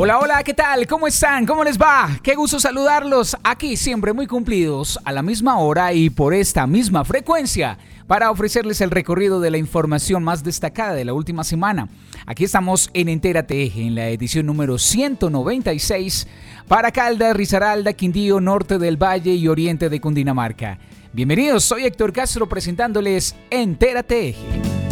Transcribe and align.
Hola, 0.00 0.20
hola, 0.20 0.44
¿qué 0.44 0.54
tal? 0.54 0.86
¿Cómo 0.86 1.08
están? 1.08 1.44
¿Cómo 1.44 1.64
les 1.64 1.76
va? 1.76 2.20
Qué 2.22 2.36
gusto 2.36 2.60
saludarlos 2.60 3.36
aquí 3.42 3.76
siempre 3.76 4.12
muy 4.12 4.28
cumplidos 4.28 4.96
a 5.04 5.10
la 5.10 5.22
misma 5.22 5.58
hora 5.58 5.92
y 5.92 6.08
por 6.08 6.34
esta 6.34 6.68
misma 6.68 7.04
frecuencia 7.04 7.78
para 8.06 8.30
ofrecerles 8.30 8.80
el 8.80 8.92
recorrido 8.92 9.40
de 9.40 9.50
la 9.50 9.58
información 9.58 10.22
más 10.22 10.44
destacada 10.44 10.94
de 10.94 11.04
la 11.04 11.14
última 11.14 11.42
semana. 11.42 11.88
Aquí 12.26 12.44
estamos 12.44 12.90
en 12.94 13.08
Entérate 13.08 13.60
Eje, 13.60 13.82
en 13.82 13.96
la 13.96 14.08
edición 14.08 14.46
número 14.46 14.78
196 14.78 16.28
para 16.68 16.92
Caldas, 16.92 17.36
Risaralda, 17.36 17.92
Quindío, 17.92 18.40
Norte 18.40 18.78
del 18.78 19.02
Valle 19.02 19.34
y 19.34 19.48
Oriente 19.48 19.88
de 19.88 20.00
Cundinamarca. 20.00 20.78
Bienvenidos, 21.12 21.64
soy 21.64 21.86
Héctor 21.86 22.12
Castro 22.12 22.48
presentándoles 22.48 23.34
Entérate 23.50 24.28
Eje. 24.28 24.87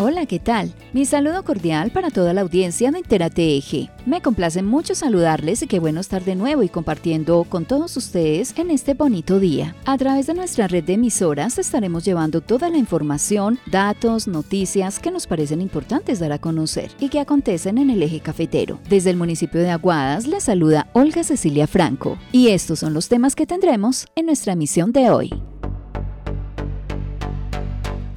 Hola, 0.00 0.26
¿qué 0.26 0.38
tal? 0.38 0.72
Mi 0.92 1.04
saludo 1.04 1.42
cordial 1.42 1.90
para 1.90 2.10
toda 2.10 2.32
la 2.32 2.42
audiencia 2.42 2.92
de 2.92 2.98
Entérate 2.98 3.56
Eje. 3.56 3.90
Me 4.06 4.22
complace 4.22 4.62
mucho 4.62 4.94
saludarles 4.94 5.60
y 5.62 5.66
qué 5.66 5.80
bueno 5.80 5.98
estar 5.98 6.24
de 6.24 6.36
nuevo 6.36 6.62
y 6.62 6.68
compartiendo 6.68 7.42
con 7.42 7.64
todos 7.64 7.96
ustedes 7.96 8.56
en 8.56 8.70
este 8.70 8.94
bonito 8.94 9.40
día. 9.40 9.74
A 9.86 9.98
través 9.98 10.28
de 10.28 10.34
nuestra 10.34 10.68
red 10.68 10.84
de 10.84 10.92
emisoras 10.92 11.58
estaremos 11.58 12.04
llevando 12.04 12.40
toda 12.40 12.70
la 12.70 12.76
información, 12.76 13.58
datos, 13.66 14.28
noticias 14.28 15.00
que 15.00 15.10
nos 15.10 15.26
parecen 15.26 15.60
importantes 15.60 16.20
dar 16.20 16.30
a 16.30 16.38
conocer 16.38 16.92
y 17.00 17.08
que 17.08 17.18
acontecen 17.18 17.76
en 17.76 17.90
el 17.90 18.00
eje 18.00 18.20
cafetero. 18.20 18.78
Desde 18.88 19.10
el 19.10 19.16
municipio 19.16 19.60
de 19.60 19.70
Aguadas 19.70 20.28
les 20.28 20.44
saluda 20.44 20.86
Olga 20.92 21.24
Cecilia 21.24 21.66
Franco 21.66 22.18
y 22.30 22.50
estos 22.50 22.78
son 22.78 22.94
los 22.94 23.08
temas 23.08 23.34
que 23.34 23.46
tendremos 23.46 24.06
en 24.14 24.26
nuestra 24.26 24.52
emisión 24.52 24.92
de 24.92 25.10
hoy. 25.10 25.34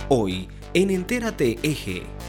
Hoy 0.10 0.48
en 0.74 0.90
Entérate 0.90 1.58
Eje. 1.64 2.21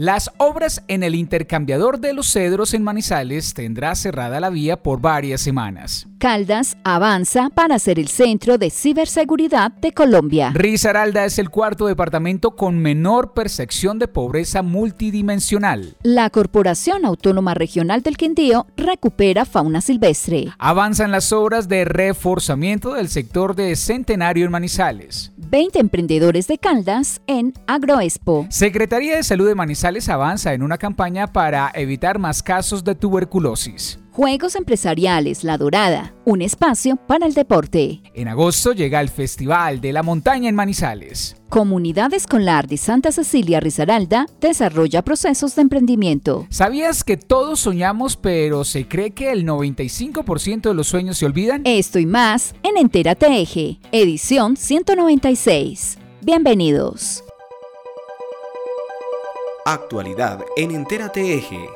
Las 0.00 0.30
obras 0.38 0.84
en 0.86 1.02
el 1.02 1.16
intercambiador 1.16 1.98
de 1.98 2.12
los 2.12 2.30
cedros 2.30 2.72
en 2.72 2.84
Manizales 2.84 3.52
tendrá 3.52 3.96
cerrada 3.96 4.38
la 4.38 4.48
vía 4.48 4.80
por 4.80 5.00
varias 5.00 5.40
semanas. 5.40 6.06
Caldas 6.18 6.76
avanza 6.84 7.50
para 7.50 7.80
ser 7.80 7.98
el 7.98 8.06
centro 8.06 8.58
de 8.58 8.70
ciberseguridad 8.70 9.72
de 9.72 9.90
Colombia. 9.90 10.52
Risaralda 10.54 11.24
es 11.24 11.40
el 11.40 11.50
cuarto 11.50 11.86
departamento 11.86 12.54
con 12.54 12.78
menor 12.78 13.34
percepción 13.34 13.98
de 13.98 14.06
pobreza 14.06 14.62
multidimensional. 14.62 15.96
La 16.04 16.30
Corporación 16.30 17.04
Autónoma 17.04 17.54
Regional 17.54 18.02
del 18.02 18.16
Quindío 18.16 18.68
recupera 18.76 19.44
fauna 19.44 19.80
silvestre. 19.80 20.46
Avanzan 20.58 21.10
las 21.10 21.32
obras 21.32 21.68
de 21.68 21.84
reforzamiento 21.84 22.94
del 22.94 23.08
sector 23.08 23.56
de 23.56 23.74
Centenario 23.74 24.44
en 24.44 24.52
Manizales. 24.52 25.32
20 25.50 25.78
emprendedores 25.78 26.46
de 26.46 26.58
Caldas 26.58 27.22
en 27.26 27.54
Agroexpo. 27.66 28.46
Secretaría 28.50 29.16
de 29.16 29.22
Salud 29.22 29.48
de 29.48 29.54
Manizales 29.54 30.08
avanza 30.10 30.52
en 30.52 30.62
una 30.62 30.76
campaña 30.76 31.26
para 31.28 31.70
evitar 31.74 32.18
más 32.18 32.42
casos 32.42 32.84
de 32.84 32.94
tuberculosis. 32.94 33.98
Juegos 34.18 34.56
Empresariales 34.56 35.44
La 35.44 35.56
Dorada, 35.56 36.12
un 36.24 36.42
espacio 36.42 36.96
para 36.96 37.24
el 37.24 37.34
deporte. 37.34 38.00
En 38.14 38.26
agosto 38.26 38.72
llega 38.72 39.00
el 39.00 39.10
Festival 39.10 39.80
de 39.80 39.92
la 39.92 40.02
Montaña 40.02 40.48
en 40.48 40.56
Manizales. 40.56 41.36
Comunidad 41.48 42.12
Escolar 42.12 42.66
de 42.66 42.78
Santa 42.78 43.12
Cecilia 43.12 43.60
Risaralda 43.60 44.26
desarrolla 44.40 45.02
procesos 45.02 45.54
de 45.54 45.62
emprendimiento. 45.62 46.48
¿Sabías 46.50 47.04
que 47.04 47.16
todos 47.16 47.60
soñamos 47.60 48.16
pero 48.16 48.64
se 48.64 48.88
cree 48.88 49.12
que 49.12 49.30
el 49.30 49.46
95% 49.46 50.62
de 50.62 50.74
los 50.74 50.88
sueños 50.88 51.16
se 51.16 51.26
olvidan? 51.26 51.62
Esto 51.64 52.00
y 52.00 52.06
más 52.06 52.56
en 52.64 52.76
Entérate 52.76 53.40
Eje, 53.40 53.78
edición 53.92 54.56
196. 54.56 55.96
Bienvenidos. 56.22 57.22
Actualidad 59.64 60.40
en 60.56 60.72
Entérate 60.72 61.34
Eje. 61.36 61.68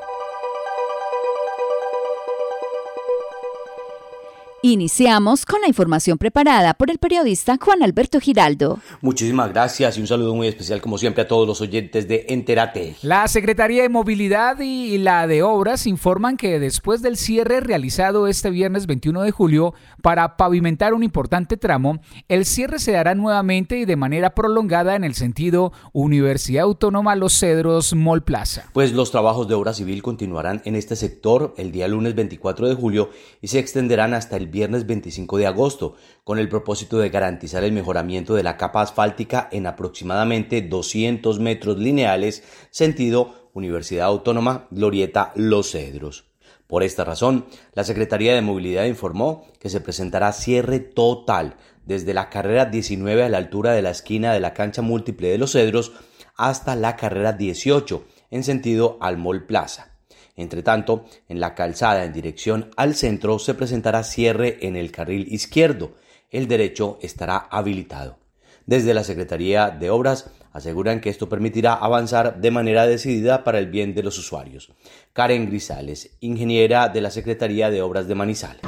Iniciamos 4.64 5.44
con 5.44 5.60
la 5.60 5.66
información 5.66 6.18
preparada 6.18 6.74
por 6.74 6.88
el 6.88 6.98
periodista 6.98 7.58
Juan 7.60 7.82
Alberto 7.82 8.20
Giraldo. 8.20 8.78
Muchísimas 9.00 9.52
gracias 9.52 9.98
y 9.98 10.00
un 10.00 10.06
saludo 10.06 10.36
muy 10.36 10.46
especial 10.46 10.80
como 10.80 10.98
siempre 10.98 11.24
a 11.24 11.26
todos 11.26 11.48
los 11.48 11.60
oyentes 11.60 12.06
de 12.06 12.26
Enterate. 12.28 12.94
La 13.02 13.26
Secretaría 13.26 13.82
de 13.82 13.88
Movilidad 13.88 14.60
y 14.60 14.98
la 14.98 15.26
de 15.26 15.42
Obras 15.42 15.88
informan 15.88 16.36
que 16.36 16.60
después 16.60 17.02
del 17.02 17.16
cierre 17.16 17.58
realizado 17.58 18.28
este 18.28 18.50
viernes 18.50 18.86
21 18.86 19.22
de 19.22 19.32
julio 19.32 19.74
para 20.00 20.36
pavimentar 20.36 20.94
un 20.94 21.02
importante 21.02 21.56
tramo, 21.56 21.98
el 22.28 22.44
cierre 22.44 22.78
se 22.78 22.92
dará 22.92 23.16
nuevamente 23.16 23.78
y 23.78 23.84
de 23.84 23.96
manera 23.96 24.32
prolongada 24.32 24.94
en 24.94 25.02
el 25.02 25.16
sentido 25.16 25.72
Universidad 25.92 26.62
Autónoma 26.62 27.16
Los 27.16 27.36
Cedros 27.36 27.96
Mall 27.96 28.22
Plaza. 28.22 28.70
Pues 28.72 28.92
los 28.92 29.10
trabajos 29.10 29.48
de 29.48 29.54
obra 29.54 29.74
civil 29.74 30.04
continuarán 30.04 30.62
en 30.64 30.76
este 30.76 30.94
sector 30.94 31.52
el 31.56 31.72
día 31.72 31.88
lunes 31.88 32.14
24 32.14 32.68
de 32.68 32.76
julio 32.76 33.10
y 33.40 33.48
se 33.48 33.58
extenderán 33.58 34.14
hasta 34.14 34.36
el 34.36 34.51
viernes 34.52 34.86
25 34.86 35.38
de 35.38 35.48
agosto, 35.48 35.96
con 36.22 36.38
el 36.38 36.48
propósito 36.48 36.98
de 36.98 37.10
garantizar 37.10 37.64
el 37.64 37.72
mejoramiento 37.72 38.34
de 38.34 38.44
la 38.44 38.56
capa 38.56 38.82
asfáltica 38.82 39.48
en 39.50 39.66
aproximadamente 39.66 40.62
200 40.62 41.40
metros 41.40 41.78
lineales, 41.78 42.44
sentido 42.70 43.50
Universidad 43.54 44.06
Autónoma 44.06 44.68
Glorieta 44.70 45.32
Los 45.34 45.72
Cedros. 45.72 46.30
Por 46.68 46.84
esta 46.84 47.04
razón, 47.04 47.46
la 47.74 47.84
Secretaría 47.84 48.34
de 48.34 48.40
Movilidad 48.40 48.84
informó 48.84 49.46
que 49.58 49.68
se 49.68 49.80
presentará 49.80 50.32
cierre 50.32 50.78
total 50.78 51.56
desde 51.84 52.14
la 52.14 52.30
carrera 52.30 52.66
19 52.66 53.24
a 53.24 53.28
la 53.28 53.38
altura 53.38 53.72
de 53.72 53.82
la 53.82 53.90
esquina 53.90 54.32
de 54.32 54.40
la 54.40 54.54
cancha 54.54 54.82
múltiple 54.82 55.28
de 55.28 55.38
Los 55.38 55.52
Cedros 55.52 55.92
hasta 56.36 56.76
la 56.76 56.96
carrera 56.96 57.32
18 57.32 58.04
en 58.30 58.44
sentido 58.44 58.96
al 59.00 59.18
Mall 59.18 59.44
Plaza. 59.44 59.91
Entre 60.36 60.62
tanto, 60.62 61.04
en 61.28 61.40
la 61.40 61.54
calzada 61.54 62.04
en 62.04 62.12
dirección 62.12 62.70
al 62.76 62.94
centro 62.94 63.38
se 63.38 63.54
presentará 63.54 64.02
cierre 64.02 64.58
en 64.66 64.76
el 64.76 64.90
carril 64.90 65.26
izquierdo. 65.30 65.92
El 66.30 66.48
derecho 66.48 66.98
estará 67.02 67.36
habilitado. 67.36 68.18
Desde 68.66 68.94
la 68.94 69.04
Secretaría 69.04 69.70
de 69.70 69.90
Obras 69.90 70.30
aseguran 70.52 71.00
que 71.00 71.10
esto 71.10 71.28
permitirá 71.28 71.74
avanzar 71.74 72.40
de 72.40 72.50
manera 72.50 72.86
decidida 72.86 73.44
para 73.44 73.58
el 73.58 73.66
bien 73.66 73.94
de 73.94 74.02
los 74.02 74.18
usuarios. 74.18 74.72
Karen 75.12 75.46
Grisales, 75.46 76.10
ingeniera 76.20 76.88
de 76.88 77.00
la 77.00 77.10
Secretaría 77.10 77.70
de 77.70 77.82
Obras 77.82 78.06
de 78.06 78.14
Manizales. 78.14 78.62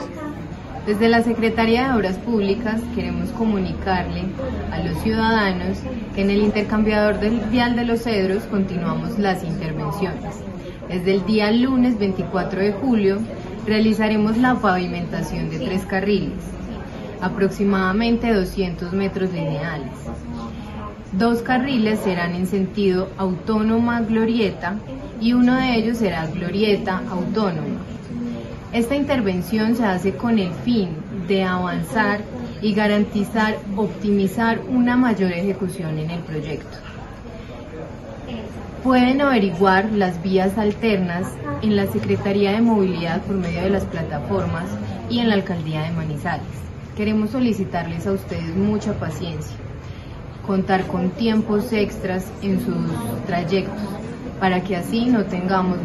Desde 0.87 1.09
la 1.09 1.23
Secretaría 1.23 1.89
de 1.89 1.95
Obras 1.95 2.19
Públicas 2.19 2.79
queremos 2.95 3.31
comunicarle 3.31 4.25
a 4.71 4.81
los 4.81 5.03
ciudadanos 5.03 5.79
que 6.15 6.23
en 6.23 6.31
el 6.31 6.43
intercambiador 6.43 7.21
del 7.21 7.41
vial 7.51 7.75
de 7.75 7.85
los 7.85 8.03
cedros 8.03 8.45
continuamos 8.45 9.19
las 9.19 9.43
intervenciones. 9.43 10.44
Desde 10.95 11.13
el 11.13 11.27
día 11.27 11.51
lunes 11.51 11.99
24 11.99 12.61
de 12.61 12.73
julio 12.73 13.19
realizaremos 13.67 14.37
la 14.37 14.55
pavimentación 14.55 15.51
de 15.51 15.59
tres 15.59 15.85
carriles, 15.85 16.39
aproximadamente 17.21 18.33
200 18.33 18.93
metros 18.93 19.33
lineales. 19.33 19.91
Dos 21.11 21.43
carriles 21.43 21.99
serán 21.99 22.37
en 22.37 22.47
sentido 22.47 23.09
autónoma 23.19 24.03
glorieta 24.03 24.77
y 25.21 25.33
uno 25.33 25.57
de 25.57 25.75
ellos 25.75 25.99
será 25.99 26.29
glorieta 26.29 27.03
autónoma. 27.11 27.81
Esta 28.73 28.95
intervención 28.95 29.75
se 29.75 29.85
hace 29.85 30.15
con 30.15 30.39
el 30.39 30.53
fin 30.65 30.91
de 31.27 31.43
avanzar 31.43 32.21
y 32.63 32.73
garantizar, 32.73 33.57
optimizar 33.77 34.61
una 34.69 34.97
mayor 34.97 35.33
ejecución 35.33 35.99
en 35.99 36.13
el 36.13 36.21
proyecto. 36.21 36.84
Pueden 38.85 39.23
averiguar 39.23 39.91
las 39.93 40.23
vías 40.23 40.59
alternas 40.59 41.27
en 41.63 41.75
la 41.75 41.91
Secretaría 41.91 42.53
de 42.53 42.61
Movilidad 42.61 43.23
por 43.23 43.35
medio 43.35 43.63
de 43.63 43.71
las 43.71 43.87
plataformas 43.87 44.67
y 45.09 45.21
en 45.21 45.31
la 45.31 45.37
Alcaldía 45.37 45.85
de 45.85 45.91
Manizales. 45.93 46.45
Queremos 46.95 47.31
solicitarles 47.31 48.07
a 48.07 48.13
ustedes 48.13 48.55
mucha 48.55 48.93
paciencia, 49.01 49.57
contar 50.47 50.87
con 50.87 51.09
tiempos 51.13 51.73
extras 51.73 52.31
en 52.43 52.63
sus 52.63 52.77
trayectos 53.25 53.81
para 54.39 54.63
que 54.63 54.77
así 54.77 55.07
no 55.07 55.25
tengamos 55.25 55.79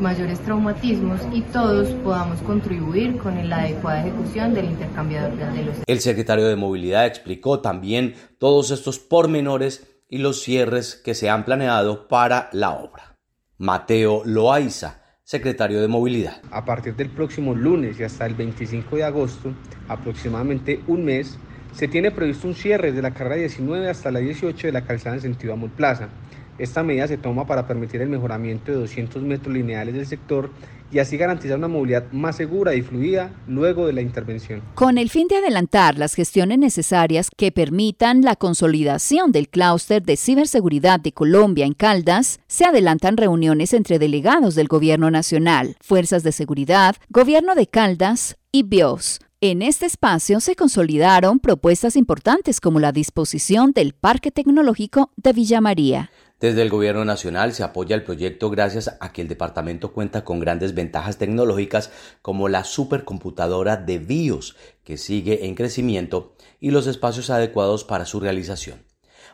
mayores, 0.00 0.40
traumatismos 0.40 1.20
y 1.32 1.42
todos 1.42 1.90
podamos 2.02 2.40
contribuir 2.40 3.18
con 3.18 3.48
la 3.48 3.60
adecuada 3.60 4.00
ejecución 4.00 4.52
del 4.52 4.64
intercambiador 4.64 5.36
de 5.36 5.62
los. 5.62 5.76
El 5.86 6.00
secretario 6.00 6.48
de 6.48 6.56
Movilidad 6.56 7.06
explicó 7.06 7.60
también 7.60 8.14
todos 8.38 8.72
estos 8.72 8.98
pormenores 8.98 9.91
y 10.12 10.18
los 10.18 10.42
cierres 10.42 10.94
que 10.94 11.14
se 11.14 11.30
han 11.30 11.46
planeado 11.46 12.06
para 12.06 12.50
la 12.52 12.72
obra. 12.72 13.16
Mateo 13.56 14.20
Loaiza, 14.26 15.00
secretario 15.24 15.80
de 15.80 15.88
Movilidad. 15.88 16.42
A 16.50 16.66
partir 16.66 16.94
del 16.94 17.08
próximo 17.08 17.54
lunes 17.54 17.98
y 17.98 18.02
hasta 18.02 18.26
el 18.26 18.34
25 18.34 18.96
de 18.96 19.04
agosto, 19.04 19.54
aproximadamente 19.88 20.82
un 20.86 21.06
mes, 21.06 21.38
se 21.72 21.88
tiene 21.88 22.10
previsto 22.10 22.46
un 22.46 22.54
cierre 22.54 22.88
desde 22.88 23.00
la 23.00 23.14
carrera 23.14 23.36
19 23.36 23.88
hasta 23.88 24.10
la 24.10 24.18
18 24.18 24.66
de 24.66 24.72
la 24.74 24.84
calzada 24.84 25.16
en 25.16 25.22
sentido 25.22 25.54
Amul 25.54 25.70
Plaza. 25.70 26.10
Esta 26.62 26.84
medida 26.84 27.08
se 27.08 27.18
toma 27.18 27.44
para 27.44 27.66
permitir 27.66 28.02
el 28.02 28.08
mejoramiento 28.08 28.70
de 28.70 28.78
200 28.78 29.20
metros 29.24 29.52
lineales 29.52 29.96
del 29.96 30.06
sector 30.06 30.48
y 30.92 31.00
así 31.00 31.16
garantizar 31.16 31.58
una 31.58 31.66
movilidad 31.66 32.04
más 32.12 32.36
segura 32.36 32.76
y 32.76 32.82
fluida 32.82 33.32
luego 33.48 33.84
de 33.84 33.92
la 33.92 34.00
intervención. 34.00 34.62
Con 34.76 34.96
el 34.96 35.10
fin 35.10 35.26
de 35.26 35.38
adelantar 35.38 35.98
las 35.98 36.14
gestiones 36.14 36.60
necesarias 36.60 37.30
que 37.36 37.50
permitan 37.50 38.22
la 38.22 38.36
consolidación 38.36 39.32
del 39.32 39.48
clúster 39.48 40.04
de 40.04 40.16
ciberseguridad 40.16 41.00
de 41.00 41.10
Colombia 41.10 41.66
en 41.66 41.74
Caldas, 41.74 42.38
se 42.46 42.64
adelantan 42.64 43.16
reuniones 43.16 43.74
entre 43.74 43.98
delegados 43.98 44.54
del 44.54 44.68
Gobierno 44.68 45.10
Nacional, 45.10 45.76
Fuerzas 45.80 46.22
de 46.22 46.30
Seguridad, 46.30 46.94
Gobierno 47.08 47.56
de 47.56 47.66
Caldas 47.66 48.36
y 48.52 48.62
BIOS 48.62 49.18
en 49.44 49.60
este 49.60 49.86
espacio 49.86 50.38
se 50.38 50.54
consolidaron 50.54 51.40
propuestas 51.40 51.96
importantes 51.96 52.60
como 52.60 52.78
la 52.78 52.92
disposición 52.92 53.72
del 53.72 53.92
Parque 53.92 54.30
Tecnológico 54.30 55.10
de 55.16 55.32
Villa 55.32 55.60
María. 55.60 56.12
Desde 56.42 56.62
el 56.62 56.70
Gobierno 56.70 57.04
Nacional 57.04 57.52
se 57.52 57.62
apoya 57.62 57.94
el 57.94 58.02
proyecto 58.02 58.50
gracias 58.50 58.96
a 58.98 59.12
que 59.12 59.22
el 59.22 59.28
departamento 59.28 59.92
cuenta 59.92 60.24
con 60.24 60.40
grandes 60.40 60.74
ventajas 60.74 61.16
tecnológicas 61.16 61.92
como 62.20 62.48
la 62.48 62.64
supercomputadora 62.64 63.76
de 63.76 64.00
BIOS, 64.00 64.56
que 64.82 64.96
sigue 64.96 65.46
en 65.46 65.54
crecimiento, 65.54 66.34
y 66.58 66.72
los 66.72 66.88
espacios 66.88 67.30
adecuados 67.30 67.84
para 67.84 68.06
su 68.06 68.18
realización. 68.18 68.84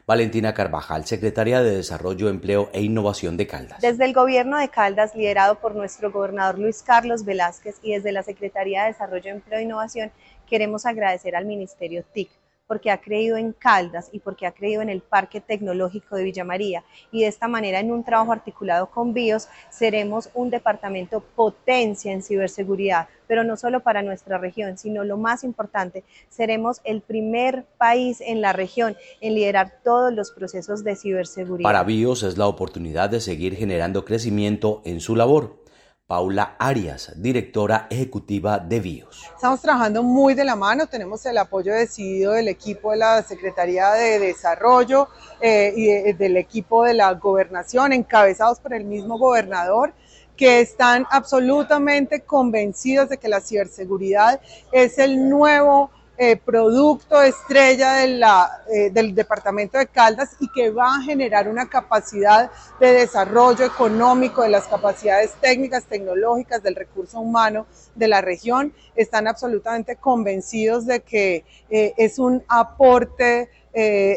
Valentina 0.07 0.53
Carvajal, 0.53 1.07
secretaria 1.07 1.63
de 1.63 1.77
Desarrollo, 1.77 2.29
Empleo 2.29 2.69
e 2.75 2.83
Innovación 2.83 3.39
de 3.39 3.47
Caldas. 3.47 3.81
Desde 3.81 4.05
el 4.05 4.13
gobierno 4.13 4.59
de 4.59 4.69
Caldas, 4.69 5.15
liderado 5.15 5.61
por 5.61 5.75
nuestro 5.75 6.13
gobernador 6.13 6.59
Luis 6.59 6.83
Carlos 6.83 7.25
Velázquez 7.25 7.77
y 7.83 7.95
desde 7.95 8.13
la 8.13 8.23
Secretaría 8.23 8.83
de 8.83 8.89
Desarrollo, 8.89 9.31
Empleo 9.31 9.61
e 9.61 9.63
Innovación, 9.63 10.13
queremos 10.47 10.85
agradecer 10.85 11.37
al 11.37 11.47
Ministerio 11.47 12.05
TIC 12.13 12.29
porque 12.69 12.93
ha 12.93 13.01
creído 13.01 13.37
en 13.37 13.53
Caldas 13.53 14.11
y 14.13 14.21
porque 14.21 14.47
ha 14.47 14.53
creído 14.53 14.83
en 14.83 14.91
el 14.91 15.01
Parque 15.01 15.41
Tecnológico 15.41 16.15
de 16.15 16.23
Villa 16.23 16.45
María. 16.45 16.85
Y 17.11 17.23
de 17.23 17.27
esta 17.27 17.49
manera, 17.49 17.81
en 17.81 17.91
un 17.91 18.05
trabajo 18.05 18.31
articulado 18.31 18.91
con 18.91 19.15
BIOS, 19.15 19.49
seremos 19.71 20.29
un 20.35 20.51
departamento 20.51 21.21
potencia 21.21 22.13
en 22.13 22.23
ciberseguridad, 22.23 23.09
pero 23.27 23.43
no 23.43 23.57
solo 23.57 23.81
para 23.81 24.03
nuestra 24.03 24.39
región, 24.39 24.79
sino 24.79 25.03
lo 25.03 25.17
más 25.17 25.43
importante, 25.43 26.05
seremos 26.29 26.81
el 26.85 27.01
primer 27.01 27.65
país 27.79 28.21
en 28.21 28.41
la 28.43 28.53
región 28.53 28.97
en 29.21 29.35
liderar 29.35 29.81
todos 29.83 30.13
los 30.13 30.31
procesos 30.31 30.85
de 30.85 30.95
ciberseguridad. 30.95 31.69
Para 31.69 31.83
BIOS 31.83 32.23
es 32.23 32.39
la 32.39 32.47
oportunidad 32.47 33.09
de 33.09 33.21
seguir 33.21 33.57
generando 33.57 34.05
crecimiento 34.05 34.83
en 34.85 35.01
su 35.01 35.17
labor 35.17 35.68
Paula 36.09 36.57
Arias, 36.59 37.13
directora 37.17 37.87
ejecutiva 37.91 38.59
de 38.59 38.81
BIOS. 38.81 39.25
Estamos 39.35 39.61
trabajando 39.61 40.03
muy 40.03 40.33
de 40.33 40.43
la 40.43 40.57
mano, 40.57 40.87
tenemos 40.87 41.27
el 41.27 41.37
apoyo 41.37 41.75
decidido 41.75 42.33
del 42.33 42.49
equipo 42.49 42.93
de 42.93 42.97
la 42.97 43.23
Secretaría 43.23 43.91
de 43.91 44.19
Desarrollo 44.19 45.09
eh, 45.39 45.75
y 45.77 46.13
del 46.15 46.39
equipo 46.39 46.85
de 46.85 46.95
la 46.95 47.13
gobernación, 47.13 47.93
encabezados 47.93 48.59
por 48.59 48.73
el 48.73 48.85
mismo 48.87 49.19
gobernador 49.19 49.93
que 50.35 50.61
están 50.61 51.05
absolutamente 51.11 52.23
convencidos 52.23 53.11
de 53.11 53.19
que 53.19 53.29
la 53.29 53.43
ciberseguridad 53.43 54.41
es 54.73 54.99
el 54.99 55.29
nuevo 55.29 55.91
eh, 56.21 56.37
producto 56.37 57.23
estrella 57.23 57.93
de 57.93 58.09
la, 58.09 58.65
eh, 58.69 58.91
del 58.91 59.15
departamento 59.15 59.79
de 59.79 59.87
Caldas 59.87 60.31
y 60.41 60.49
que 60.51 60.71
va 60.73 60.97
a 60.97 61.03
generar 61.03 61.49
una 61.49 61.71
capacidad 61.71 62.51
de 62.81 62.93
desarrollo 62.93 63.65
económico 63.65 64.43
de 64.43 64.49
las 64.49 64.67
capacidades 64.67 65.35
técnicas, 65.41 65.85
tecnológicas, 65.85 66.61
del 66.61 66.75
recurso 66.75 67.21
humano 67.21 67.67
de 67.95 68.09
la 68.09 68.21
región. 68.21 68.73
Están 68.97 69.29
absolutamente 69.29 69.95
convencidos 69.95 70.87
de 70.87 71.03
que 71.05 71.45
eh, 71.71 71.95
es 71.97 72.19
un 72.19 72.43
aporte 72.49 73.51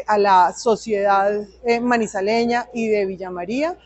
a 0.08 0.18
la 0.18 0.52
sociedad 0.54 1.30
manizaleña 1.82 2.66
y 2.74 2.88
de 2.88 3.06
Villa 3.06 3.30
María. 3.30 3.78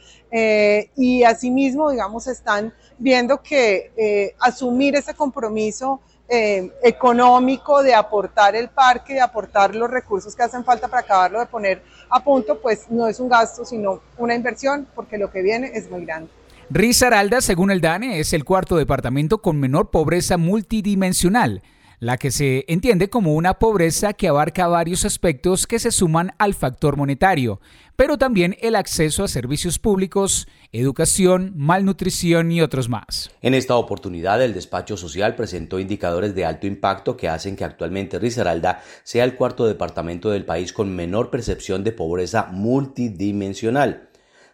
y 0.96 1.22
asimismo, 1.22 1.90
digamos, 1.90 2.26
están 2.28 2.72
viendo 2.96 3.42
que 3.42 4.34
asumir 4.40 4.96
ese 4.96 5.12
compromiso 5.12 6.00
eh, 6.28 6.72
económico 6.82 7.82
de 7.82 7.94
aportar 7.94 8.56
el 8.56 8.68
parque, 8.68 9.14
de 9.14 9.20
aportar 9.20 9.74
los 9.74 9.90
recursos 9.90 10.34
que 10.34 10.42
hacen 10.42 10.64
falta 10.64 10.88
para 10.88 11.02
acabarlo 11.02 11.38
de 11.40 11.46
poner 11.46 11.82
a 12.10 12.22
punto, 12.22 12.60
pues 12.60 12.90
no 12.90 13.06
es 13.06 13.20
un 13.20 13.28
gasto, 13.28 13.64
sino 13.64 14.00
una 14.18 14.34
inversión, 14.34 14.86
porque 14.94 15.18
lo 15.18 15.30
que 15.30 15.42
viene 15.42 15.70
es 15.74 15.90
muy 15.90 16.04
grande. 16.04 16.30
Risaralda, 16.68 17.40
según 17.40 17.70
el 17.70 17.80
DANE, 17.80 18.18
es 18.18 18.32
el 18.32 18.44
cuarto 18.44 18.76
departamento 18.76 19.38
con 19.38 19.60
menor 19.60 19.90
pobreza 19.90 20.36
multidimensional 20.36 21.62
la 21.98 22.18
que 22.18 22.30
se 22.30 22.64
entiende 22.68 23.08
como 23.08 23.34
una 23.34 23.54
pobreza 23.54 24.12
que 24.12 24.28
abarca 24.28 24.66
varios 24.66 25.04
aspectos 25.04 25.66
que 25.66 25.78
se 25.78 25.90
suman 25.90 26.34
al 26.38 26.54
factor 26.54 26.96
monetario, 26.96 27.60
pero 27.96 28.18
también 28.18 28.56
el 28.60 28.76
acceso 28.76 29.24
a 29.24 29.28
servicios 29.28 29.78
públicos, 29.78 30.46
educación, 30.72 31.52
malnutrición 31.56 32.52
y 32.52 32.60
otros 32.60 32.88
más. 32.88 33.30
En 33.42 33.54
esta 33.54 33.76
oportunidad, 33.76 34.42
el 34.42 34.54
despacho 34.54 34.96
social 34.96 35.34
presentó 35.36 35.78
indicadores 35.78 36.34
de 36.34 36.44
alto 36.44 36.66
impacto 36.66 37.16
que 37.16 37.28
hacen 37.28 37.56
que 37.56 37.64
actualmente 37.64 38.18
Risaralda 38.18 38.82
sea 39.02 39.24
el 39.24 39.36
cuarto 39.36 39.66
departamento 39.66 40.30
del 40.30 40.44
país 40.44 40.72
con 40.72 40.94
menor 40.94 41.30
percepción 41.30 41.84
de 41.84 41.92
pobreza 41.92 42.48
multidimensional. 42.50 44.08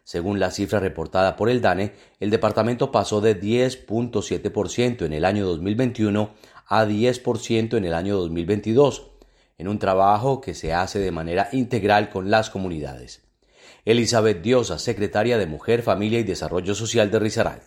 Según 0.05 0.41
la 0.41 0.51
cifra 0.51 0.81
reportada 0.81 1.37
por 1.37 1.49
el 1.49 1.61
DANE, 1.61 1.93
el 2.19 2.31
departamento 2.31 2.91
pasó 2.91 3.21
de 3.21 3.41
10.7% 3.41 5.07
en 5.07 5.13
el 5.13 5.25
año 5.25 5.47
2021 5.47 6.31
a 6.67 6.85
10% 6.87 7.77
en 7.77 7.85
el 7.85 7.95
año 7.95 8.17
2022, 8.17 9.11
en 9.59 9.69
un 9.69 9.79
trabajo 9.79 10.41
que 10.41 10.55
se 10.55 10.73
hace 10.73 10.99
de 10.99 11.13
manera 11.13 11.49
integral 11.53 12.11
con 12.11 12.31
las 12.31 12.51
comunidades. 12.51 13.22
Elizabeth 13.85 14.43
Diosa, 14.43 14.79
secretaria 14.79 15.39
de 15.39 15.47
Mujer, 15.47 15.83
Familia 15.83 16.21
y 16.21 16.23
Desarrollo 16.23 16.77
Social 16.77 17.11
de 17.11 17.19
Risaralda. 17.19 17.65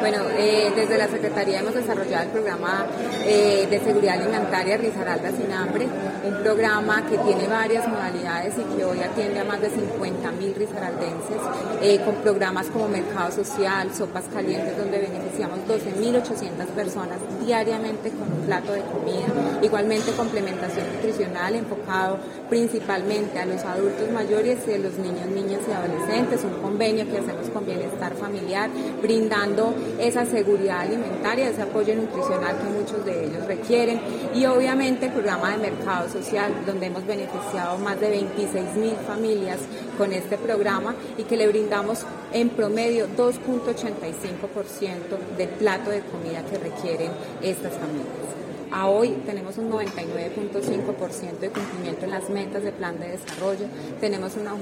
Bueno, 0.00 0.18
eh, 0.36 0.72
desde 0.76 0.96
la 0.96 1.08
Secretaría 1.08 1.58
hemos 1.58 1.74
desarrollado 1.74 2.24
el 2.24 2.30
programa 2.30 2.86
eh, 3.24 3.66
de 3.68 3.80
seguridad 3.80 4.20
alimentaria 4.20 4.76
Risaralda 4.76 5.32
sin 5.32 5.50
hambre, 5.50 5.88
un 6.24 6.42
programa 6.42 7.04
que 7.08 7.18
tiene 7.18 7.48
varias 7.48 7.88
modalidades 7.88 8.54
y 8.58 8.76
que 8.76 8.84
hoy 8.84 9.00
atiende 9.00 9.40
a 9.40 9.44
más 9.44 9.60
de 9.60 9.70
50 9.70 10.30
mil 10.32 10.54
risaraldenses, 10.54 11.36
eh, 11.82 12.00
con 12.04 12.14
programas 12.16 12.66
como 12.68 12.88
Mercado 12.88 13.32
Social, 13.32 13.92
Sopas 13.92 14.24
Calientes, 14.32 14.78
donde 14.78 14.98
beneficiamos 14.98 15.58
12.800 15.66 16.66
personas 16.76 17.18
diariamente 17.44 18.10
con 18.10 18.32
un 18.32 18.46
plato 18.46 18.72
de 18.72 18.82
comida, 18.82 19.26
igualmente 19.62 20.12
complementación 20.12 20.86
nutricional 20.94 21.56
enfocado 21.56 22.18
principalmente 22.48 23.38
a 23.38 23.46
los 23.46 23.62
adultos 23.64 24.10
mayores 24.12 24.58
y 24.68 24.74
a 24.74 24.78
los 24.78 24.94
niños, 24.98 25.26
niñas 25.26 25.60
y 25.68 25.72
adolescentes, 25.72 26.44
un 26.44 26.62
convenio 26.62 27.04
que 27.10 27.18
hacemos 27.18 27.48
con 27.50 27.66
Bienestar 27.66 28.14
Familiar, 28.14 28.70
brindando 29.02 29.74
esa 29.98 30.24
seguridad 30.24 30.80
alimentaria, 30.80 31.48
ese 31.48 31.62
apoyo 31.62 31.94
nutricional 31.94 32.56
que 32.58 32.64
muchos 32.64 33.04
de 33.04 33.26
ellos 33.26 33.46
requieren 33.46 34.00
y 34.34 34.46
obviamente 34.46 35.06
el 35.06 35.12
programa 35.12 35.50
de 35.50 35.58
mercado 35.58 36.08
social 36.08 36.52
donde 36.66 36.86
hemos 36.86 37.06
beneficiado 37.06 37.78
más 37.78 38.00
de 38.00 38.10
26 38.10 38.74
mil 38.76 38.94
familias 39.06 39.58
con 39.96 40.12
este 40.12 40.36
programa 40.38 40.94
y 41.16 41.24
que 41.24 41.36
le 41.36 41.48
brindamos 41.48 42.04
en 42.32 42.50
promedio 42.50 43.08
2.85% 43.16 45.36
del 45.36 45.48
plato 45.50 45.90
de 45.90 46.02
comida 46.02 46.44
que 46.44 46.58
requieren 46.58 47.10
estas 47.42 47.74
familias. 47.74 48.37
A 48.70 48.86
hoy 48.86 49.10
tenemos 49.24 49.56
un 49.56 49.70
99.5% 49.70 51.38
de 51.38 51.50
cumplimiento 51.50 52.04
en 52.04 52.10
las 52.10 52.28
metas 52.28 52.62
de 52.62 52.72
plan 52.72 52.98
de 53.00 53.08
desarrollo, 53.08 53.66
tenemos 53.98 54.36
una 54.36 54.52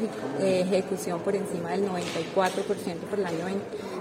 eh, 0.41 0.61
ejecución 0.61 1.21
por 1.21 1.35
encima 1.35 1.71
del 1.71 1.89
94% 1.89 2.97
por 3.11 3.19
el 3.19 3.27
año 3.27 3.39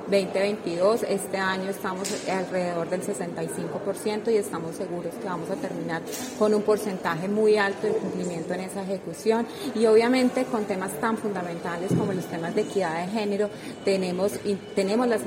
2022, 0.07 1.03
este 1.09 1.37
año 1.37 1.71
estamos 1.71 2.07
alrededor 2.29 2.87
del 2.89 3.01
65% 3.01 4.31
y 4.31 4.37
estamos 4.37 4.75
seguros 4.75 5.15
que 5.15 5.25
vamos 5.25 5.49
a 5.49 5.55
terminar 5.55 6.03
con 6.37 6.53
un 6.53 6.61
porcentaje 6.61 7.27
muy 7.27 7.57
alto 7.57 7.87
de 7.87 7.93
cumplimiento 7.93 8.53
en 8.53 8.59
esa 8.59 8.83
ejecución. 8.83 9.47
Y 9.73 9.87
obviamente 9.87 10.45
con 10.45 10.65
temas 10.65 10.91
tan 10.99 11.17
fundamentales 11.17 11.91
como 11.97 12.13
los 12.13 12.25
temas 12.25 12.53
de 12.53 12.61
equidad 12.61 13.05
de 13.05 13.11
género 13.11 13.49
tenemos, 13.83 14.33
tenemos 14.75 15.07
la, 15.07 15.17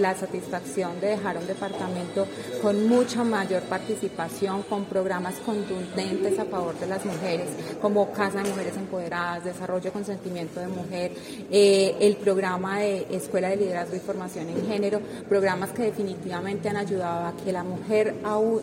la 0.00 0.14
satisfacción 0.16 1.00
de 1.00 1.08
dejar 1.08 1.36
un 1.36 1.46
departamento 1.46 2.26
con 2.60 2.88
mucha 2.88 3.22
mayor 3.22 3.62
participación 3.62 4.15
participación 4.16 4.62
con 4.62 4.84
programas 4.84 5.34
contundentes 5.44 6.38
a 6.38 6.44
favor 6.46 6.78
de 6.78 6.86
las 6.86 7.04
mujeres, 7.04 7.48
como 7.80 8.10
Casa 8.12 8.42
de 8.42 8.48
Mujeres 8.48 8.76
Empoderadas, 8.76 9.44
Desarrollo 9.44 9.92
con 9.92 10.04
Sentimiento 10.04 10.60
de 10.60 10.68
Mujer, 10.68 11.12
eh, 11.50 11.96
el 12.00 12.16
programa 12.16 12.80
de 12.80 13.06
Escuela 13.10 13.48
de 13.50 13.56
Liderazgo 13.56 13.96
y 13.96 14.00
Formación 14.00 14.48
en 14.48 14.66
Género, 14.66 15.00
programas 15.28 15.70
que 15.70 15.82
definitivamente 15.82 16.68
han 16.68 16.76
ayudado 16.76 17.26
a 17.26 17.36
que 17.44 17.52
la 17.52 17.62
mujer 17.62 18.14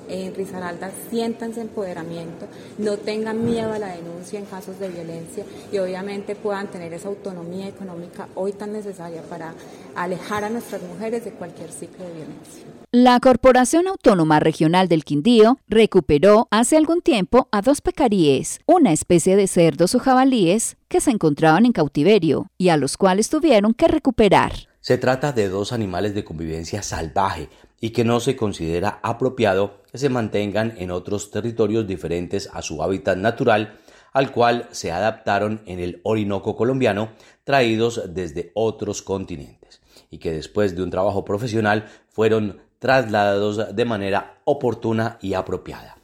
en 0.09 0.35
Risaralda 0.35 0.91
sienta 1.09 1.45
ese 1.45 1.61
empoderamiento, 1.61 2.47
no 2.77 2.97
tenga 2.97 3.33
miedo 3.33 3.73
a 3.73 3.79
la 3.79 3.95
denuncia 3.95 4.39
en 4.39 4.45
casos 4.45 4.79
de 4.79 4.89
violencia 4.89 5.45
y 5.71 5.77
obviamente 5.77 6.35
puedan 6.35 6.67
tener 6.67 6.93
esa 6.93 7.09
autonomía 7.09 7.67
económica 7.67 8.27
hoy 8.35 8.53
tan 8.53 8.73
necesaria 8.73 9.21
para 9.23 9.53
alejar 9.95 10.43
a 10.43 10.49
nuestras 10.49 10.81
mujeres 10.81 11.23
de 11.25 11.31
cualquier 11.31 11.71
ciclo 11.71 12.05
de 12.05 12.13
violencia. 12.13 12.63
La 12.95 13.19
Corporación 13.19 13.87
Autónoma 13.87 14.39
Regional 14.39 14.87
del 14.87 15.03
Quindío 15.03 15.42
recuperó 15.67 16.47
hace 16.51 16.77
algún 16.77 17.01
tiempo 17.01 17.47
a 17.51 17.61
dos 17.61 17.81
pecaríes, 17.81 18.59
una 18.65 18.91
especie 18.91 19.35
de 19.35 19.47
cerdos 19.47 19.95
o 19.95 19.99
jabalíes 19.99 20.77
que 20.87 21.01
se 21.01 21.11
encontraban 21.11 21.65
en 21.65 21.71
cautiverio 21.71 22.47
y 22.57 22.69
a 22.69 22.77
los 22.77 22.97
cuales 22.97 23.29
tuvieron 23.29 23.73
que 23.73 23.87
recuperar. 23.87 24.53
Se 24.79 24.97
trata 24.97 25.31
de 25.31 25.47
dos 25.47 25.71
animales 25.71 26.13
de 26.13 26.23
convivencia 26.23 26.83
salvaje 26.83 27.49
y 27.79 27.91
que 27.91 28.03
no 28.03 28.19
se 28.19 28.35
considera 28.35 28.99
apropiado 29.01 29.81
que 29.91 29.97
se 29.97 30.09
mantengan 30.09 30.73
en 30.77 30.91
otros 30.91 31.31
territorios 31.31 31.87
diferentes 31.87 32.49
a 32.51 32.61
su 32.61 32.81
hábitat 32.81 33.17
natural, 33.17 33.79
al 34.11 34.31
cual 34.31 34.67
se 34.71 34.91
adaptaron 34.91 35.61
en 35.65 35.79
el 35.79 35.99
Orinoco 36.03 36.55
colombiano, 36.55 37.09
traídos 37.43 38.13
desde 38.13 38.51
otros 38.55 39.01
continentes, 39.01 39.81
y 40.09 40.19
que 40.19 40.31
después 40.31 40.75
de 40.75 40.83
un 40.83 40.91
trabajo 40.91 41.25
profesional 41.25 41.85
fueron 42.09 42.61
trasladados 42.83 43.73
de 43.73 43.85
manera 43.85 44.39
oportuna 44.43 45.17
y 45.21 45.35
apropiada. 45.35 45.95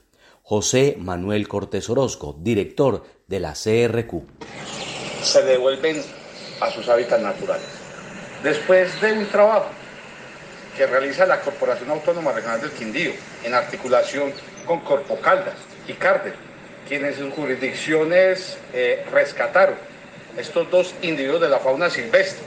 José 0.43 0.95
Manuel 0.97 1.49
Cortés 1.49 1.89
Orozco, 1.89 2.37
director 2.39 3.03
de 3.27 3.41
la 3.41 3.51
CRQ. 3.51 4.23
Se 5.21 5.43
devuelven 5.43 6.01
a 6.61 6.71
sus 6.71 6.87
hábitats 6.87 7.21
naturales. 7.21 7.67
Después 8.43 9.01
de 9.01 9.11
un 9.11 9.25
trabajo 9.25 9.67
que 10.77 10.87
realiza 10.87 11.25
la 11.25 11.41
Corporación 11.41 11.89
Autónoma 11.89 12.31
Regional 12.31 12.61
del 12.61 12.71
Quindío, 12.71 13.11
en 13.43 13.53
articulación 13.53 14.31
con 14.65 14.79
Corpo 14.79 15.19
Caldas 15.19 15.55
y 15.85 15.91
Cárdenas, 15.91 16.39
quienes 16.87 17.19
en 17.19 17.31
jurisdicciones 17.31 18.57
eh, 18.71 19.05
rescataron 19.11 19.75
estos 20.37 20.71
dos 20.71 20.95
individuos 21.01 21.41
de 21.41 21.49
la 21.49 21.59
fauna 21.59 21.89
silvestre 21.89 22.45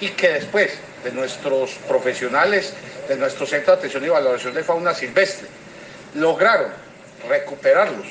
y 0.00 0.08
que 0.08 0.30
después 0.30 0.78
de 1.04 1.12
nuestros 1.12 1.72
profesionales 1.88 2.74
de 3.08 3.16
nuestro 3.16 3.46
Centro 3.46 3.72
de 3.72 3.78
Atención 3.78 4.04
y 4.04 4.08
Valoración 4.08 4.54
de 4.54 4.62
Fauna 4.62 4.94
Silvestre 4.94 5.48
lograron 6.14 6.70
recuperarlos, 7.28 8.06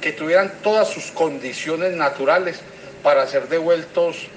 que 0.00 0.12
tuvieran 0.12 0.52
todas 0.62 0.88
sus 0.88 1.10
condiciones 1.10 1.92
naturales 1.94 2.60
para 3.02 3.26
ser 3.26 3.48
devueltos 3.48 4.28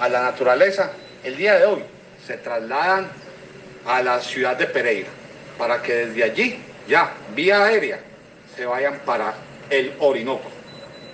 a 0.00 0.08
la 0.08 0.22
naturaleza. 0.22 0.92
El 1.24 1.36
día 1.36 1.58
de 1.58 1.66
hoy 1.66 1.82
se 2.26 2.36
trasladan 2.36 3.08
a 3.86 4.02
la 4.02 4.20
ciudad 4.20 4.56
de 4.56 4.66
Pereira 4.66 5.08
para 5.56 5.82
que 5.82 6.06
desde 6.06 6.24
allí, 6.24 6.60
ya 6.86 7.12
vía 7.34 7.64
aérea, 7.64 7.98
se 8.56 8.64
vayan 8.64 9.00
para 9.00 9.34
el 9.70 9.94
Orinoco, 9.98 10.48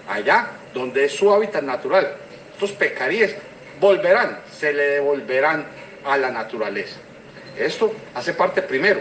allá 0.09 0.49
donde 0.73 1.07
es 1.07 1.13
su 1.13 1.33
hábitat 1.33 1.63
natural. 1.63 2.15
Estos 2.53 2.73
pecaríes 2.73 3.35
volverán, 3.81 4.41
se 4.53 4.73
le 4.73 4.83
devolverán 4.91 5.67
a 6.05 6.17
la 6.17 6.31
naturaleza. 6.31 6.97
Esto 7.57 7.93
hace 8.15 8.35
parte 8.35 8.63
primero 8.63 9.01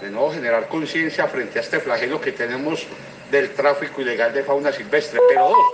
de 0.00 0.10
no 0.10 0.30
generar 0.30 0.68
conciencia 0.68 1.26
frente 1.28 1.58
a 1.58 1.62
este 1.62 1.80
flagelo 1.80 2.20
que 2.20 2.32
tenemos 2.32 2.86
del 3.30 3.50
tráfico 3.50 4.00
ilegal 4.00 4.32
de 4.32 4.42
fauna 4.42 4.72
silvestre, 4.72 5.20
pero 5.28 5.48
dos, 5.48 5.66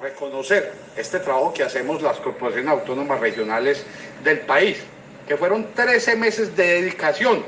reconocer 0.00 0.72
este 0.96 1.18
trabajo 1.20 1.52
que 1.52 1.62
hacemos 1.62 2.02
las 2.02 2.18
corporaciones 2.18 2.70
autónomas 2.70 3.20
regionales 3.20 3.84
del 4.24 4.40
país, 4.40 4.78
que 5.26 5.36
fueron 5.36 5.72
13 5.74 6.16
meses 6.16 6.56
de 6.56 6.80
dedicación 6.82 7.44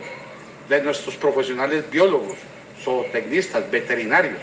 de 0.68 0.82
nuestros 0.82 1.16
profesionales 1.16 1.88
biólogos, 1.90 2.38
zootecnistas, 2.82 3.70
veterinarios, 3.70 4.38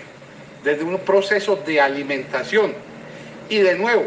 desde 0.63 0.83
un 0.83 0.99
proceso 0.99 1.55
de 1.55 1.79
alimentación 1.79 2.73
y 3.47 3.59
de 3.59 3.75
nuevo 3.75 4.05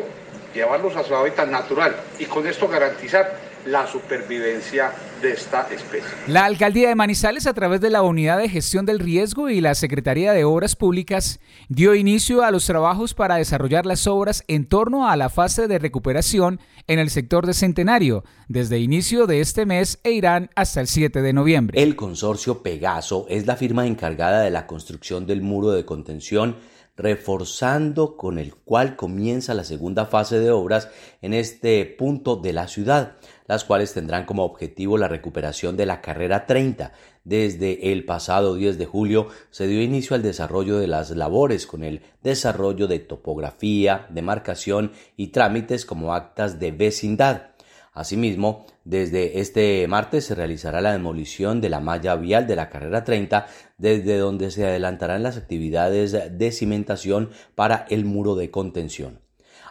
llevarlos 0.54 0.96
a 0.96 1.04
su 1.04 1.14
hábitat 1.16 1.48
natural 1.48 1.96
y 2.18 2.26
con 2.26 2.46
esto 2.46 2.68
garantizar 2.68 3.38
la 3.66 3.86
supervivencia 3.86 4.92
de 5.20 5.32
esta 5.32 5.68
especie. 5.70 6.08
La 6.26 6.44
alcaldía 6.44 6.88
de 6.88 6.94
Manizales, 6.94 7.46
a 7.46 7.54
través 7.54 7.80
de 7.80 7.90
la 7.90 8.02
Unidad 8.02 8.38
de 8.38 8.48
Gestión 8.48 8.86
del 8.86 8.98
Riesgo 8.98 9.50
y 9.50 9.60
la 9.60 9.74
Secretaría 9.74 10.32
de 10.32 10.44
Obras 10.44 10.74
Públicas, 10.76 11.40
dio 11.68 11.94
inicio 11.94 12.42
a 12.42 12.50
los 12.50 12.66
trabajos 12.66 13.14
para 13.14 13.36
desarrollar 13.36 13.86
las 13.86 14.06
obras 14.06 14.44
en 14.48 14.66
torno 14.66 15.08
a 15.08 15.16
la 15.16 15.28
fase 15.28 15.68
de 15.68 15.78
recuperación 15.78 16.60
en 16.86 16.98
el 16.98 17.10
sector 17.10 17.46
de 17.46 17.54
Centenario, 17.54 18.24
desde 18.48 18.80
inicio 18.80 19.26
de 19.26 19.40
este 19.40 19.66
mes 19.66 20.00
e 20.02 20.12
irán 20.12 20.50
hasta 20.56 20.80
el 20.80 20.88
7 20.88 21.22
de 21.22 21.32
noviembre. 21.32 21.80
El 21.80 21.94
consorcio 21.94 22.62
Pegaso 22.62 23.26
es 23.28 23.46
la 23.46 23.56
firma 23.56 23.86
encargada 23.86 24.42
de 24.42 24.50
la 24.50 24.66
construcción 24.66 25.26
del 25.26 25.42
muro 25.42 25.70
de 25.70 25.84
contención 25.84 26.56
reforzando 26.96 28.16
con 28.16 28.38
el 28.38 28.54
cual 28.54 28.96
comienza 28.96 29.54
la 29.54 29.64
segunda 29.64 30.06
fase 30.06 30.38
de 30.38 30.50
obras 30.50 30.88
en 31.22 31.32
este 31.32 31.84
punto 31.86 32.36
de 32.36 32.52
la 32.52 32.68
ciudad, 32.68 33.16
las 33.46 33.64
cuales 33.64 33.94
tendrán 33.94 34.24
como 34.24 34.44
objetivo 34.44 34.98
la 34.98 35.08
recuperación 35.08 35.76
de 35.76 35.86
la 35.86 36.00
carrera 36.00 36.46
30. 36.46 36.92
Desde 37.24 37.92
el 37.92 38.04
pasado 38.04 38.54
10 38.54 38.78
de 38.78 38.86
julio 38.86 39.28
se 39.50 39.66
dio 39.66 39.82
inicio 39.82 40.16
al 40.16 40.22
desarrollo 40.22 40.78
de 40.78 40.86
las 40.86 41.10
labores 41.10 41.66
con 41.66 41.84
el 41.84 42.02
desarrollo 42.22 42.88
de 42.88 42.98
topografía, 42.98 44.06
demarcación 44.10 44.92
y 45.16 45.28
trámites 45.28 45.86
como 45.86 46.14
actas 46.14 46.58
de 46.58 46.72
vecindad. 46.72 47.52
Asimismo, 47.94 48.64
desde 48.84 49.40
este 49.40 49.86
martes 49.86 50.24
se 50.24 50.34
realizará 50.34 50.80
la 50.80 50.92
demolición 50.92 51.60
de 51.60 51.68
la 51.68 51.80
malla 51.80 52.16
vial 52.16 52.46
de 52.46 52.56
la 52.56 52.70
carrera 52.70 53.04
30, 53.04 53.46
desde 53.76 54.16
donde 54.16 54.50
se 54.50 54.66
adelantarán 54.66 55.22
las 55.22 55.36
actividades 55.36 56.12
de 56.38 56.52
cimentación 56.52 57.30
para 57.54 57.84
el 57.90 58.06
muro 58.06 58.34
de 58.34 58.50
contención. 58.50 59.20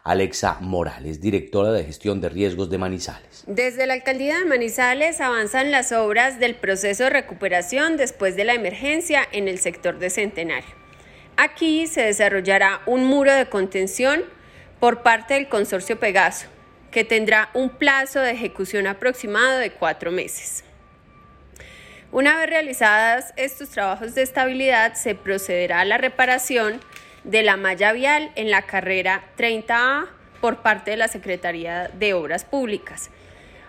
Alexa 0.03 0.57
Morales, 0.61 1.21
directora 1.21 1.71
de 1.71 1.83
gestión 1.83 2.21
de 2.21 2.29
riesgos 2.29 2.69
de 2.69 2.77
Manizales. 2.77 3.43
Desde 3.45 3.85
la 3.85 3.93
alcaldía 3.93 4.39
de 4.39 4.45
Manizales 4.45 5.21
avanzan 5.21 5.71
las 5.71 5.91
obras 5.91 6.39
del 6.39 6.55
proceso 6.55 7.03
de 7.03 7.11
recuperación 7.11 7.97
después 7.97 8.35
de 8.35 8.43
la 8.43 8.53
emergencia 8.53 9.27
en 9.31 9.47
el 9.47 9.59
sector 9.59 9.99
de 9.99 10.09
Centenario. 10.09 10.75
Aquí 11.37 11.85
se 11.87 12.01
desarrollará 12.01 12.81
un 12.87 13.05
muro 13.05 13.31
de 13.33 13.47
contención 13.47 14.23
por 14.79 15.03
parte 15.03 15.35
del 15.35 15.49
consorcio 15.49 15.99
Pegaso 15.99 16.47
que 16.91 17.03
tendrá 17.05 17.49
un 17.53 17.69
plazo 17.69 18.19
de 18.19 18.31
ejecución 18.31 18.85
aproximado 18.85 19.57
de 19.57 19.71
cuatro 19.71 20.11
meses. 20.11 20.63
Una 22.11 22.35
vez 22.35 22.49
realizadas 22.49 23.33
estos 23.37 23.69
trabajos 23.69 24.13
de 24.13 24.23
estabilidad, 24.23 24.95
se 24.95 25.15
procederá 25.15 25.79
a 25.79 25.85
la 25.85 25.97
reparación 25.97 26.81
de 27.23 27.43
la 27.43 27.57
malla 27.57 27.93
vial 27.93 28.31
en 28.35 28.51
la 28.51 28.63
carrera 28.63 29.23
30A 29.37 30.07
por 30.39 30.57
parte 30.57 30.91
de 30.91 30.97
la 30.97 31.07
Secretaría 31.07 31.89
de 31.89 32.13
Obras 32.13 32.45
Públicas, 32.45 33.09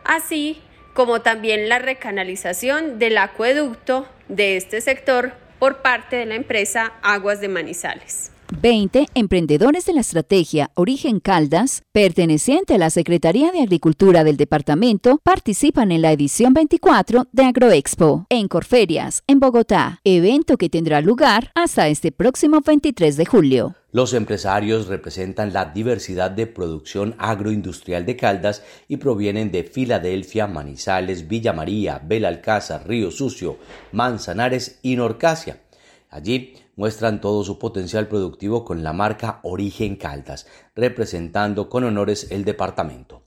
así 0.05 0.63
como 0.95 1.21
también 1.21 1.69
la 1.69 1.79
recanalización 1.79 2.99
del 2.99 3.19
acueducto 3.19 4.09
de 4.29 4.57
este 4.57 4.81
sector 4.81 5.33
por 5.59 5.83
parte 5.83 6.17
de 6.17 6.27
la 6.27 6.35
empresa 6.35 6.93
Aguas 7.03 7.41
de 7.41 7.49
Manizales. 7.49 8.33
20 8.61 9.09
emprendedores 9.15 9.87
de 9.87 9.95
la 9.95 10.01
estrategia 10.01 10.71
Origen 10.75 11.21
Caldas, 11.21 11.83
perteneciente 11.93 12.75
a 12.75 12.79
la 12.79 12.91
Secretaría 12.91 13.51
de 13.51 13.63
Agricultura 13.63 14.25
del 14.25 14.37
departamento, 14.37 15.19
participan 15.23 15.91
en 15.91 16.03
la 16.03 16.13
edición 16.13 16.53
24 16.53 17.29
de 17.33 17.45
Agroexpo 17.45 18.27
en 18.29 18.49
Corferias, 18.49 19.23
en 19.27 19.41
Bogotá, 19.41 20.01
evento 20.05 20.57
que 20.57 20.69
tendrá 20.69 21.01
lugar 21.01 21.51
hasta 21.55 21.89
este 21.89 22.13
próximo 22.13 22.61
23 22.61 23.17
de 23.17 23.27
julio. 23.27 23.75
Los 23.91 24.15
empresarios 24.15 24.87
representan 24.87 25.53
la 25.53 25.67
diversidad 25.67 26.31
de 26.31 26.47
producción 26.47 27.15
agroindustrial 27.19 28.07
de 28.07 28.17
Caldas 28.17 28.63
y 28.89 28.97
provienen 28.97 29.51
de 29.51 29.65
Filadelfia, 29.65 30.47
Manizales, 30.47 31.29
Villa 31.29 31.53
María, 31.53 32.01
Belalcázar, 32.03 32.89
Río 32.89 33.11
Sucio, 33.11 33.59
Manzanares 33.93 34.79
y 34.83 34.97
Norcasia. 34.97 35.61
Allí 36.09 36.55
muestran 36.77 37.21
todo 37.21 37.45
su 37.45 37.59
potencial 37.59 38.09
productivo 38.09 38.65
con 38.65 38.83
la 38.83 38.93
marca 38.93 39.41
Origen 39.43 39.97
Caldas, 39.97 40.47
representando 40.75 41.69
con 41.69 41.85
honores 41.85 42.29
el 42.31 42.45
departamento. 42.45 43.23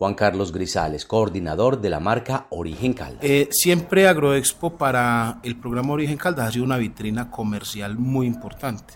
Juan 0.00 0.14
Carlos 0.14 0.50
Grisales, 0.50 1.04
coordinador 1.04 1.82
de 1.82 1.90
la 1.90 2.00
marca 2.00 2.46
Origen 2.48 2.94
Caldas. 2.94 3.22
Eh, 3.22 3.48
siempre 3.50 4.08
Agroexpo 4.08 4.78
para 4.78 5.40
el 5.42 5.56
programa 5.56 5.92
Origen 5.92 6.16
Caldas 6.16 6.48
ha 6.48 6.52
sido 6.52 6.64
una 6.64 6.78
vitrina 6.78 7.30
comercial 7.30 7.98
muy 7.98 8.26
importante. 8.26 8.94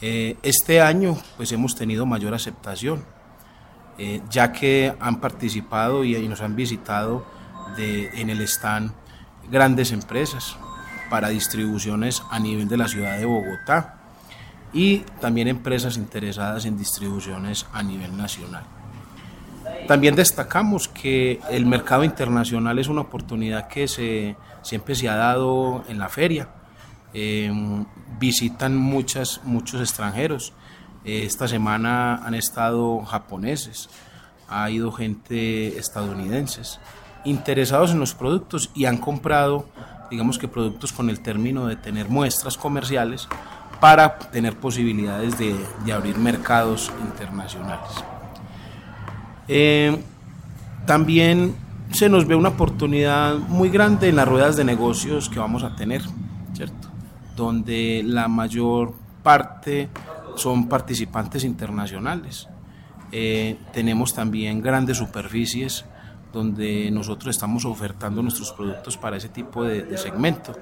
Eh, 0.00 0.36
este 0.44 0.80
año 0.80 1.18
pues 1.36 1.50
hemos 1.50 1.74
tenido 1.74 2.06
mayor 2.06 2.32
aceptación, 2.32 3.04
eh, 3.98 4.22
ya 4.30 4.52
que 4.52 4.94
han 5.00 5.20
participado 5.20 6.04
y, 6.04 6.16
nos 6.28 6.40
han 6.42 6.54
visitado 6.54 7.26
en 7.76 8.30
el 8.30 8.40
stand 8.42 8.92
grandes 9.50 9.90
empresas, 9.90 10.56
para 11.10 11.28
distribuciones 11.28 12.22
a 12.30 12.38
nivel 12.38 12.68
de 12.68 12.76
la 12.76 12.88
ciudad 12.88 13.18
de 13.18 13.26
Bogotá 13.26 13.96
y 14.72 14.98
también 15.20 15.48
empresas 15.48 15.96
interesadas 15.96 16.64
en 16.64 16.78
distribuciones 16.78 17.66
a 17.72 17.82
nivel 17.82 18.16
nacional. 18.16 18.64
También 19.86 20.14
destacamos 20.14 20.88
que 20.88 21.40
el 21.50 21.66
mercado 21.66 22.04
internacional 22.04 22.78
es 22.78 22.88
una 22.88 23.02
oportunidad 23.02 23.66
que 23.66 23.88
se, 23.88 24.36
siempre 24.62 24.94
se 24.94 25.08
ha 25.08 25.16
dado 25.16 25.84
en 25.88 25.98
la 25.98 26.08
feria. 26.08 26.48
Em, 27.12 27.84
visitan 28.18 28.76
muchas, 28.76 29.40
muchos 29.44 29.80
extranjeros. 29.80 30.52
esta 31.02 31.48
semana 31.48 32.16
han 32.16 32.34
estado 32.34 33.00
japoneses, 33.06 33.88
ha 34.48 34.70
ido 34.70 34.92
gente 34.92 35.78
estadounidenses 35.78 36.78
interesados 37.24 37.92
en 37.92 38.00
los 38.00 38.14
productos 38.14 38.70
y 38.74 38.86
han 38.86 38.98
comprado, 38.98 39.66
digamos 40.10 40.38
que 40.38 40.48
productos 40.48 40.92
con 40.92 41.08
el 41.10 41.20
término 41.20 41.66
de 41.66 41.76
tener 41.76 42.08
muestras 42.08 42.56
comerciales 42.56 43.28
para 43.80 44.18
tener 44.18 44.56
posibilidades 44.56 45.38
de, 45.38 45.56
abrir 45.92 46.18
mercados 46.18 46.92
internacionales. 47.00 47.90
Eh, 49.48 49.98
también 50.86 51.54
se 51.92 52.08
nos 52.08 52.26
ve 52.26 52.34
una 52.34 52.50
oportunidad 52.50 53.36
muy 53.36 53.68
grande 53.68 54.08
en 54.08 54.16
las 54.16 54.28
ruedas 54.28 54.56
de 54.56 54.64
negocios 54.64 55.28
que 55.28 55.38
vamos 55.38 55.62
a 55.62 55.74
tener, 55.74 56.02
¿cierto? 56.54 56.88
Donde 57.36 58.02
la 58.04 58.28
mayor 58.28 58.94
parte 59.22 59.88
son 60.36 60.68
participantes 60.68 61.44
internacionales. 61.44 62.48
Eh, 63.12 63.56
tenemos 63.72 64.14
también 64.14 64.62
grandes 64.62 64.98
superficies 64.98 65.84
donde 66.32 66.90
nosotros 66.90 67.34
estamos 67.34 67.64
ofertando 67.64 68.22
nuestros 68.22 68.52
productos 68.52 68.96
para 68.96 69.16
ese 69.16 69.28
tipo 69.28 69.64
de, 69.64 69.96
segmento. 69.98 70.56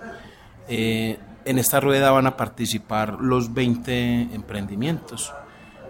Eh, 0.69 1.19
en 1.45 1.59
esta 1.59 1.81
rueda 1.81 2.11
van 2.11 2.27
a 2.27 2.37
participar 2.37 3.19
los 3.21 3.53
20 3.53 4.35
emprendimientos. 4.35 5.33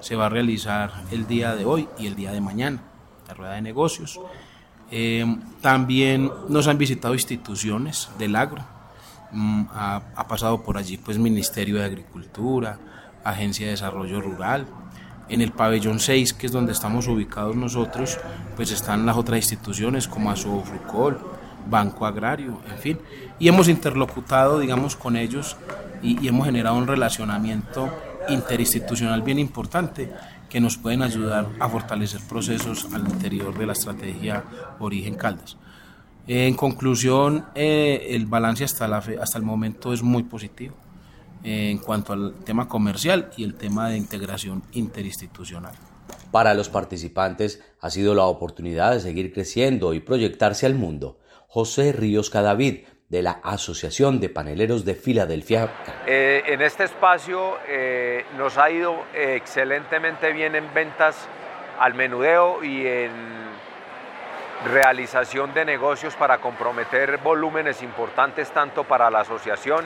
Se 0.00 0.14
va 0.14 0.26
a 0.26 0.28
realizar 0.28 0.92
el 1.10 1.26
día 1.26 1.54
de 1.54 1.64
hoy 1.64 1.88
y 1.98 2.06
el 2.06 2.14
día 2.14 2.32
de 2.32 2.40
mañana, 2.40 2.80
la 3.26 3.34
rueda 3.34 3.54
de 3.54 3.62
negocios. 3.62 4.20
Eh, 4.90 5.26
también 5.60 6.30
nos 6.48 6.68
han 6.68 6.78
visitado 6.78 7.14
instituciones 7.14 8.08
del 8.18 8.36
agro. 8.36 8.64
Mm, 9.32 9.64
ha, 9.72 10.02
ha, 10.14 10.28
pasado 10.28 10.62
por 10.62 10.78
allí 10.78 10.96
pues 10.96 11.18
Ministerio 11.18 11.76
de 11.76 11.84
Agricultura, 11.84 12.78
Agencia 13.24 13.66
de 13.66 13.72
Desarrollo 13.72 14.20
Rural, 14.20 14.66
en 15.28 15.40
el 15.40 15.52
pabellón 15.52 16.00
6, 16.00 16.32
que 16.32 16.46
es 16.46 16.52
donde 16.52 16.72
estamos 16.72 17.06
ubicados 17.08 17.56
nosotros, 17.56 18.18
pues 18.56 18.70
están 18.70 19.06
las 19.06 19.16
otras 19.16 19.38
instituciones 19.38 20.08
como 20.08 20.30
Asobufrucol, 20.30 21.18
Banco 21.68 22.06
Agrario, 22.06 22.60
en 22.70 22.78
fin. 22.78 22.98
Y 23.38 23.48
hemos 23.48 23.68
interlocutado, 23.68 24.58
digamos, 24.58 24.96
con 24.96 25.16
ellos 25.16 25.56
y, 26.02 26.26
hemos 26.26 26.46
generado 26.46 26.76
un 26.76 26.86
relacionamiento 26.86 27.88
interinstitucional 28.28 29.22
bien 29.22 29.38
importante 29.38 30.12
que 30.48 30.60
nos 30.60 30.78
pueden 30.78 31.02
ayudar 31.02 31.46
a 31.60 31.68
fortalecer 31.68 32.20
procesos 32.28 32.88
al 32.92 33.02
interior 33.02 33.56
de 33.56 33.66
la 33.66 33.72
estrategia 33.72 34.44
Origen 34.78 35.14
Caldas. 35.14 35.56
En 36.26 36.54
conclusión, 36.54 37.46
eh, 37.54 38.08
el 38.10 38.26
balance 38.26 38.64
hasta, 38.64 38.84
hasta 38.96 39.38
el 39.38 39.44
momento 39.44 39.92
es 39.92 40.02
muy 40.02 40.22
positivo 40.22 40.74
en 41.44 41.78
cuanto 41.78 42.12
al 42.12 42.34
tema 42.44 42.68
comercial 42.68 43.30
y 43.36 43.44
el 43.44 43.54
tema 43.54 43.88
de 43.88 43.96
integración 43.96 44.62
interinstitucional. 44.72 45.74
Para 46.30 46.54
los 46.54 46.68
participantes 46.68 47.62
ha 47.80 47.90
sido 47.90 48.14
la 48.14 48.24
oportunidad 48.24 48.92
de 48.92 49.00
seguir 49.00 49.32
creciendo 49.32 49.94
y 49.94 50.00
proyectarse 50.00 50.66
al 50.66 50.74
mundo. 50.74 51.18
José 51.46 51.92
Ríos 51.92 52.28
Cadavid, 52.28 52.84
de 53.08 53.22
la 53.22 53.40
Asociación 53.42 54.20
de 54.20 54.28
Paneleros 54.28 54.84
de 54.84 54.94
Filadelfia. 54.94 55.70
Eh, 56.06 56.42
en 56.46 56.60
este 56.60 56.84
espacio 56.84 57.56
eh, 57.66 58.26
nos 58.36 58.58
ha 58.58 58.70
ido 58.70 58.96
excelentemente 59.14 60.30
bien 60.32 60.54
en 60.54 60.72
ventas 60.74 61.16
al 61.78 61.94
menudeo 61.94 62.62
y 62.62 62.86
en 62.86 63.10
realización 64.66 65.54
de 65.54 65.64
negocios 65.64 66.16
para 66.16 66.38
comprometer 66.38 67.18
volúmenes 67.18 67.82
importantes 67.82 68.50
tanto 68.50 68.84
para 68.84 69.10
la 69.10 69.20
asociación 69.20 69.84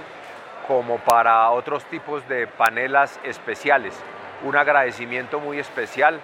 como 0.73 0.97
para 0.97 1.50
otros 1.50 1.85
tipos 1.85 2.26
de 2.31 2.47
panelas 2.47 3.21
especiales. 3.25 3.93
Un 4.43 4.57
agradecimiento 4.57 5.38
muy 5.38 5.59
especial 5.59 6.19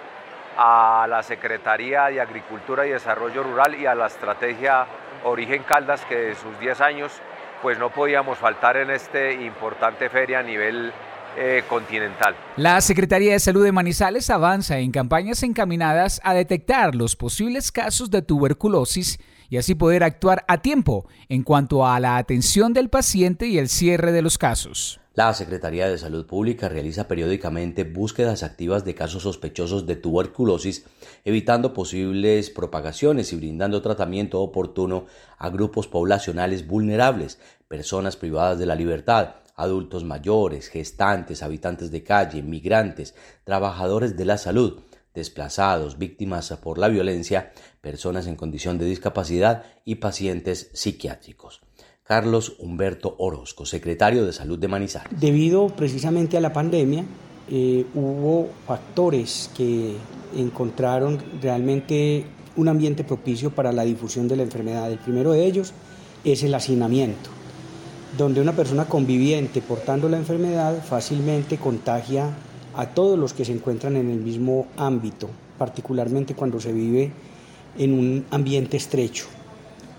a 0.57 1.07
la 1.07 1.23
Secretaría 1.23 2.07
de 2.07 2.23
Agricultura 2.23 2.87
y 2.87 2.91
Desarrollo 2.91 3.43
Rural 3.43 3.75
y 3.75 3.85
a 3.85 3.95
la 3.95 4.07
estrategia 4.07 4.87
Origen 5.25 5.65
Caldas 5.65 6.03
que 6.07 6.15
de 6.15 6.35
sus 6.35 6.59
10 6.61 6.81
años 6.81 7.13
pues 7.61 7.79
no 7.79 7.91
podíamos 7.91 8.39
faltar 8.39 8.79
en 8.79 8.91
este 8.91 9.35
importante 9.35 10.09
feria 10.09 10.39
a 10.39 10.43
nivel 10.43 10.95
eh, 11.37 11.65
continental. 11.69 12.35
La 12.57 12.81
Secretaría 12.81 13.35
de 13.35 13.41
Salud 13.41 13.63
de 13.63 13.73
Manizales 13.73 14.31
avanza 14.31 14.79
en 14.79 14.93
campañas 14.93 15.43
encaminadas 15.43 16.23
a 16.25 16.33
detectar 16.33 16.95
los 16.95 17.17
posibles 17.17 17.71
casos 17.71 18.11
de 18.11 18.23
tuberculosis 18.23 19.19
y 19.49 19.57
así 19.57 19.75
poder 19.75 20.05
actuar 20.05 20.45
a 20.49 20.63
tiempo 20.63 21.07
en 21.29 21.43
cuanto 21.43 21.87
a 21.87 21.99
la 22.01 22.17
atención 22.17 22.73
del 22.73 22.89
paciente 22.89 23.47
y 23.47 23.59
el 23.59 23.69
cierre 23.69 24.13
de 24.13 24.23
los 24.23 24.39
casos. 24.39 25.01
La 25.19 25.35
Secretaría 25.35 25.89
de 25.89 25.99
Salud 25.99 26.27
Pública 26.27 26.69
realiza 26.69 27.09
periódicamente 27.09 27.83
búsquedas 27.83 28.45
activas 28.45 28.85
de 28.85 28.95
casos 28.95 29.25
sospechosos 29.25 29.85
de 29.85 29.97
tuberculosis, 29.97 30.85
evitando 31.25 31.75
posibles 31.75 32.51
propagaciones 32.51 33.33
y 33.33 33.37
brindando 33.37 33.83
tratamiento 33.83 34.41
oportuno 34.41 35.07
a 35.37 35.51
grupos 35.51 35.89
poblacionales 35.89 36.69
vulnerables, 36.69 37.41
personas 37.67 38.17
privadas 38.17 38.61
de 38.61 38.67
la 38.67 38.77
libertad, 38.77 39.35
adultos 39.57 40.05
mayores, 40.05 40.69
gestantes, 40.69 41.43
habitantes 41.43 41.91
de 41.91 42.05
calle, 42.05 42.43
migrantes, 42.45 43.17
trabajadores 43.43 44.17
de 44.17 44.25
la 44.25 44.39
salud, 44.39 44.79
desplazados, 45.15 45.99
víctimas 45.99 46.51
por 46.63 46.79
la 46.79 46.89
violencia, 46.89 47.53
personas 47.81 48.27
en 48.27 48.37
condición 48.37 48.79
de 48.79 48.87
discapacidad 48.87 49.65
y 49.85 49.97
pacientes 49.97 50.71
psiquiátricos. 50.75 51.61
Carlos 52.03 52.57
Humberto 52.59 53.17
Orozco, 53.19 53.67
secretario 53.67 54.25
de 54.25 54.33
Salud 54.33 54.59
de 54.59 54.69
Manizales. 54.69 55.21
Debido 55.21 55.69
precisamente 55.69 56.39
a 56.39 56.41
la 56.41 56.53
pandemia, 56.53 57.05
eh, 57.51 57.85
hubo 57.95 58.49
factores 58.67 59.51
que 59.57 59.95
encontraron 60.35 61.23
realmente 61.43 62.25
un 62.57 62.69
ambiente 62.69 63.05
propicio 63.05 63.51
para 63.51 63.73
la 63.73 63.85
difusión 63.85 64.27
de 64.27 64.37
la 64.37 64.43
enfermedad. 64.43 64.91
El 64.91 64.99
primero 64.99 65.33
de 65.33 65.45
ellos 65.45 65.73
es 66.25 66.43
el 66.43 66.55
hacinamiento, 66.55 67.31
donde 68.17 68.41
una 68.41 68.53
persona 68.53 68.87
conviviente 68.87 69.61
portando 69.63 70.09
la 70.09 70.17
enfermedad 70.17 70.83
fácilmente 70.83 71.59
contagia 71.59 72.35
a 72.79 72.87
todos 72.87 73.19
los 73.19 73.35
que 73.35 73.45
se 73.45 73.51
encuentran 73.51 73.97
en 73.97 74.09
el 74.09 74.21
mismo 74.21 74.69
ámbito, 74.77 75.29
particularmente 75.59 76.37
cuando 76.37 76.61
se 76.61 76.73
vive 76.73 77.11
en 77.77 77.93
un 77.93 78.25
ambiente 78.31 78.77
estrecho. 78.77 79.27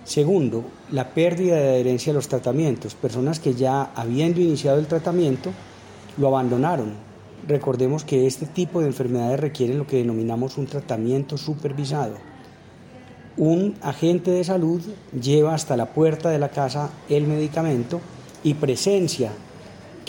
Segundo, 0.06 0.64
la 0.90 1.10
pérdida 1.10 1.58
de 1.58 1.68
adherencia 1.68 2.14
a 2.14 2.16
los 2.16 2.30
tratamientos. 2.30 2.96
Personas 2.96 3.42
que 3.42 3.54
ya 3.54 3.92
habiendo 3.96 4.40
iniciado 4.40 4.80
el 4.80 4.88
tratamiento 4.88 5.52
lo 6.18 6.30
abandonaron. 6.30 6.94
Recordemos 7.46 8.06
que 8.06 8.26
este 8.28 8.46
tipo 8.46 8.80
de 8.80 8.88
enfermedades 8.88 9.42
requieren 9.42 9.78
lo 9.78 9.86
que 9.86 9.98
denominamos 9.98 10.58
un 10.58 10.66
tratamiento 10.66 11.38
supervisado. 11.38 12.16
Un 13.36 13.76
agente 13.82 14.32
de 14.32 14.46
salud 14.46 14.82
lleva 15.22 15.54
hasta 15.54 15.76
la 15.76 15.88
puerta 15.88 16.30
de 16.30 16.40
la 16.40 16.48
casa 16.48 16.92
el 17.10 17.28
medicamento 17.28 18.00
y 18.42 18.54
presencia 18.54 19.34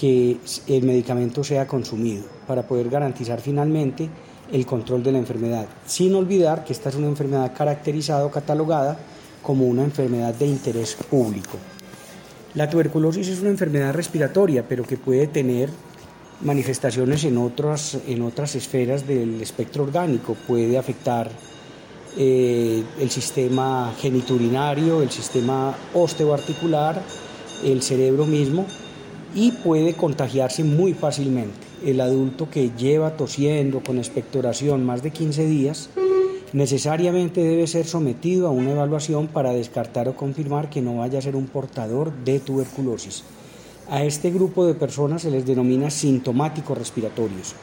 que 0.00 0.38
el 0.66 0.82
medicamento 0.84 1.44
sea 1.44 1.66
consumido 1.66 2.24
para 2.46 2.66
poder 2.66 2.88
garantizar 2.88 3.38
finalmente 3.38 4.08
el 4.50 4.64
control 4.64 5.02
de 5.02 5.12
la 5.12 5.18
enfermedad, 5.18 5.66
sin 5.84 6.14
olvidar 6.14 6.64
que 6.64 6.72
esta 6.72 6.88
es 6.88 6.94
una 6.94 7.06
enfermedad 7.06 7.52
caracterizada 7.54 8.24
o 8.24 8.30
catalogada 8.30 8.98
como 9.42 9.66
una 9.66 9.84
enfermedad 9.84 10.32
de 10.32 10.46
interés 10.46 10.94
público. 10.94 11.58
La 12.54 12.70
tuberculosis 12.70 13.28
es 13.28 13.40
una 13.40 13.50
enfermedad 13.50 13.92
respiratoria, 13.92 14.66
pero 14.66 14.84
que 14.84 14.96
puede 14.96 15.26
tener 15.26 15.68
manifestaciones 16.40 17.24
en 17.24 17.36
otras, 17.36 17.98
en 18.06 18.22
otras 18.22 18.54
esferas 18.54 19.06
del 19.06 19.42
espectro 19.42 19.82
orgánico. 19.84 20.34
Puede 20.48 20.78
afectar 20.78 21.30
eh, 22.16 22.82
el 22.98 23.10
sistema 23.10 23.92
geniturinario, 24.00 25.02
el 25.02 25.10
sistema 25.10 25.76
osteoarticular, 25.92 27.02
el 27.62 27.82
cerebro 27.82 28.24
mismo 28.24 28.64
y 29.34 29.52
puede 29.52 29.94
contagiarse 29.94 30.64
muy 30.64 30.94
fácilmente. 30.94 31.66
El 31.84 32.00
adulto 32.00 32.50
que 32.50 32.70
lleva 32.76 33.16
tosiendo 33.16 33.80
con 33.80 33.98
expectoración 33.98 34.84
más 34.84 35.02
de 35.02 35.10
15 35.10 35.46
días 35.46 35.90
necesariamente 36.52 37.42
debe 37.42 37.66
ser 37.66 37.86
sometido 37.86 38.48
a 38.48 38.50
una 38.50 38.72
evaluación 38.72 39.28
para 39.28 39.52
descartar 39.52 40.08
o 40.08 40.16
confirmar 40.16 40.68
que 40.68 40.82
no 40.82 40.96
vaya 40.96 41.18
a 41.18 41.22
ser 41.22 41.36
un 41.36 41.46
portador 41.46 42.12
de 42.24 42.40
tuberculosis. 42.40 43.24
A 43.88 44.04
este 44.04 44.30
grupo 44.30 44.66
de 44.66 44.74
personas 44.74 45.22
se 45.22 45.30
les 45.30 45.46
denomina 45.46 45.90
sintomáticos 45.90 46.76
respiratorios. 46.76 47.54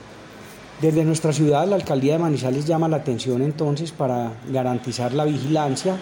Desde 0.81 1.03
nuestra 1.03 1.33
ciudad, 1.33 1.67
la 1.67 1.75
alcaldía 1.75 2.13
de 2.13 2.19
Manizales 2.19 2.65
llama 2.65 2.87
la 2.87 2.97
atención 2.97 3.41
entonces 3.41 3.91
para 3.91 4.33
garantizar 4.51 5.13
la 5.13 5.25
vigilancia 5.25 5.97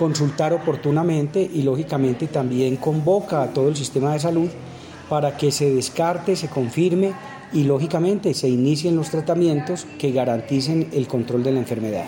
consultar 0.00 0.54
oportunamente 0.54 1.42
y 1.42 1.60
lógicamente 1.60 2.26
también 2.26 2.76
convoca 2.76 3.42
a 3.42 3.48
todo 3.48 3.68
el 3.68 3.76
sistema 3.76 4.14
de 4.14 4.18
salud 4.18 4.48
para 5.10 5.36
que 5.36 5.50
se 5.50 5.74
descarte, 5.74 6.36
se 6.36 6.48
confirme 6.48 7.12
y 7.52 7.64
lógicamente 7.64 8.32
se 8.32 8.48
inicien 8.48 8.96
los 8.96 9.10
tratamientos 9.10 9.86
que 9.98 10.12
garanticen 10.12 10.88
el 10.92 11.08
control 11.08 11.42
de 11.42 11.52
la 11.52 11.58
enfermedad. 11.58 12.06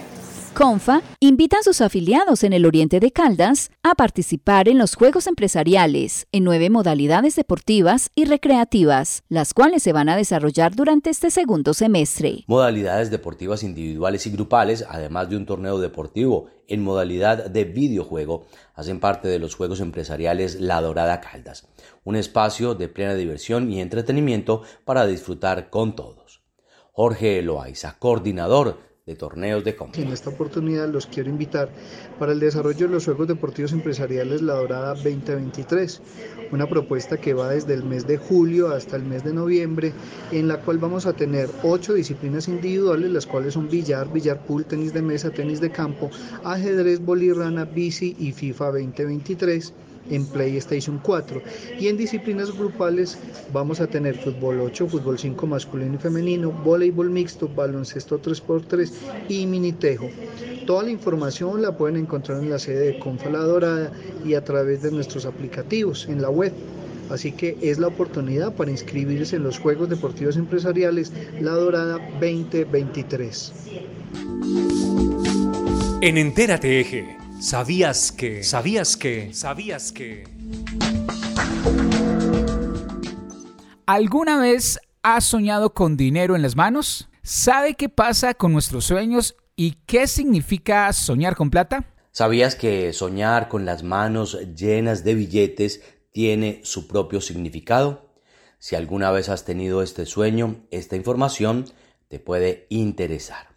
CONFA 0.55 1.01
invita 1.19 1.57
a 1.59 1.63
sus 1.63 1.81
afiliados 1.81 2.45
en 2.45 2.53
el 2.53 2.67
oriente 2.67 3.01
de 3.01 3.11
Caldas 3.11 3.71
a 3.83 3.95
participar 3.95 4.69
en 4.69 4.77
los 4.77 4.97
Juegos 4.97 5.27
Empresariales 5.27 6.27
en 6.31 6.45
nueve 6.45 6.69
modalidades 6.69 7.37
deportivas 7.37 8.11
y 8.15 8.27
recreativas, 8.27 9.23
las 9.31 9.55
cuales 9.55 9.83
se 9.83 9.95
van 9.95 10.11
a 10.11 10.17
desarrollar 10.17 10.75
durante 10.75 11.09
este 11.09 11.31
segundo 11.31 11.73
semestre. 11.73 12.45
Modalidades 12.49 13.11
deportivas 13.11 13.63
individuales 13.63 14.27
y 14.27 14.31
grupales, 14.31 14.85
además 14.87 15.31
de 15.31 15.39
un 15.39 15.47
torneo 15.47 15.79
deportivo 15.79 16.51
en 16.69 16.83
modalidad 16.83 17.47
de 17.47 17.65
videojuego, 17.65 18.45
hacen 18.75 19.01
parte 19.01 19.29
de 19.29 19.39
los 19.39 19.55
Juegos 19.55 19.81
Empresariales 19.81 20.61
La 20.61 20.83
Dorada 20.83 21.23
Caldas, 21.23 21.67
un 22.05 22.15
espacio 22.15 22.75
de 22.75 22.89
plena 22.89 23.15
diversión 23.15 23.73
y 23.73 23.81
entretenimiento 23.81 24.63
para 24.85 25.07
disfrutar 25.07 25.71
con 25.71 25.97
todos. 25.97 26.43
Jorge 26.93 27.41
Loaiza, 27.41 27.97
coordinador 27.99 28.92
de 29.05 29.17
torneos 29.17 29.65
de 29.65 29.77
En 29.95 30.13
esta 30.13 30.31
oportunidad 30.31 30.89
los 30.89 31.07
quiero 31.07 31.29
invitar 31.29 31.69
para 32.21 32.31
el 32.31 32.39
desarrollo 32.39 32.87
de 32.87 32.93
los 32.93 33.05
Juegos 33.05 33.27
Deportivos 33.27 33.73
Empresariales 33.73 34.43
La 34.43 34.55
Dorada 34.55 34.95
2023, 34.95 36.01
una 36.53 36.69
propuesta 36.69 37.17
que 37.17 37.35
va 37.35 37.51
desde 37.51 37.75
el 37.75 37.83
mes 37.83 38.07
de 38.07 38.17
julio 38.17 38.69
hasta 38.69 38.95
el 38.95 39.03
mes 39.03 39.25
de 39.25 39.33
noviembre, 39.33 39.93
en 40.31 40.47
la 40.47 40.61
cual 40.61 40.79
vamos 40.79 41.07
a 41.07 41.15
tener 41.15 41.51
ocho 41.65 41.95
disciplinas 41.95 42.47
individuales, 42.47 43.11
las 43.11 43.27
cuales 43.27 43.55
son 43.55 43.69
billar, 43.69 44.07
billar 44.13 44.47
pool, 44.47 44.67
tenis 44.67 44.93
de 44.93 45.03
mesa, 45.03 45.31
tenis 45.31 45.61
de 45.61 45.73
campo, 45.73 46.09
ajedrez, 46.45 47.05
bolirrana, 47.05 47.65
bici 47.65 48.15
y 48.21 48.31
FIFA 48.31 48.67
2023 48.67 49.75
en 50.11 50.27
PlayStation 50.27 50.99
4. 51.03 51.43
Y 51.79 51.89
en 51.89 51.97
disciplinas 51.97 52.57
grupales 52.57 53.19
vamos 53.53 53.81
a 53.81 53.87
tener 53.87 54.17
fútbol 54.17 54.61
8, 54.61 54.89
fútbol 54.89 55.19
5 55.19 55.47
masculino 55.47 55.95
y 55.95 55.99
femenino, 55.99 56.51
voleibol 56.51 57.11
mixto, 57.11 57.49
baloncesto 57.49 58.21
3x3 58.21 58.91
y 59.29 59.47
minitejo. 59.47 60.09
Toda 60.67 60.85
la 60.85 60.91
información 60.91 61.63
la 61.63 61.77
pueden 61.77 61.97
encontrar 61.97 62.43
en 62.43 62.51
la 62.51 62.59
sede 62.59 62.93
de 62.93 62.99
Confa 62.99 63.31
La 63.31 63.41
Dorada 63.41 63.93
y 64.25 64.35
a 64.35 64.45
través 64.45 64.83
de 64.83 64.93
nuestros 64.93 65.27
aplicativos 65.27 66.07
en 66.09 66.23
la 66.23 66.31
web. 66.31 66.53
Así 67.11 67.33
que 67.33 67.59
es 67.61 67.79
la 67.79 67.89
oportunidad 67.89 68.55
para 68.55 68.71
inscribirse 68.71 69.37
en 69.37 69.43
los 69.43 69.59
Juegos 69.59 69.89
Deportivos 69.89 70.37
Empresariales 70.37 71.13
La 71.41 71.53
Dorada 71.53 71.99
2023. 72.21 73.53
En 76.01 76.19
Entérate 76.19 76.81
Eje 76.81 77.22
¿Sabías 77.43 78.13
que? 78.13 78.45
¿Sabías 78.45 78.97
que? 78.97 79.35
¿Sabías 79.35 79.91
que? 79.91 80.23
¿Alguna 83.85 84.39
vez 84.39 84.79
has 85.03 85.25
soñado 85.25 85.75
con 85.75 85.97
dinero 85.97 86.37
en 86.37 86.43
las 86.43 86.55
manos? 86.55 87.09
¿Sabe 87.25 87.75
qué 87.75 87.89
pasa 87.89 88.35
con 88.35 88.53
nuestros 88.53 88.85
sueños 88.85 89.35
y 89.57 89.73
qué 89.87 90.07
significa 90.07 90.93
soñar 90.93 91.35
con 91.35 91.51
plata? 91.51 91.85
¿Sabías 92.13 92.55
que 92.55 92.93
soñar 92.93 93.49
con 93.49 93.65
las 93.65 93.83
manos 93.83 94.39
llenas 94.55 95.03
de 95.03 95.15
billetes 95.15 95.83
tiene 96.13 96.61
su 96.63 96.87
propio 96.87 97.21
significado? 97.21 98.15
Si 98.61 98.77
alguna 98.77 99.11
vez 99.11 99.29
has 99.29 99.45
tenido 99.45 99.83
este 99.83 100.07
sueño, 100.07 100.65
esta 100.71 100.95
información 100.95 101.65
te 102.07 102.21
puede 102.21 102.69
interesar. 102.69 103.52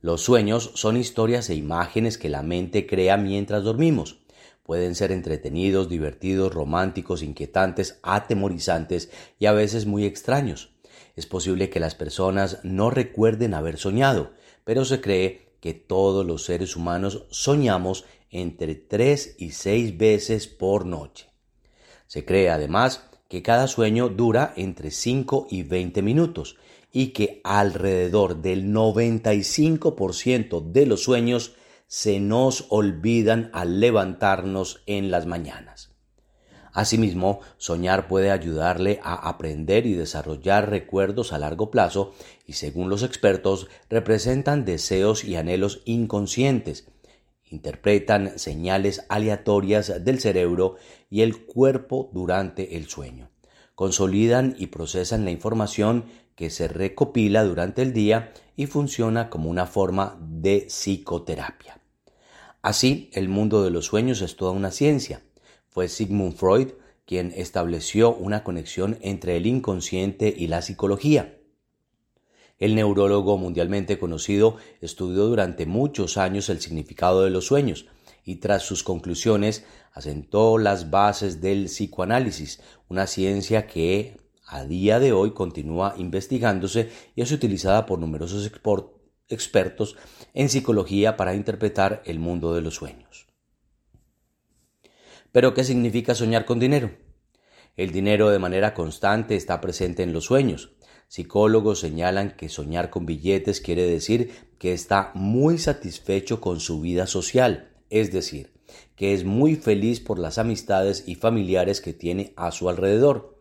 Los 0.00 0.22
sueños 0.22 0.70
son 0.74 0.96
historias 0.96 1.50
e 1.50 1.56
imágenes 1.56 2.18
que 2.18 2.28
la 2.28 2.42
mente 2.42 2.86
crea 2.86 3.16
mientras 3.16 3.64
dormimos. 3.64 4.20
Pueden 4.62 4.94
ser 4.94 5.10
entretenidos, 5.10 5.88
divertidos, 5.88 6.54
románticos, 6.54 7.22
inquietantes, 7.22 7.98
atemorizantes 8.04 9.10
y 9.40 9.46
a 9.46 9.52
veces 9.52 9.86
muy 9.86 10.04
extraños. 10.04 10.70
Es 11.16 11.26
posible 11.26 11.68
que 11.68 11.80
las 11.80 11.96
personas 11.96 12.60
no 12.62 12.90
recuerden 12.90 13.54
haber 13.54 13.76
soñado, 13.76 14.30
pero 14.62 14.84
se 14.84 15.00
cree 15.00 15.48
que 15.60 15.74
todos 15.74 16.24
los 16.24 16.44
seres 16.44 16.76
humanos 16.76 17.24
soñamos 17.30 18.04
entre 18.30 18.76
3 18.76 19.34
y 19.38 19.50
6 19.50 19.98
veces 19.98 20.46
por 20.46 20.86
noche. 20.86 21.26
Se 22.06 22.24
cree 22.24 22.50
además 22.50 23.02
que 23.28 23.42
cada 23.42 23.66
sueño 23.66 24.08
dura 24.08 24.52
entre 24.56 24.92
5 24.92 25.48
y 25.50 25.64
20 25.64 26.02
minutos 26.02 26.56
y 26.92 27.08
que 27.08 27.40
alrededor 27.44 28.42
del 28.42 28.72
95% 28.72 30.62
de 30.72 30.86
los 30.86 31.02
sueños 31.02 31.54
se 31.86 32.20
nos 32.20 32.66
olvidan 32.68 33.50
al 33.52 33.80
levantarnos 33.80 34.82
en 34.86 35.10
las 35.10 35.26
mañanas. 35.26 35.90
Asimismo, 36.72 37.40
soñar 37.56 38.06
puede 38.08 38.30
ayudarle 38.30 39.00
a 39.02 39.14
aprender 39.28 39.86
y 39.86 39.94
desarrollar 39.94 40.70
recuerdos 40.70 41.32
a 41.32 41.38
largo 41.38 41.70
plazo 41.70 42.12
y 42.46 42.52
según 42.52 42.88
los 42.88 43.02
expertos 43.02 43.68
representan 43.88 44.64
deseos 44.64 45.24
y 45.24 45.36
anhelos 45.36 45.82
inconscientes, 45.86 46.86
interpretan 47.50 48.38
señales 48.38 49.04
aleatorias 49.08 50.04
del 50.04 50.20
cerebro 50.20 50.76
y 51.10 51.22
el 51.22 51.46
cuerpo 51.46 52.10
durante 52.12 52.76
el 52.76 52.88
sueño, 52.88 53.30
consolidan 53.74 54.54
y 54.58 54.68
procesan 54.68 55.24
la 55.24 55.30
información 55.30 56.04
que 56.38 56.50
se 56.50 56.68
recopila 56.68 57.42
durante 57.42 57.82
el 57.82 57.92
día 57.92 58.32
y 58.54 58.66
funciona 58.66 59.28
como 59.28 59.50
una 59.50 59.66
forma 59.66 60.16
de 60.20 60.66
psicoterapia. 60.68 61.80
Así, 62.62 63.10
el 63.12 63.28
mundo 63.28 63.64
de 63.64 63.70
los 63.70 63.86
sueños 63.86 64.22
es 64.22 64.36
toda 64.36 64.52
una 64.52 64.70
ciencia. 64.70 65.20
Fue 65.68 65.88
Sigmund 65.88 66.36
Freud 66.36 66.68
quien 67.04 67.32
estableció 67.34 68.14
una 68.14 68.44
conexión 68.44 68.98
entre 69.00 69.36
el 69.36 69.46
inconsciente 69.46 70.32
y 70.36 70.46
la 70.46 70.62
psicología. 70.62 71.40
El 72.60 72.76
neurólogo 72.76 73.36
mundialmente 73.36 73.98
conocido 73.98 74.58
estudió 74.80 75.24
durante 75.24 75.66
muchos 75.66 76.18
años 76.18 76.50
el 76.50 76.60
significado 76.60 77.24
de 77.24 77.30
los 77.30 77.46
sueños 77.46 77.86
y 78.24 78.36
tras 78.36 78.62
sus 78.62 78.84
conclusiones 78.84 79.64
asentó 79.92 80.56
las 80.56 80.90
bases 80.90 81.40
del 81.40 81.64
psicoanálisis, 81.64 82.60
una 82.88 83.08
ciencia 83.08 83.66
que 83.66 84.27
a 84.48 84.64
día 84.64 84.98
de 84.98 85.12
hoy 85.12 85.32
continúa 85.32 85.94
investigándose 85.98 86.90
y 87.14 87.20
es 87.20 87.30
utilizada 87.32 87.84
por 87.84 87.98
numerosos 87.98 88.50
expertos 89.28 89.96
en 90.32 90.48
psicología 90.48 91.16
para 91.16 91.34
interpretar 91.34 92.02
el 92.06 92.18
mundo 92.18 92.54
de 92.54 92.62
los 92.62 92.74
sueños. 92.74 93.26
Pero, 95.32 95.52
¿qué 95.52 95.64
significa 95.64 96.14
soñar 96.14 96.46
con 96.46 96.58
dinero? 96.58 96.90
El 97.76 97.92
dinero 97.92 98.30
de 98.30 98.38
manera 98.38 98.72
constante 98.72 99.36
está 99.36 99.60
presente 99.60 100.02
en 100.02 100.14
los 100.14 100.24
sueños. 100.24 100.72
Psicólogos 101.08 101.80
señalan 101.80 102.34
que 102.36 102.48
soñar 102.48 102.90
con 102.90 103.06
billetes 103.06 103.60
quiere 103.60 103.82
decir 103.82 104.32
que 104.58 104.72
está 104.72 105.12
muy 105.14 105.58
satisfecho 105.58 106.40
con 106.40 106.60
su 106.60 106.80
vida 106.80 107.06
social, 107.06 107.70
es 107.90 108.10
decir, 108.12 108.52
que 108.96 109.12
es 109.12 109.24
muy 109.24 109.56
feliz 109.56 110.00
por 110.00 110.18
las 110.18 110.38
amistades 110.38 111.04
y 111.06 111.14
familiares 111.14 111.80
que 111.80 111.92
tiene 111.92 112.32
a 112.36 112.50
su 112.50 112.68
alrededor. 112.68 113.37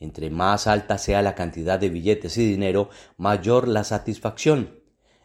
Entre 0.00 0.30
más 0.30 0.66
alta 0.66 0.98
sea 0.98 1.22
la 1.22 1.34
cantidad 1.34 1.78
de 1.78 1.88
billetes 1.88 2.38
y 2.38 2.46
dinero, 2.46 2.90
mayor 3.16 3.66
la 3.66 3.84
satisfacción. 3.84 4.80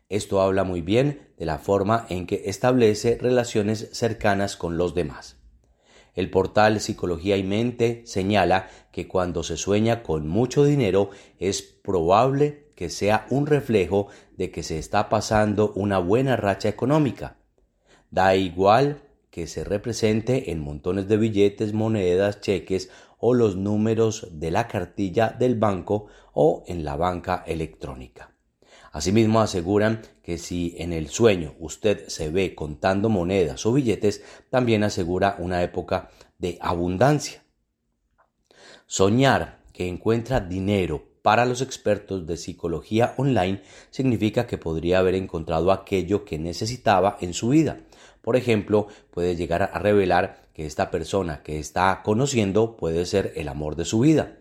Esto 0.10 0.42
habla 0.42 0.64
muy 0.64 0.82
bien 0.82 1.30
de 1.38 1.46
la 1.46 1.60
forma 1.60 2.06
en 2.10 2.28
que 2.28 2.44
establece 2.46 3.18
relaciones 3.20 3.90
cercanas 3.94 4.58
con 4.58 4.78
los 4.78 4.94
demás. 4.94 5.38
El 6.16 6.30
portal 6.30 6.80
Psicología 6.80 7.38
y 7.38 7.44
Mente 7.44 8.04
señala 8.06 8.70
que 8.92 9.08
cuando 9.08 9.44
se 9.44 9.58
sueña 9.58 10.04
con 10.04 10.28
mucho 10.28 10.64
dinero 10.64 11.10
es 11.40 11.62
probable 11.62 12.72
que 12.76 12.90
sea 12.90 13.26
un 13.30 13.48
reflejo 13.48 14.08
de 14.38 14.52
que 14.52 14.64
se 14.64 14.78
está 14.78 15.10
pasando 15.10 15.72
una 15.74 15.98
buena 15.98 16.36
racha 16.36 16.70
económica. 16.70 17.38
Da 18.12 18.36
igual 18.36 19.02
que 19.32 19.48
se 19.48 19.64
represente 19.64 20.52
en 20.52 20.60
montones 20.60 21.08
de 21.08 21.18
billetes, 21.18 21.74
monedas, 21.74 22.42
cheques 22.42 22.92
o 23.26 23.34
los 23.34 23.56
números 23.56 24.28
de 24.32 24.52
la 24.52 24.68
cartilla 24.68 25.30
del 25.30 25.56
banco 25.56 26.08
o 26.34 26.66
en 26.68 26.84
la 26.84 26.98
banca 26.98 27.46
electrónica. 27.48 28.36
Asimismo 28.92 29.40
aseguran 29.40 30.02
que 30.22 30.38
si 30.38 30.76
en 30.78 30.92
el 30.92 31.08
sueño 31.08 31.56
usted 31.58 32.06
se 32.10 32.30
ve 32.30 32.54
contando 32.54 33.08
monedas 33.08 33.66
o 33.66 33.72
billetes, 33.72 34.22
también 34.50 34.84
asegura 34.84 35.38
una 35.40 35.64
época 35.64 36.10
de 36.38 36.58
abundancia. 36.60 37.46
Soñar 38.88 39.62
que 39.72 39.88
encuentra 39.88 40.42
dinero 40.42 41.06
para 41.22 41.46
los 41.46 41.62
expertos 41.62 42.28
de 42.28 42.36
psicología 42.36 43.14
online 43.16 43.62
significa 43.90 44.48
que 44.48 44.58
podría 44.58 45.00
haber 45.00 45.16
encontrado 45.16 45.72
aquello 45.72 46.26
que 46.26 46.40
necesitaba 46.40 47.18
en 47.22 47.34
su 47.34 47.50
vida. 47.50 47.80
Por 48.22 48.36
ejemplo, 48.36 48.88
puede 49.12 49.38
llegar 49.38 49.64
a 49.64 49.80
revelar 49.80 50.43
que 50.54 50.66
esta 50.66 50.92
persona 50.92 51.42
que 51.44 51.60
está 51.60 52.02
conociendo 52.04 52.78
puede 52.78 53.06
ser 53.06 53.34
el 53.36 53.48
amor 53.48 53.76
de 53.76 53.86
su 53.86 54.00
vida. 54.00 54.38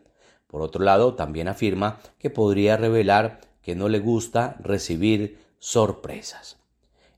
Por 0.47 0.63
otro 0.63 0.85
lado, 0.85 1.15
también 1.15 1.49
afirma 1.49 2.01
que 2.19 2.31
podría 2.31 2.77
revelar 2.77 3.41
que 3.63 3.75
no 3.75 3.89
le 3.89 4.01
gusta 4.01 4.57
recibir 4.61 5.39
sorpresas. 5.59 6.59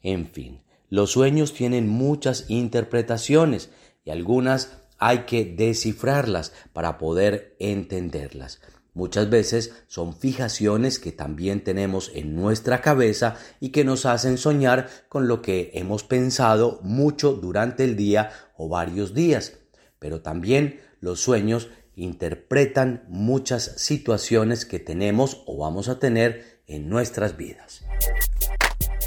En 0.03 0.27
fin, 0.27 0.61
Los 0.91 1.11
sueños 1.11 1.55
tienen 1.55 1.89
muchas 1.89 2.45
interpretaciones 2.49 3.71
y 4.05 4.11
algunas 4.11 4.79
hay 4.99 5.21
que 5.21 5.45
descifrarlas 5.45 6.53
para 6.73 6.99
poder 6.99 7.57
entenderlas. 7.59 8.61
Muchas 8.95 9.29
veces 9.29 9.73
son 9.89 10.15
fijaciones 10.15 11.01
que 11.01 11.11
también 11.11 11.65
tenemos 11.65 12.13
en 12.15 12.37
nuestra 12.37 12.81
cabeza 12.81 13.37
y 13.59 13.71
que 13.71 13.85
nos 13.85 14.07
hacen 14.07 14.39
soñar 14.39 14.89
con 15.09 15.27
lo 15.27 15.43
que 15.43 15.73
hemos 15.75 16.05
pensado 16.05 16.79
mucho 16.83 17.33
durante 17.33 17.83
el 17.83 17.97
día 17.97 18.31
o 18.57 18.69
varios 18.69 19.13
días. 19.13 19.55
Pero 19.99 20.23
también 20.23 20.81
los 21.01 21.21
sueños 21.21 21.69
interpretan 21.97 23.05
muchas 23.09 23.65
situaciones 23.77 24.65
que 24.65 24.79
tenemos 24.79 25.43
o 25.47 25.59
vamos 25.59 25.89
a 25.89 25.99
tener 25.99 26.63
en 26.67 26.89
nuestras 26.89 27.37
vidas. 27.37 27.85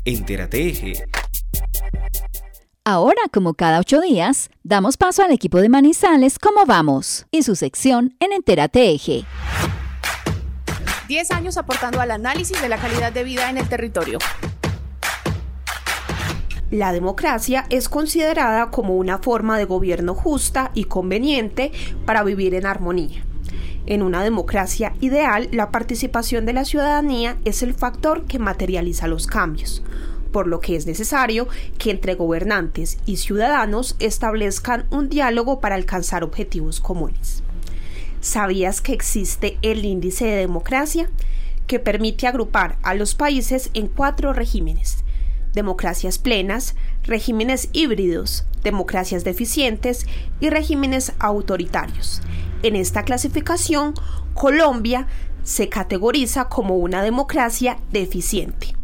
Entérate 0.04 0.67
Eje. 0.67 0.93
Ahora, 2.84 3.21
como 3.34 3.54
cada 3.54 3.80
ocho 3.80 4.00
días, 4.00 4.50
damos 4.63 4.95
paso 4.95 5.21
al 5.21 5.32
equipo 5.32 5.60
de 5.60 5.67
Manizales 5.67 6.39
¿Cómo 6.39 6.65
vamos? 6.65 7.26
y 7.32 7.43
su 7.43 7.56
sección 7.56 8.15
en 8.21 8.32
Entérate 8.32 8.91
Eje. 8.91 9.26
10 11.08 11.32
años 11.32 11.58
aportando 11.58 12.02
al 12.02 12.12
análisis 12.12 12.62
de 12.62 12.70
la 12.70 12.78
calidad 12.78 13.13
de 13.13 13.24
vida 13.24 13.50
en 13.50 13.58
el 13.58 13.67
territorio. 13.67 14.20
La 16.70 16.91
democracia 16.91 17.65
es 17.70 17.88
considerada 17.88 18.72
como 18.72 18.96
una 18.98 19.20
forma 19.20 19.58
de 19.58 19.63
gobierno 19.63 20.13
justa 20.13 20.72
y 20.74 20.84
conveniente 20.84 21.72
para 22.06 22.24
vivir 22.24 22.56
en 22.56 22.65
armonía. 22.65 23.24
En 23.86 24.02
una 24.02 24.22
democracia 24.22 24.91
ideal, 25.00 25.48
la 25.54 25.72
participación 25.72 26.46
de 26.46 26.52
la 26.52 26.65
ciudadanía 26.65 27.38
es 27.46 27.63
el 27.63 27.74
factor 27.74 28.26
que 28.26 28.38
materializa 28.38 29.08
los 29.08 29.28
cambios, 29.28 29.82
por 30.34 30.46
lo 30.46 30.60
que 30.60 30.76
es 30.76 30.86
necesario 30.86 31.48
que 31.78 31.91
entre 31.91 32.15
gobernantes 32.15 32.98
y 33.06 33.15
ciudadanos 33.15 33.96
establezcan 34.00 34.88
un 34.91 35.08
diálogo 35.08 35.62
para 35.62 35.76
alcanzar 35.76 36.26
objetivos 36.26 36.82
comunes. 36.82 37.43
¿Sabías 38.27 38.81
que 38.81 38.91
existe 38.91 39.57
el 39.61 39.85
índice 39.85 40.25
de 40.25 40.35
democracia? 40.35 41.09
que 41.65 41.79
permite 41.79 42.27
agrupar 42.27 42.77
a 42.83 42.93
los 42.93 43.15
países 43.15 43.69
en 43.73 43.87
cuatro 43.87 44.33
regímenes. 44.33 44.97
Democracias 45.53 46.17
plenas, 46.17 46.75
regímenes 47.03 47.69
híbridos, 47.71 48.45
democracias 48.63 49.23
deficientes 49.23 50.05
y 50.41 50.49
regímenes 50.49 51.13
autoritarios. 51.19 52.21
En 52.63 52.75
esta 52.75 53.03
clasificación, 53.03 53.93
Colombia 54.33 55.07
se 55.43 55.69
categoriza 55.69 56.49
como 56.49 56.75
una 56.75 57.03
democracia 57.03 57.77
deficiente. 57.91 58.76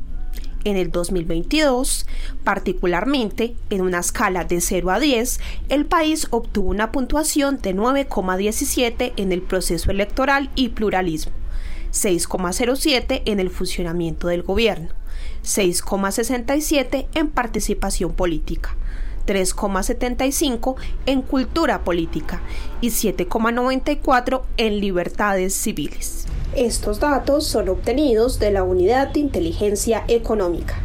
En 0.65 0.77
el 0.77 0.91
2022, 0.91 2.05
particularmente 2.43 3.55
en 3.69 3.81
una 3.81 3.99
escala 3.99 4.45
de 4.45 4.61
0 4.61 4.91
a 4.91 4.99
10, 4.99 5.39
el 5.69 5.85
país 5.85 6.27
obtuvo 6.29 6.69
una 6.69 6.91
puntuación 6.91 7.59
de 7.61 7.75
9,17 7.75 9.13
en 9.17 9.31
el 9.33 9.41
proceso 9.41 9.91
electoral 9.91 10.49
y 10.55 10.69
pluralismo, 10.69 11.33
6,07 11.91 13.23
en 13.25 13.39
el 13.41 13.49
funcionamiento 13.49 14.27
del 14.27 14.43
gobierno, 14.43 14.89
6,67 15.43 17.07
en 17.13 17.29
participación 17.29 18.13
política, 18.13 18.77
3,75 19.25 20.75
en 21.05 21.21
cultura 21.21 21.83
política 21.83 22.41
y 22.81 22.89
7,94 22.89 24.41
en 24.57 24.79
libertades 24.79 25.53
civiles. 25.53 26.25
Estos 26.55 26.99
datos 26.99 27.47
son 27.47 27.69
obtenidos 27.69 28.39
de 28.39 28.51
la 28.51 28.63
Unidad 28.63 29.07
de 29.07 29.19
Inteligencia 29.19 30.03
Económica. 30.07 30.75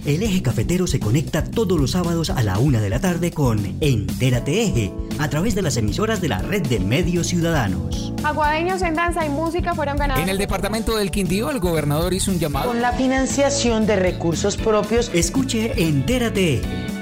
El 0.09 0.23
eje 0.23 0.41
cafetero 0.41 0.87
se 0.87 0.99
conecta 0.99 1.43
todos 1.43 1.79
los 1.79 1.91
sábados 1.91 2.31
a 2.31 2.41
la 2.41 2.57
una 2.57 2.81
de 2.81 2.89
la 2.89 2.99
tarde 2.99 3.29
con 3.29 3.77
Entérate 3.79 4.63
Eje, 4.63 4.91
a 5.19 5.29
través 5.29 5.53
de 5.53 5.61
las 5.61 5.77
emisoras 5.77 6.19
de 6.19 6.29
la 6.29 6.39
red 6.39 6.65
de 6.65 6.79
medios 6.79 7.27
ciudadanos. 7.27 8.11
Aguadeños 8.23 8.81
en 8.81 8.95
danza 8.95 9.23
y 9.23 9.29
música 9.29 9.75
fueron 9.75 9.97
ganados. 9.97 10.23
En 10.23 10.29
el 10.29 10.39
departamento 10.39 10.97
del 10.97 11.11
Quindío, 11.11 11.51
el 11.51 11.59
gobernador 11.59 12.15
hizo 12.15 12.31
un 12.31 12.39
llamado. 12.39 12.69
Con 12.69 12.81
la 12.81 12.93
financiación 12.93 13.85
de 13.85 13.97
recursos 13.97 14.57
propios. 14.57 15.11
Escuche 15.13 15.73
Entérate 15.77 16.55
Eje, 16.55 16.67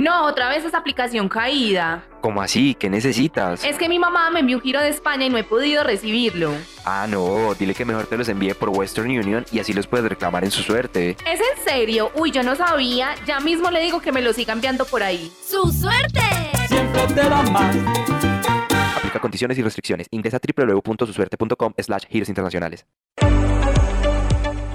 No, 0.00 0.24
otra 0.24 0.48
vez 0.48 0.64
esa 0.64 0.78
aplicación 0.78 1.28
caída. 1.28 2.02
¿Cómo 2.20 2.42
así? 2.42 2.74
¿Qué 2.74 2.90
necesitas? 2.90 3.64
Es 3.64 3.76
que 3.76 3.88
mi 3.88 3.98
mamá 3.98 4.30
me 4.30 4.40
envió 4.40 4.56
un 4.56 4.62
giro 4.62 4.80
de 4.80 4.88
España 4.88 5.26
y 5.26 5.30
no 5.30 5.38
he 5.38 5.44
podido 5.44 5.84
recibirlo. 5.84 6.52
Ah, 6.84 7.06
no, 7.08 7.54
dile 7.54 7.74
que 7.74 7.84
mejor 7.84 8.06
te 8.06 8.16
los 8.16 8.28
envíe 8.28 8.54
por 8.54 8.70
Western 8.70 9.08
Union 9.10 9.44
y 9.52 9.58
así 9.58 9.72
los 9.72 9.86
puedes 9.86 10.08
reclamar 10.08 10.44
en 10.44 10.50
su 10.50 10.62
suerte. 10.62 11.16
¿Es 11.26 11.40
en 11.40 11.64
serio? 11.64 12.10
Uy, 12.14 12.30
yo 12.30 12.42
no 12.42 12.56
sabía. 12.56 13.14
Ya 13.26 13.40
mismo 13.40 13.70
le 13.70 13.80
digo 13.80 14.00
que 14.00 14.12
me 14.12 14.22
lo 14.22 14.32
siga 14.32 14.52
enviando 14.52 14.84
por 14.84 15.02
ahí. 15.02 15.30
¡Su 15.42 15.70
suerte! 15.72 16.20
Siempre 16.68 17.06
te 17.14 17.28
va 17.28 17.42
más. 17.42 17.76
Aplica 18.96 19.18
condiciones 19.20 19.58
y 19.58 19.62
restricciones. 19.62 20.06
Ingresa 20.10 20.38
a 20.38 20.40
www.susuerte.com 20.40 21.74
slash 21.78 22.04
giros 22.08 22.28
internacionales. 22.28 22.86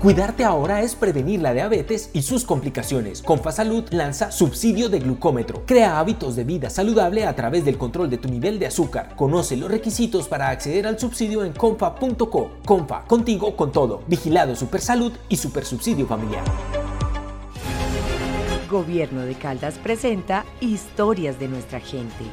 Cuidarte 0.05 0.43
ahora 0.43 0.83
es 0.83 0.93
prevenir 0.93 1.41
la 1.41 1.51
diabetes 1.51 2.11
y 2.13 2.21
sus 2.21 2.43
complicaciones. 2.43 3.23
Confasalud 3.23 3.85
lanza 3.89 4.31
subsidio 4.31 4.87
de 4.87 4.99
glucómetro. 4.99 5.63
Crea 5.65 5.97
hábitos 5.97 6.35
de 6.35 6.43
vida 6.43 6.69
saludable 6.69 7.25
a 7.25 7.35
través 7.35 7.65
del 7.65 7.79
control 7.79 8.11
de 8.11 8.19
tu 8.19 8.29
nivel 8.29 8.59
de 8.59 8.67
azúcar. 8.67 9.15
Conoce 9.15 9.57
los 9.57 9.71
requisitos 9.71 10.27
para 10.27 10.49
acceder 10.49 10.85
al 10.85 10.99
subsidio 10.99 11.43
en 11.43 11.53
confa.co. 11.53 12.51
Confa, 12.63 13.01
contigo 13.05 13.55
con 13.55 13.71
todo. 13.71 14.03
Vigilado 14.05 14.55
Supersalud 14.55 15.11
y 15.27 15.37
Supersubsidio 15.37 16.05
Familiar. 16.05 16.43
Gobierno 18.69 19.21
de 19.21 19.33
Caldas 19.33 19.79
presenta 19.79 20.45
Historias 20.61 21.39
de 21.39 21.47
nuestra 21.47 21.79
gente. 21.79 22.25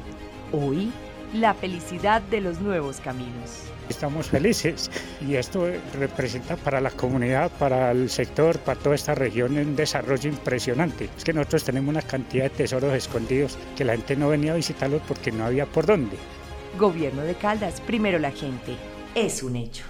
Hoy, 0.53 0.93
la 1.33 1.55
felicidad 1.55 2.21
de 2.21 2.43
los 2.43 2.61
nuevos 2.61 3.01
caminos. 3.01 3.72
Estamos 3.93 4.29
felices 4.29 4.91
y 5.21 5.35
esto 5.35 5.69
representa 5.99 6.57
para 6.57 6.81
la 6.81 6.91
comunidad, 6.91 7.51
para 7.59 7.91
el 7.91 8.09
sector, 8.09 8.59
para 8.59 8.81
toda 8.81 8.95
esta 8.95 9.15
región 9.15 9.59
un 9.59 9.77
desarrollo 9.77 10.31
impresionante. 10.31 11.11
Es 11.15 11.25
que 11.25 11.35
nosotros 11.35 11.65
tenemos 11.65 11.91
una 11.91 12.01
cantidad 12.01 12.45
de 12.45 12.51
tesoros 12.51 12.95
escondidos 12.95 13.59
que 13.77 13.85
la 13.85 13.93
gente 13.93 14.17
no 14.17 14.31
venía 14.31 14.53
a 14.53 14.57
visitarlos 14.57 15.03
porque 15.07 15.31
no 15.31 15.45
había 15.45 15.67
por 15.67 15.85
dónde. 15.85 16.17
Gobierno 16.79 17.23
de 17.23 17.35
Caldas, 17.35 17.83
primero 17.83 18.19
la 18.19 18.31
gente. 18.31 18.77
Es 19.15 19.43
un 19.43 19.57
hecho. 19.57 19.85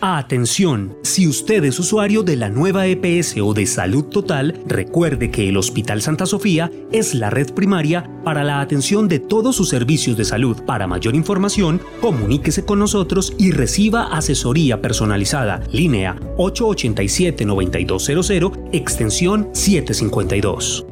Atención, 0.00 0.96
si 1.02 1.26
usted 1.26 1.64
es 1.64 1.80
usuario 1.80 2.22
de 2.22 2.36
la 2.36 2.50
nueva 2.50 2.86
EPS 2.86 3.34
o 3.42 3.52
de 3.52 3.66
Salud 3.66 4.04
Total, 4.04 4.62
recuerde 4.64 5.32
que 5.32 5.48
el 5.48 5.56
Hospital 5.56 6.02
Santa 6.02 6.24
Sofía 6.24 6.70
es 6.92 7.16
la 7.16 7.30
red 7.30 7.52
primaria 7.52 8.08
para 8.22 8.44
la 8.44 8.60
atención 8.60 9.08
de 9.08 9.18
todos 9.18 9.56
sus 9.56 9.70
servicios 9.70 10.16
de 10.16 10.24
salud. 10.24 10.62
Para 10.64 10.86
mayor 10.86 11.16
información, 11.16 11.80
comuníquese 12.00 12.64
con 12.64 12.78
nosotros 12.78 13.34
y 13.38 13.50
reciba 13.50 14.04
asesoría 14.04 14.80
personalizada. 14.80 15.62
Línea 15.72 16.14
887-9200, 16.36 18.68
extensión 18.70 19.48
752. 19.52 20.86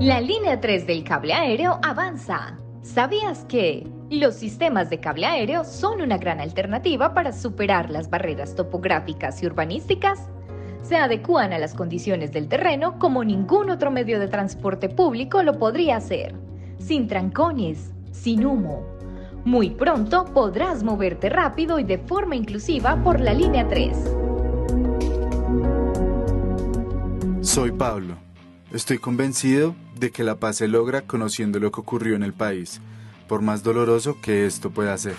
La 0.00 0.20
línea 0.20 0.60
3 0.60 0.84
del 0.84 1.04
cable 1.04 1.32
aéreo 1.32 1.78
avanza. 1.84 2.58
¿Sabías 2.82 3.44
que 3.44 3.86
los 4.10 4.34
sistemas 4.34 4.90
de 4.90 5.00
cable 5.00 5.26
aéreo 5.26 5.64
son 5.64 6.00
una 6.00 6.18
gran 6.18 6.40
alternativa 6.40 7.12
para 7.14 7.32
superar 7.32 7.90
las 7.90 8.08
barreras 8.08 8.54
topográficas 8.54 9.42
y 9.42 9.46
urbanísticas? 9.46 10.28
Se 10.82 10.96
adecúan 10.96 11.52
a 11.52 11.58
las 11.58 11.74
condiciones 11.74 12.32
del 12.32 12.48
terreno 12.48 12.98
como 12.98 13.24
ningún 13.24 13.70
otro 13.70 13.90
medio 13.90 14.20
de 14.20 14.28
transporte 14.28 14.88
público 14.88 15.42
lo 15.42 15.58
podría 15.58 15.96
hacer, 15.96 16.34
sin 16.78 17.08
trancones, 17.08 17.92
sin 18.12 18.46
humo. 18.46 18.86
Muy 19.44 19.70
pronto 19.70 20.24
podrás 20.26 20.82
moverte 20.82 21.28
rápido 21.28 21.78
y 21.78 21.84
de 21.84 21.98
forma 21.98 22.36
inclusiva 22.36 23.02
por 23.02 23.20
la 23.20 23.32
línea 23.32 23.66
3. 23.68 23.96
Soy 27.40 27.72
Pablo 27.72 28.26
Estoy 28.72 28.98
convencido 28.98 29.76
de 29.98 30.10
que 30.10 30.24
la 30.24 30.34
paz 30.34 30.56
se 30.56 30.68
logra 30.68 31.02
conociendo 31.02 31.60
lo 31.60 31.70
que 31.70 31.80
ocurrió 31.80 32.16
en 32.16 32.24
el 32.24 32.32
país, 32.32 32.80
por 33.28 33.42
más 33.42 33.62
doloroso 33.62 34.20
que 34.20 34.46
esto 34.46 34.70
pueda 34.70 34.96
ser. 34.98 35.16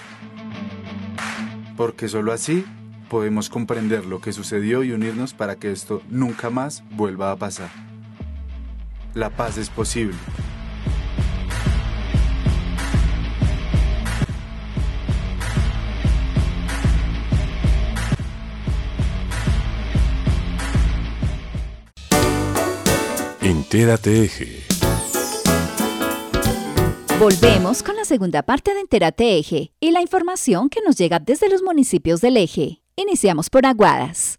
Porque 1.76 2.08
solo 2.08 2.34
así 2.34 2.66
podemos 3.10 3.50
comprender 3.50 4.06
lo 4.06 4.20
que 4.22 4.34
sucedió 4.34 4.84
y 4.84 4.92
unirnos 4.92 5.34
para 5.34 5.56
que 5.56 5.72
esto 5.72 6.02
nunca 6.10 6.50
más 6.50 6.84
vuelva 6.92 7.32
a 7.32 7.36
pasar. 7.36 7.70
La 9.14 9.30
paz 9.30 9.58
es 9.58 9.70
posible. 9.70 10.16
Entérate 23.42 24.24
Eje. 24.24 24.67
Volvemos 27.20 27.82
con 27.82 27.96
la 27.96 28.06
segunda 28.06 28.44
parte 28.44 28.76
de 28.76 28.82
Entérate 28.82 29.40
Eje 29.40 29.72
y 29.80 29.90
la 29.90 30.02
información 30.02 30.70
que 30.70 30.82
nos 30.86 30.98
llega 30.98 31.18
desde 31.18 31.50
los 31.50 31.64
municipios 31.64 32.22
del 32.22 32.38
eje. 32.38 32.84
Iniciamos 32.96 33.50
por 33.50 33.66
Aguadas. 33.66 34.38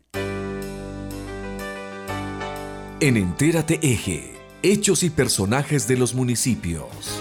En 3.01 3.17
Entérate 3.17 3.81
Eje, 3.83 4.33
hechos 4.63 5.03
y 5.03 5.11
personajes 5.11 5.89
de 5.89 5.97
los 5.97 6.15
municipios. 6.15 7.21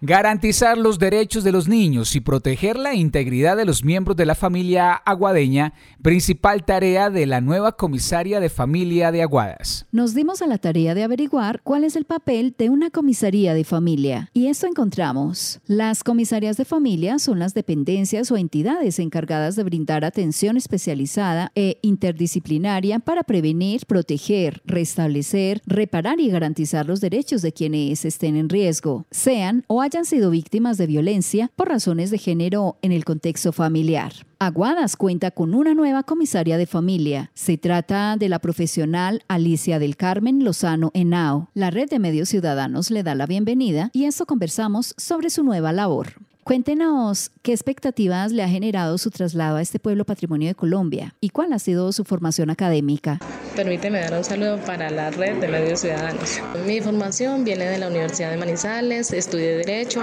Garantizar 0.00 0.78
los 0.78 1.00
derechos 1.00 1.42
de 1.42 1.50
los 1.50 1.66
niños 1.66 2.14
y 2.14 2.20
proteger 2.20 2.76
la 2.78 2.94
integridad 2.94 3.56
de 3.56 3.64
los 3.64 3.82
miembros 3.82 4.16
de 4.16 4.26
la 4.26 4.36
familia 4.36 4.92
aguadeña, 4.92 5.72
principal 6.02 6.64
tarea 6.64 7.10
de 7.10 7.26
la 7.26 7.40
nueva 7.40 7.72
comisaria 7.72 8.38
de 8.38 8.48
familia 8.48 9.10
de 9.10 9.22
Aguadas. 9.22 9.86
Nos 9.90 10.14
dimos 10.14 10.40
a 10.40 10.46
la 10.46 10.58
tarea 10.58 10.94
de 10.94 11.02
averiguar 11.02 11.62
cuál 11.64 11.82
es 11.82 11.96
el 11.96 12.04
papel 12.04 12.54
de 12.56 12.70
una 12.70 12.90
comisaría 12.90 13.54
de 13.54 13.64
familia. 13.64 14.30
Y 14.34 14.46
esto 14.46 14.68
encontramos. 14.68 15.58
Las 15.66 16.04
comisarias 16.04 16.56
de 16.56 16.64
familia 16.64 17.18
son 17.18 17.40
las 17.40 17.52
dependencias 17.52 18.30
o 18.30 18.36
entidades 18.36 19.00
encargadas 19.00 19.56
de 19.56 19.64
brindar 19.64 20.04
atención 20.04 20.56
especializada 20.56 21.50
e 21.56 21.80
interdisciplinaria 21.82 23.00
para 23.00 23.24
prevenir, 23.24 23.84
proteger, 23.86 24.62
restablecer, 24.64 25.60
reparar 25.66 26.20
y 26.20 26.30
garantizar 26.30 26.86
los 26.86 27.00
derechos 27.00 27.42
de 27.42 27.52
quienes 27.52 28.04
estén 28.04 28.36
en 28.36 28.48
riesgo, 28.48 29.04
sean 29.10 29.64
o 29.66 29.87
hayan 29.88 30.04
sido 30.04 30.30
víctimas 30.30 30.76
de 30.76 30.86
violencia 30.86 31.50
por 31.56 31.68
razones 31.68 32.10
de 32.10 32.18
género 32.18 32.76
en 32.82 32.92
el 32.92 33.06
contexto 33.06 33.52
familiar. 33.52 34.12
Aguadas 34.38 34.96
cuenta 34.96 35.30
con 35.30 35.54
una 35.54 35.72
nueva 35.72 36.02
comisaria 36.02 36.58
de 36.58 36.66
familia. 36.66 37.30
Se 37.32 37.56
trata 37.56 38.16
de 38.18 38.28
la 38.28 38.38
profesional 38.38 39.22
Alicia 39.28 39.78
del 39.78 39.96
Carmen 39.96 40.44
Lozano 40.44 40.90
Henao. 40.92 41.48
La 41.54 41.70
red 41.70 41.88
de 41.88 42.00
medios 42.00 42.28
ciudadanos 42.28 42.90
le 42.90 43.02
da 43.02 43.14
la 43.14 43.24
bienvenida 43.24 43.88
y 43.94 44.04
eso 44.04 44.26
conversamos 44.26 44.94
sobre 44.98 45.30
su 45.30 45.42
nueva 45.42 45.72
labor. 45.72 46.27
Cuéntenos 46.48 47.30
qué 47.42 47.52
expectativas 47.52 48.32
le 48.32 48.42
ha 48.42 48.48
generado 48.48 48.96
su 48.96 49.10
traslado 49.10 49.58
a 49.58 49.60
este 49.60 49.78
pueblo 49.78 50.06
patrimonio 50.06 50.48
de 50.48 50.54
Colombia 50.54 51.14
y 51.20 51.28
cuál 51.28 51.52
ha 51.52 51.58
sido 51.58 51.92
su 51.92 52.04
formación 52.04 52.48
académica. 52.48 53.18
Permíteme 53.54 54.00
dar 54.00 54.14
un 54.14 54.24
saludo 54.24 54.56
para 54.64 54.88
la 54.88 55.10
red 55.10 55.36
de 55.42 55.48
medios 55.48 55.80
ciudadanos. 55.80 56.40
Mi 56.66 56.80
formación 56.80 57.44
viene 57.44 57.66
de 57.66 57.76
la 57.76 57.88
Universidad 57.88 58.30
de 58.30 58.38
Manizales, 58.38 59.12
estudié 59.12 59.58
Derecho, 59.58 60.00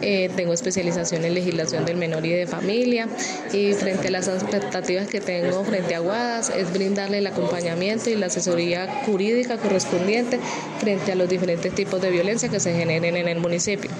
eh, 0.00 0.30
tengo 0.34 0.54
especialización 0.54 1.26
en 1.26 1.34
legislación 1.34 1.84
del 1.84 1.98
menor 1.98 2.24
y 2.24 2.30
de 2.30 2.46
familia 2.46 3.06
y 3.52 3.74
frente 3.74 4.08
a 4.08 4.12
las 4.12 4.28
expectativas 4.28 5.08
que 5.08 5.20
tengo 5.20 5.62
frente 5.62 5.94
a 5.94 5.98
Aguadas 5.98 6.48
es 6.48 6.72
brindarle 6.72 7.18
el 7.18 7.26
acompañamiento 7.26 8.08
y 8.08 8.16
la 8.16 8.28
asesoría 8.28 9.02
jurídica 9.04 9.58
correspondiente 9.58 10.40
frente 10.78 11.12
a 11.12 11.16
los 11.16 11.28
diferentes 11.28 11.74
tipos 11.74 12.00
de 12.00 12.10
violencia 12.10 12.48
que 12.48 12.60
se 12.60 12.72
generen 12.72 13.14
en 13.14 13.28
el 13.28 13.40
municipio 13.40 13.90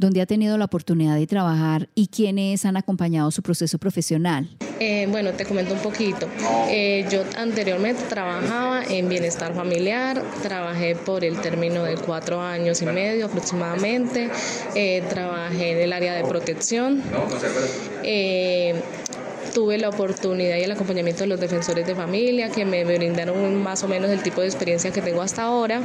dónde 0.00 0.22
ha 0.22 0.26
tenido 0.26 0.56
la 0.56 0.64
oportunidad 0.64 1.16
de 1.16 1.26
trabajar 1.26 1.88
y 1.94 2.08
quiénes 2.08 2.64
han 2.64 2.76
acompañado 2.76 3.30
su 3.30 3.42
proceso 3.42 3.78
profesional. 3.78 4.48
Eh, 4.80 5.06
bueno, 5.10 5.32
te 5.32 5.44
comento 5.44 5.74
un 5.74 5.80
poquito. 5.80 6.26
Eh, 6.70 7.06
yo 7.10 7.22
anteriormente 7.36 8.02
trabajaba 8.08 8.82
en 8.82 9.10
bienestar 9.10 9.54
familiar, 9.54 10.22
trabajé 10.42 10.96
por 10.96 11.22
el 11.22 11.38
término 11.42 11.84
de 11.84 11.96
cuatro 11.96 12.40
años 12.40 12.80
y 12.80 12.86
medio 12.86 13.26
aproximadamente, 13.26 14.30
eh, 14.74 15.04
trabajé 15.10 15.72
en 15.72 15.78
el 15.78 15.92
área 15.92 16.14
de 16.14 16.24
protección 16.24 17.02
tuve 19.52 19.78
la 19.78 19.88
oportunidad 19.88 20.56
y 20.56 20.62
el 20.62 20.72
acompañamiento 20.72 21.20
de 21.22 21.26
los 21.28 21.40
defensores 21.40 21.86
de 21.86 21.94
familia 21.94 22.50
que 22.50 22.64
me 22.64 22.84
brindaron 22.84 23.62
más 23.62 23.82
o 23.82 23.88
menos 23.88 24.10
el 24.10 24.22
tipo 24.22 24.40
de 24.40 24.46
experiencia 24.46 24.90
que 24.92 25.02
tengo 25.02 25.22
hasta 25.22 25.42
ahora 25.42 25.80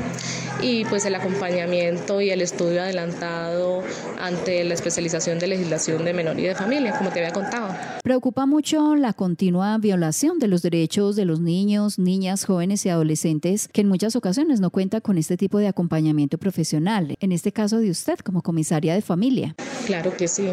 y 0.62 0.86
pues 0.86 1.06
el 1.06 1.16
acompañamiento 1.16 2.22
y 2.22 2.30
el 2.30 2.42
estudio 2.42 2.82
adelantado 2.82 3.84
ante 4.20 4.64
la 4.64 4.74
especialización 4.74 5.40
de 5.40 5.48
legislación 5.48 6.06
de 6.06 6.14
menor 6.14 6.40
y 6.40 6.44
de 6.44 6.56
familia, 6.56 6.98
como 6.98 7.10
te 7.10 7.20
había 7.20 7.34
contado. 7.34 7.74
Preocupa 8.04 8.46
mucho 8.46 8.96
la 8.96 9.14
continua 9.14 9.78
violación 9.78 10.40
de 10.40 10.48
los 10.48 10.62
derechos 10.62 11.16
de 11.16 11.26
los 11.26 11.40
niños, 11.40 12.00
niñas, 12.00 12.46
jóvenes 12.46 12.86
y 12.86 12.90
adolescentes 12.90 13.68
que 13.68 13.82
en 13.82 13.88
muchas 13.88 14.16
ocasiones 14.16 14.60
no 14.60 14.70
cuenta 14.70 15.02
con 15.02 15.18
este 15.18 15.38
tipo 15.38 15.58
de 15.58 15.68
acompañamiento 15.68 16.38
profesional, 16.38 17.16
en 17.20 17.32
este 17.32 17.52
caso 17.52 17.80
de 17.80 17.90
usted 17.90 18.20
como 18.20 18.42
comisaria 18.42 18.94
de 18.94 19.02
familia. 19.02 19.56
Claro 19.86 20.16
que 20.16 20.28
sí 20.28 20.50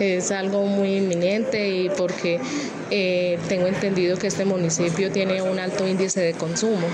es 0.00 0.30
algo 0.30 0.64
muy 0.64 0.96
inminente 0.96 1.68
y 1.68 1.90
porque 1.90 2.40
eh, 2.90 3.38
tengo 3.48 3.66
entendido 3.66 4.16
que 4.18 4.26
este 4.26 4.44
municipio 4.44 5.10
tiene 5.10 5.42
un 5.42 5.58
alto 5.58 5.86
índice 5.86 6.20
de 6.20 6.34
consumo 6.34 6.86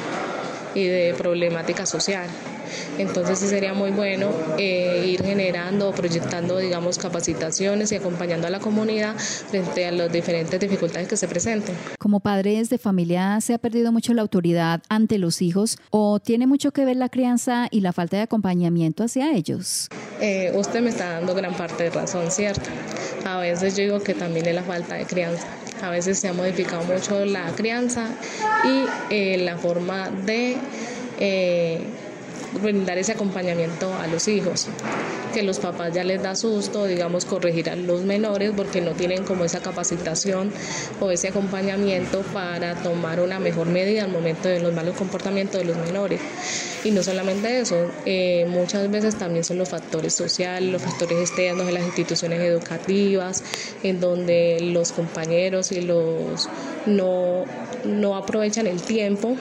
y 0.75 0.85
de 0.85 1.15
problemática 1.17 1.87
social. 1.87 2.29
Entonces 2.99 3.39
sí 3.39 3.47
sería 3.47 3.75
muy 3.75 3.91
bueno 3.91 4.31
eh, 4.59 5.07
ir 5.07 5.23
generando 5.23 5.93
proyectando, 5.93 6.59
digamos, 6.59 6.99
capacitaciones 6.99 7.93
y 7.93 7.97
acompañando 7.97 8.47
a 8.47 8.51
la 8.51 8.61
comunidad 8.61 9.17
frente 9.17 9.87
a 9.87 9.93
las 9.93 10.13
diferentes 10.13 10.59
dificultades 10.59 11.09
que 11.09 11.17
se 11.17 11.29
presenten. 11.29 11.75
Como 11.99 12.21
padres 12.21 12.71
de 12.71 12.79
familia, 12.79 13.41
¿se 13.41 13.55
ha 13.55 13.59
perdido 13.59 13.93
mucho 13.93 14.15
la 14.15 14.23
autoridad 14.23 14.83
ante 14.89 15.19
los 15.19 15.43
hijos 15.43 15.79
o 15.91 16.21
tiene 16.21 16.47
mucho 16.47 16.73
que 16.73 16.85
ver 16.85 16.97
la 16.97 17.09
crianza 17.09 17.69
y 17.71 17.81
la 17.81 17.93
falta 17.93 18.17
de 18.17 18.23
acompañamiento 18.25 19.05
hacia 19.05 19.33
ellos? 19.35 19.89
Eh, 20.21 20.53
usted 20.55 20.81
me 20.81 20.91
está 20.91 21.13
dando 21.13 21.35
gran 21.35 21.55
parte 21.55 21.85
de 21.85 21.91
razón, 21.91 22.31
¿cierto? 22.31 22.71
A 23.25 23.39
veces 23.39 23.77
yo 23.77 23.83
digo 23.83 24.01
que 24.01 24.15
también 24.15 24.47
es 24.47 24.55
la 24.55 24.63
falta 24.63 24.95
de 24.95 25.05
crianza. 25.05 25.47
A 25.83 25.91
veces 25.91 26.19
se 26.19 26.29
ha 26.29 26.33
modificado 26.33 26.83
mucho 26.85 27.25
la 27.25 27.47
crianza 27.57 28.09
y 28.65 28.85
eh, 29.15 29.39
la 29.39 29.57
forma 29.59 30.11
de 30.11 30.57
brindar 32.63 32.99
ese 32.99 33.13
acompañamiento 33.13 33.93
a 33.95 34.07
los 34.07 34.29
hijos, 34.29 34.69
que 35.35 35.43
los 35.43 35.59
papás 35.59 35.93
ya 35.93 36.05
les 36.05 36.23
da 36.23 36.37
susto, 36.37 36.85
digamos, 36.85 37.25
corregir 37.25 37.69
a 37.69 37.75
los 37.75 38.03
menores 38.03 38.53
porque 38.57 38.81
no 38.81 38.93
tienen 38.93 39.25
como 39.25 39.45
esa 39.45 39.61
capacitación 39.61 40.53
o 41.01 41.11
ese 41.11 41.29
acompañamiento 41.29 42.23
para 42.33 42.77
tomar 42.77 43.21
una 43.21 43.41
mejor 43.41 43.67
medida 43.67 44.05
al 44.05 44.13
momento 44.13 44.49
de 44.49 44.61
los 44.61 44.73
malos 44.73 44.97
comportamientos 44.97 45.61
de 45.61 45.67
los 45.67 45.77
menores. 45.77 46.21
Y 46.85 46.93
no 46.93 47.03
solamente 47.03 47.59
eso, 47.59 47.91
eh, 48.07 48.47
muchas 48.49 48.89
veces 48.91 49.17
también 49.17 49.43
son 49.43 49.59
los 49.59 49.69
factores 49.69 50.15
sociales, 50.15 50.71
los 50.71 50.83
factores 50.83 51.19
externos 51.19 51.67
de 51.67 51.73
las 51.73 51.85
instituciones 51.85 52.41
educativas, 52.41 53.43
en 53.83 54.01
donde 54.01 54.59
los 54.61 54.93
compañeros 54.93 55.73
y 55.73 55.81
los 55.81 56.49
no, 56.87 57.45
no 57.85 58.17
aprovechan 58.17 58.69
el 58.69 58.81
tiempo 58.81 59.37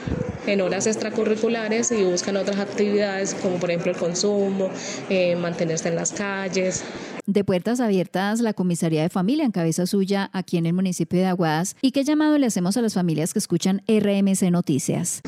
en 0.46 0.60
horas 0.60 0.86
extracurriculares 0.86 1.92
y 1.92 2.04
buscan 2.04 2.36
otras 2.36 2.58
actividades 2.58 3.34
como 3.34 3.56
por 3.56 3.70
ejemplo 3.70 3.92
el 3.92 3.98
consumo, 3.98 4.70
eh, 5.08 5.36
mantenerse 5.36 5.88
en 5.88 5.96
las 5.96 6.12
calles. 6.12 6.84
De 7.26 7.42
puertas 7.42 7.80
abiertas, 7.80 8.40
la 8.40 8.52
comisaría 8.52 9.02
de 9.02 9.08
familia 9.08 9.44
en 9.44 9.52
cabeza 9.52 9.86
suya 9.86 10.28
aquí 10.32 10.58
en 10.58 10.66
el 10.66 10.74
municipio 10.74 11.18
de 11.18 11.26
Aguadas. 11.26 11.74
¿Y 11.80 11.92
qué 11.92 12.04
llamado 12.04 12.36
le 12.36 12.46
hacemos 12.46 12.76
a 12.76 12.82
las 12.82 12.94
familias 12.94 13.32
que 13.32 13.38
escuchan 13.38 13.82
RMC 13.88 14.50
Noticias? 14.50 15.22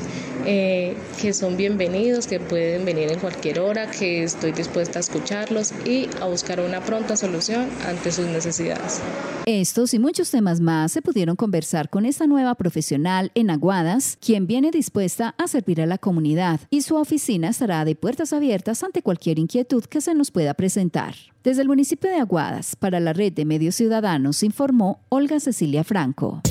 Eh, 0.49 0.95
que 1.19 1.33
son 1.33 1.57
bienvenidos, 1.57 2.25
que 2.25 2.39
pueden 2.39 2.85
venir 2.85 3.11
en 3.11 3.19
cualquier 3.19 3.59
hora, 3.59 3.91
que 3.91 4.23
estoy 4.23 4.53
dispuesta 4.53 4.97
a 4.97 5.01
escucharlos 5.01 5.73
y 5.85 6.07
a 6.21 6.25
buscar 6.27 6.61
una 6.61 6.79
pronta 6.79 7.17
solución 7.17 7.67
ante 7.85 8.13
sus 8.13 8.27
necesidades. 8.27 9.01
Estos 9.45 9.93
y 9.93 9.99
muchos 9.99 10.31
temas 10.31 10.61
más 10.61 10.93
se 10.93 11.01
pudieron 11.01 11.35
conversar 11.35 11.89
con 11.89 12.05
esta 12.05 12.27
nueva 12.27 12.55
profesional 12.55 13.29
en 13.35 13.49
Aguadas, 13.49 14.17
quien 14.21 14.47
viene 14.47 14.71
dispuesta 14.71 15.35
a 15.37 15.49
servir 15.49 15.81
a 15.81 15.85
la 15.85 15.97
comunidad 15.97 16.61
y 16.69 16.83
su 16.83 16.95
oficina 16.95 17.49
estará 17.49 17.83
de 17.83 17.95
puertas 17.97 18.31
abiertas 18.31 18.81
ante 18.85 19.01
cualquier 19.01 19.39
inquietud 19.39 19.83
que 19.83 19.99
se 19.99 20.15
nos 20.15 20.31
pueda 20.31 20.53
presentar. 20.53 21.13
Desde 21.43 21.61
el 21.61 21.67
municipio 21.67 22.09
de 22.09 22.21
Aguadas, 22.21 22.77
para 22.77 23.01
la 23.01 23.11
red 23.11 23.33
de 23.33 23.43
medios 23.43 23.75
ciudadanos, 23.75 24.43
informó 24.43 25.01
Olga 25.09 25.41
Cecilia 25.41 25.83
Franco. 25.83 26.41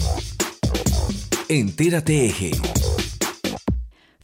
Entérate 1.49 2.27
Eje. 2.27 2.51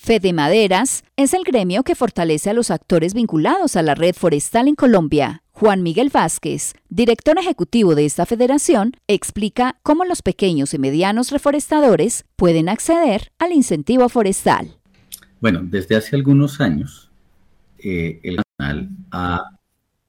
Fede 0.05 0.33
Maderas 0.33 1.05
es 1.17 1.33
el 1.33 1.45
gremio 1.45 1.85
que 1.85 1.95
fortalece 1.95 2.51
a 2.51 2.55
los 2.55 2.73
actores 2.73 3.15
vinculados 3.15 3.77
a 3.77 3.83
la 3.83 3.95
red 3.95 4.17
forestal 4.17 4.67
en 4.67 4.75
Colombia 4.75 5.45
Juan 5.53 5.85
Miguel 5.85 6.11
Vázquez, 6.13 6.75
director 6.89 7.39
ejecutivo 7.39 7.95
de 7.95 8.05
esta 8.05 8.27
federación, 8.27 8.95
explica 9.07 9.79
cómo 9.85 10.05
los 10.05 10.23
pequeños 10.23 10.75
y 10.75 10.79
medianos 10.81 11.31
reforestadores 11.31 12.25
pueden 12.35 12.69
acceder 12.69 13.31
al 13.39 13.53
incentivo 13.53 14.09
forestal. 14.09 14.77
Bueno, 15.41 15.61
desde 15.63 15.95
hace 15.95 16.17
algunos 16.17 16.61
años, 16.61 17.13
eh, 17.79 18.19
el 18.25 18.43
canal 18.59 18.89
ha 19.13 19.53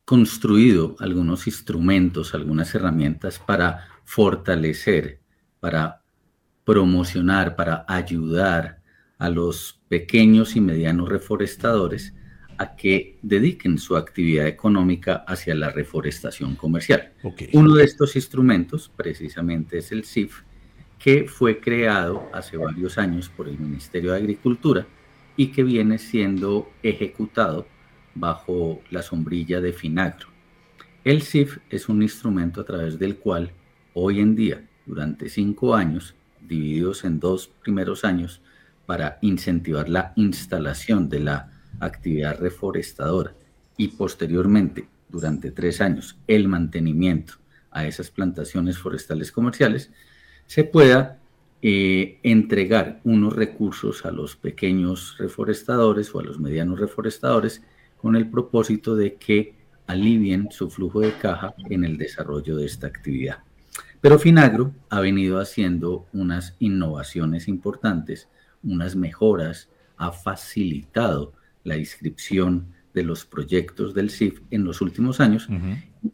construido 0.05 0.95
algunos 1.01 1.45
instrumentos, 1.45 2.33
algunas 2.33 2.73
herramientas 2.73 3.37
para 3.37 3.89
fortalecer, 4.05 5.19
para 5.59 6.01
promocionar, 6.65 7.55
para 7.55 7.85
ayudar 7.87 8.81
a 9.17 9.29
los 9.29 9.79
pequeños 9.87 10.55
y 10.55 10.61
medianos 10.61 11.09
reforestadores 11.09 12.13
a 12.57 12.75
que 12.75 13.17
dediquen 13.21 13.77
su 13.77 13.95
actividad 13.95 14.47
económica 14.47 15.23
hacia 15.27 15.55
la 15.55 15.69
reforestación 15.69 16.55
comercial. 16.55 17.13
Uno 17.53 17.75
de 17.75 17.83
estos 17.83 18.15
instrumentos 18.15 18.91
precisamente 18.95 19.79
es 19.79 19.91
el 19.91 20.05
CIF, 20.05 20.41
que 20.99 21.25
fue 21.27 21.59
creado 21.59 22.29
hace 22.31 22.57
varios 22.57 22.97
años 22.97 23.29
por 23.29 23.49
el 23.49 23.59
Ministerio 23.59 24.11
de 24.11 24.17
Agricultura 24.17 24.87
y 25.35 25.47
que 25.47 25.63
viene 25.63 25.97
siendo 25.97 26.69
ejecutado 26.83 27.67
bajo 28.15 28.81
la 28.91 29.01
sombrilla 29.01 29.59
de 29.59 29.73
Finagro. 29.73 30.27
El 31.03 31.21
CIF 31.21 31.57
es 31.69 31.89
un 31.89 32.01
instrumento 32.01 32.61
a 32.61 32.65
través 32.65 32.99
del 32.99 33.17
cual 33.17 33.51
hoy 33.93 34.19
en 34.19 34.35
día, 34.35 34.65
durante 34.85 35.27
cinco 35.27 35.75
años, 35.75 36.15
divididos 36.39 37.03
en 37.03 37.19
dos 37.19 37.47
primeros 37.47 38.05
años, 38.05 38.41
para 38.85 39.17
incentivar 39.21 39.89
la 39.89 40.13
instalación 40.15 41.09
de 41.09 41.19
la 41.19 41.51
actividad 41.79 42.39
reforestadora 42.39 43.33
y 43.77 43.89
posteriormente, 43.89 44.87
durante 45.09 45.51
tres 45.51 45.81
años, 45.81 46.17
el 46.27 46.47
mantenimiento 46.47 47.35
a 47.71 47.85
esas 47.85 48.11
plantaciones 48.11 48.77
forestales 48.77 49.31
comerciales, 49.31 49.91
se 50.45 50.63
pueda 50.63 51.19
eh, 51.61 52.19
entregar 52.23 52.99
unos 53.03 53.33
recursos 53.33 54.05
a 54.05 54.11
los 54.11 54.35
pequeños 54.35 55.15
reforestadores 55.17 56.13
o 56.13 56.19
a 56.19 56.23
los 56.23 56.39
medianos 56.39 56.79
reforestadores 56.79 57.63
con 57.97 58.15
el 58.15 58.29
propósito 58.29 58.95
de 58.95 59.15
que 59.15 59.55
alivien 59.87 60.49
su 60.51 60.69
flujo 60.69 60.99
de 60.99 61.13
caja 61.13 61.55
en 61.69 61.85
el 61.85 61.97
desarrollo 61.97 62.57
de 62.57 62.65
esta 62.65 62.87
actividad. 62.87 63.39
Pero 64.01 64.19
Finagro 64.19 64.73
ha 64.89 64.99
venido 64.99 65.39
haciendo 65.39 66.05
unas 66.11 66.57
innovaciones 66.59 67.47
importantes, 67.47 68.27
unas 68.63 68.95
mejoras, 68.95 69.69
ha 69.97 70.11
facilitado 70.11 71.33
la 71.63 71.77
inscripción 71.77 72.73
de 72.93 73.03
los 73.03 73.25
proyectos 73.25 73.93
del 73.93 74.09
CIF 74.09 74.41
en 74.51 74.63
los 74.63 74.81
últimos 74.81 75.19
años. 75.19 75.47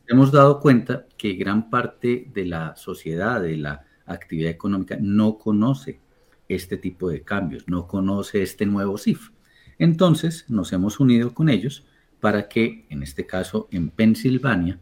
Hemos 0.07 0.31
dado 0.31 0.59
cuenta 0.59 1.05
que 1.17 1.33
gran 1.33 1.69
parte 1.69 2.29
de 2.33 2.45
la 2.45 2.75
sociedad, 2.75 3.41
de 3.41 3.57
la 3.57 3.85
actividad 4.05 4.51
económica, 4.51 4.97
no 4.99 5.37
conoce 5.37 5.99
este 6.47 6.77
tipo 6.77 7.09
de 7.09 7.21
cambios, 7.21 7.67
no 7.67 7.87
conoce 7.87 8.41
este 8.41 8.65
nuevo 8.65 8.97
CIF. 8.97 9.29
Entonces 9.77 10.45
nos 10.49 10.73
hemos 10.73 10.99
unido 10.99 11.33
con 11.33 11.49
ellos 11.49 11.85
para 12.19 12.47
que, 12.49 12.85
en 12.89 13.03
este 13.03 13.25
caso, 13.25 13.67
en 13.71 13.89
Pensilvania, 13.89 14.79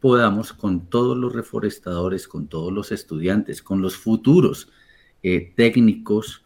podamos 0.00 0.52
con 0.52 0.86
todos 0.86 1.16
los 1.16 1.34
reforestadores, 1.34 2.28
con 2.28 2.46
todos 2.46 2.72
los 2.72 2.92
estudiantes, 2.92 3.62
con 3.62 3.82
los 3.82 3.96
futuros 3.96 4.70
eh, 5.22 5.52
técnicos 5.56 6.44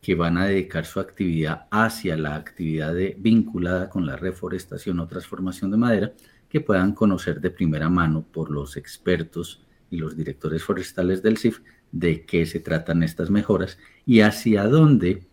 que 0.00 0.14
van 0.14 0.38
a 0.38 0.46
dedicar 0.46 0.86
su 0.86 1.00
actividad 1.00 1.66
hacia 1.70 2.16
la 2.16 2.34
actividad 2.34 2.94
vinculada 3.18 3.88
con 3.90 4.06
la 4.06 4.16
reforestación 4.16 5.00
o 5.00 5.06
transformación 5.06 5.70
de 5.70 5.76
madera, 5.76 6.12
que 6.48 6.60
puedan 6.60 6.92
conocer 6.92 7.40
de 7.40 7.50
primera 7.50 7.88
mano 7.88 8.22
por 8.22 8.50
los 8.50 8.76
expertos 8.76 9.62
y 9.90 9.98
los 9.98 10.16
directores 10.16 10.62
forestales 10.64 11.22
del 11.22 11.36
CIF 11.36 11.60
de 11.92 12.24
qué 12.24 12.46
se 12.46 12.60
tratan 12.60 13.02
estas 13.02 13.30
mejoras 13.30 13.78
y 14.06 14.20
hacia 14.20 14.66
dónde 14.66 15.26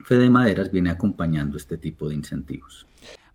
Fede 0.00 0.30
Maderas 0.30 0.70
viene 0.70 0.90
acompañando 0.90 1.56
este 1.56 1.78
tipo 1.78 2.08
de 2.08 2.16
incentivos. 2.16 2.86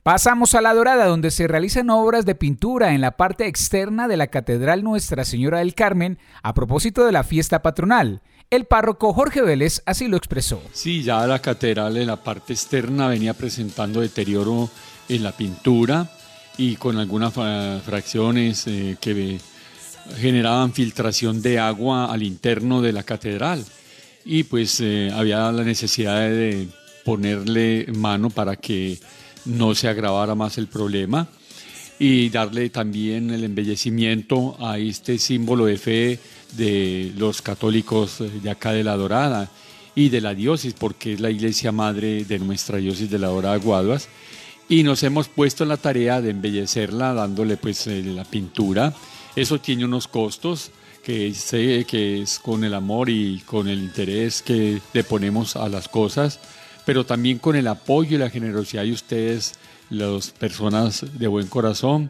Pasamos 0.07 0.55
a 0.55 0.61
La 0.61 0.73
Dorada, 0.73 1.05
donde 1.05 1.31
se 1.31 1.49
realizan 1.49 1.89
obras 1.89 2.25
de 2.25 2.33
pintura 2.33 2.93
en 2.93 3.01
la 3.01 3.17
parte 3.17 3.45
externa 3.45 4.07
de 4.07 4.15
la 4.15 4.27
Catedral 4.27 4.81
Nuestra 4.81 5.25
Señora 5.25 5.59
del 5.59 5.75
Carmen 5.75 6.17
a 6.43 6.53
propósito 6.53 7.05
de 7.05 7.11
la 7.11 7.25
fiesta 7.25 7.61
patronal. 7.61 8.21
El 8.49 8.63
párroco 8.63 9.11
Jorge 9.11 9.41
Vélez 9.41 9.81
así 9.85 10.07
lo 10.07 10.15
expresó. 10.15 10.61
Sí, 10.71 11.03
ya 11.03 11.27
la 11.27 11.39
catedral 11.39 11.97
en 11.97 12.07
la 12.07 12.23
parte 12.23 12.53
externa 12.53 13.09
venía 13.09 13.33
presentando 13.33 13.99
deterioro 13.99 14.69
en 15.09 15.23
la 15.23 15.33
pintura 15.33 16.09
y 16.57 16.77
con 16.77 16.97
algunas 16.97 17.33
fracciones 17.83 18.65
eh, 18.67 18.95
que 19.01 19.39
generaban 20.15 20.71
filtración 20.71 21.41
de 21.41 21.59
agua 21.59 22.05
al 22.13 22.23
interno 22.23 22.81
de 22.81 22.93
la 22.93 23.03
catedral 23.03 23.61
y 24.23 24.43
pues 24.43 24.79
eh, 24.79 25.11
había 25.13 25.51
la 25.51 25.65
necesidad 25.65 26.21
de 26.29 26.69
ponerle 27.03 27.87
mano 27.93 28.29
para 28.29 28.55
que 28.55 28.97
no 29.47 29.75
se 29.75 29.87
agravara 29.87 30.35
más 30.35 30.57
el 30.57 30.67
problema 30.67 31.27
y 31.99 32.29
darle 32.29 32.69
también 32.69 33.31
el 33.31 33.43
embellecimiento 33.43 34.55
a 34.59 34.77
este 34.77 35.17
símbolo 35.17 35.65
de 35.65 35.77
fe 35.77 36.19
de 36.53 37.11
los 37.17 37.41
católicos 37.41 38.23
de 38.41 38.49
acá 38.49 38.71
de 38.71 38.83
la 38.83 38.95
Dorada 38.95 39.49
y 39.95 40.09
de 40.09 40.21
la 40.21 40.35
diócesis, 40.35 40.75
porque 40.77 41.13
es 41.13 41.19
la 41.19 41.31
iglesia 41.31 41.71
madre 41.71 42.23
de 42.23 42.37
nuestra 42.37 42.77
diócesis 42.77 43.09
de 43.09 43.17
la 43.17 43.27
Dorada 43.27 43.57
Guaduas. 43.57 44.09
Y 44.69 44.83
nos 44.83 45.01
hemos 45.01 45.27
puesto 45.27 45.63
en 45.63 45.69
la 45.69 45.77
tarea 45.77 46.21
de 46.21 46.29
embellecerla 46.29 47.13
dándole 47.13 47.57
pues 47.57 47.87
eh, 47.87 48.03
la 48.03 48.25
pintura. 48.25 48.93
Eso 49.35 49.59
tiene 49.59 49.85
unos 49.85 50.07
costos, 50.07 50.71
que 51.03 51.33
sé 51.33 51.85
que 51.87 52.21
es 52.21 52.37
con 52.37 52.63
el 52.63 52.73
amor 52.73 53.09
y 53.09 53.41
con 53.45 53.69
el 53.69 53.79
interés 53.79 54.41
que 54.41 54.81
le 54.93 55.03
ponemos 55.03 55.55
a 55.55 55.69
las 55.69 55.87
cosas, 55.87 56.39
pero 56.87 57.05
también 57.05 57.37
con 57.37 57.57
el 57.57 57.67
apoyo 57.67 58.15
y 58.15 58.17
la 58.17 58.29
generosidad 58.29 58.83
de 58.83 58.93
ustedes, 58.93 59.55
las 59.89 60.29
personas 60.29 61.05
de 61.19 61.27
buen 61.27 61.47
corazón 61.47 62.09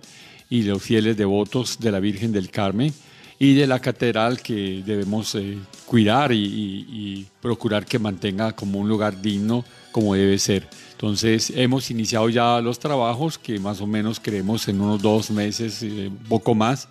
y 0.51 0.61
los 0.61 0.83
fieles 0.83 1.17
devotos 1.17 1.79
de 1.79 1.91
la 1.91 1.99
Virgen 1.99 2.31
del 2.31 2.51
Carmen 2.51 2.93
y 3.39 3.55
de 3.55 3.65
la 3.65 3.79
catedral 3.79 4.39
que 4.39 4.83
debemos 4.85 5.33
eh, 5.33 5.57
cuidar 5.87 6.31
y, 6.31 6.45
y, 6.45 7.27
procurar 7.41 7.87
que 7.87 7.97
mantenga 7.97 8.51
como 8.51 8.77
un 8.77 8.87
lugar 8.87 9.19
digno 9.19 9.65
como 9.91 10.13
debe 10.13 10.37
ser. 10.37 10.67
Entonces 10.91 11.51
hemos 11.55 11.89
iniciado 11.89 12.29
ya 12.29 12.61
los 12.61 12.77
trabajos 12.77 13.39
que 13.39 13.57
más 13.57 13.81
o 13.81 13.87
menos 13.87 14.19
creemos 14.19 14.67
en 14.67 14.79
unos 14.79 15.01
dos 15.01 15.31
meses, 15.31 15.81
eh, 15.81 16.11
poco 16.29 16.53
más, 16.53 16.87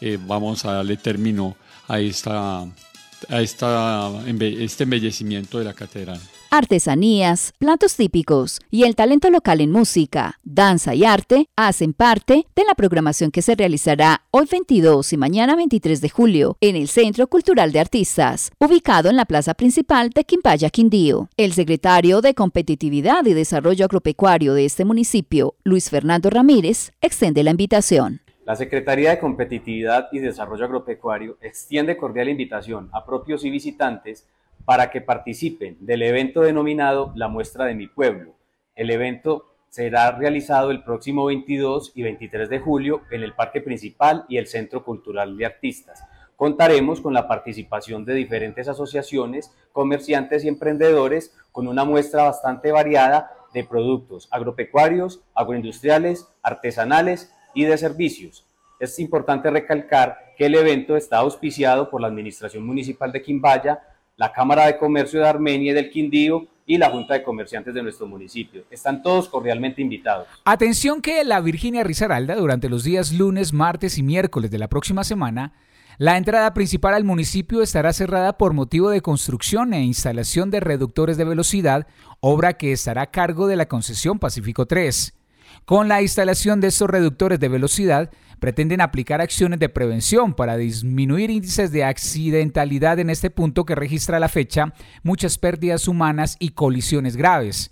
eh, 0.00 0.18
vamos 0.26 0.64
a 0.64 0.72
darle 0.72 0.96
término 0.96 1.54
a, 1.86 2.00
esta, 2.00 2.62
a 2.62 3.40
esta, 3.40 4.10
este 4.26 4.82
embellecimiento 4.82 5.60
de 5.60 5.64
la 5.66 5.74
catedral 5.74 6.20
artesanías, 6.50 7.52
platos 7.58 7.96
típicos 7.96 8.60
y 8.70 8.84
el 8.84 8.94
talento 8.94 9.30
local 9.30 9.60
en 9.60 9.70
música, 9.70 10.38
danza 10.42 10.94
y 10.94 11.04
arte 11.04 11.46
hacen 11.56 11.92
parte 11.92 12.46
de 12.54 12.64
la 12.64 12.74
programación 12.74 13.30
que 13.30 13.42
se 13.42 13.54
realizará 13.54 14.22
hoy 14.30 14.46
22 14.50 15.12
y 15.12 15.16
mañana 15.16 15.56
23 15.56 16.00
de 16.00 16.08
julio 16.08 16.56
en 16.60 16.76
el 16.76 16.88
Centro 16.88 17.26
Cultural 17.26 17.72
de 17.72 17.80
Artistas, 17.80 18.50
ubicado 18.58 19.10
en 19.10 19.16
la 19.16 19.24
plaza 19.24 19.54
principal 19.54 20.10
de 20.10 20.24
Quimbaya, 20.24 20.70
Quindío. 20.70 21.28
El 21.36 21.52
secretario 21.52 22.20
de 22.20 22.34
Competitividad 22.34 23.24
y 23.26 23.34
Desarrollo 23.34 23.84
Agropecuario 23.84 24.54
de 24.54 24.64
este 24.64 24.84
municipio, 24.84 25.54
Luis 25.64 25.90
Fernando 25.90 26.30
Ramírez, 26.30 26.92
extiende 27.00 27.42
la 27.42 27.50
invitación. 27.50 28.20
La 28.48 28.56
Secretaría 28.56 29.10
de 29.10 29.18
Competitividad 29.18 30.08
y 30.10 30.20
Desarrollo 30.20 30.64
Agropecuario 30.64 31.36
extiende 31.42 31.98
cordial 31.98 32.30
invitación 32.30 32.88
a 32.94 33.04
propios 33.04 33.44
y 33.44 33.50
visitantes 33.50 34.26
para 34.68 34.90
que 34.90 35.00
participen 35.00 35.78
del 35.80 36.02
evento 36.02 36.42
denominado 36.42 37.10
La 37.14 37.28
Muestra 37.28 37.64
de 37.64 37.74
mi 37.74 37.86
Pueblo. 37.86 38.34
El 38.74 38.90
evento 38.90 39.46
será 39.70 40.10
realizado 40.10 40.70
el 40.70 40.84
próximo 40.84 41.24
22 41.24 41.92
y 41.94 42.02
23 42.02 42.50
de 42.50 42.58
julio 42.58 43.00
en 43.10 43.22
el 43.22 43.32
Parque 43.32 43.62
Principal 43.62 44.26
y 44.28 44.36
el 44.36 44.46
Centro 44.46 44.84
Cultural 44.84 45.38
de 45.38 45.46
Artistas. 45.46 46.04
Contaremos 46.36 47.00
con 47.00 47.14
la 47.14 47.26
participación 47.26 48.04
de 48.04 48.12
diferentes 48.12 48.68
asociaciones, 48.68 49.56
comerciantes 49.72 50.44
y 50.44 50.48
emprendedores 50.48 51.34
con 51.50 51.66
una 51.66 51.86
muestra 51.86 52.24
bastante 52.24 52.70
variada 52.70 53.30
de 53.54 53.64
productos 53.64 54.28
agropecuarios, 54.30 55.22
agroindustriales, 55.34 56.28
artesanales 56.42 57.32
y 57.54 57.64
de 57.64 57.78
servicios. 57.78 58.46
Es 58.80 58.98
importante 58.98 59.50
recalcar 59.50 60.34
que 60.36 60.44
el 60.44 60.54
evento 60.54 60.94
está 60.94 61.16
auspiciado 61.16 61.88
por 61.88 62.02
la 62.02 62.08
Administración 62.08 62.66
Municipal 62.66 63.12
de 63.12 63.22
Quimbaya, 63.22 63.80
la 64.18 64.30
Cámara 64.30 64.66
de 64.66 64.76
Comercio 64.76 65.20
de 65.20 65.26
Armenia 65.26 65.72
y 65.72 65.74
del 65.74 65.88
Quindío 65.88 66.46
y 66.66 66.76
la 66.76 66.90
Junta 66.90 67.14
de 67.14 67.22
Comerciantes 67.22 67.72
de 67.72 67.82
nuestro 67.82 68.06
municipio. 68.06 68.64
Están 68.70 69.02
todos 69.02 69.30
cordialmente 69.30 69.80
invitados. 69.80 70.28
Atención 70.44 71.00
que 71.00 71.24
la 71.24 71.40
Virginia 71.40 71.82
Rizaralda 71.82 72.36
durante 72.36 72.68
los 72.68 72.84
días 72.84 73.14
lunes, 73.14 73.54
martes 73.54 73.96
y 73.96 74.02
miércoles 74.02 74.50
de 74.50 74.58
la 74.58 74.68
próxima 74.68 75.02
semana 75.04 75.54
la 76.00 76.16
entrada 76.16 76.54
principal 76.54 76.94
al 76.94 77.02
municipio 77.02 77.60
estará 77.60 77.92
cerrada 77.92 78.38
por 78.38 78.52
motivo 78.52 78.88
de 78.88 79.02
construcción 79.02 79.74
e 79.74 79.82
instalación 79.82 80.48
de 80.48 80.60
reductores 80.60 81.16
de 81.16 81.24
velocidad, 81.24 81.88
obra 82.20 82.52
que 82.52 82.70
estará 82.70 83.02
a 83.02 83.10
cargo 83.10 83.48
de 83.48 83.56
la 83.56 83.66
concesión 83.66 84.20
Pacífico 84.20 84.66
3. 84.66 85.17
Con 85.64 85.88
la 85.88 86.02
instalación 86.02 86.60
de 86.60 86.68
estos 86.68 86.88
reductores 86.88 87.40
de 87.40 87.48
velocidad, 87.48 88.10
pretenden 88.38 88.80
aplicar 88.80 89.20
acciones 89.20 89.58
de 89.58 89.68
prevención 89.68 90.34
para 90.34 90.56
disminuir 90.56 91.30
índices 91.30 91.72
de 91.72 91.84
accidentalidad 91.84 92.98
en 92.98 93.10
este 93.10 93.30
punto 93.30 93.64
que 93.64 93.74
registra 93.74 94.16
a 94.16 94.20
la 94.20 94.28
fecha 94.28 94.72
muchas 95.02 95.38
pérdidas 95.38 95.88
humanas 95.88 96.36
y 96.38 96.50
colisiones 96.50 97.16
graves. 97.16 97.70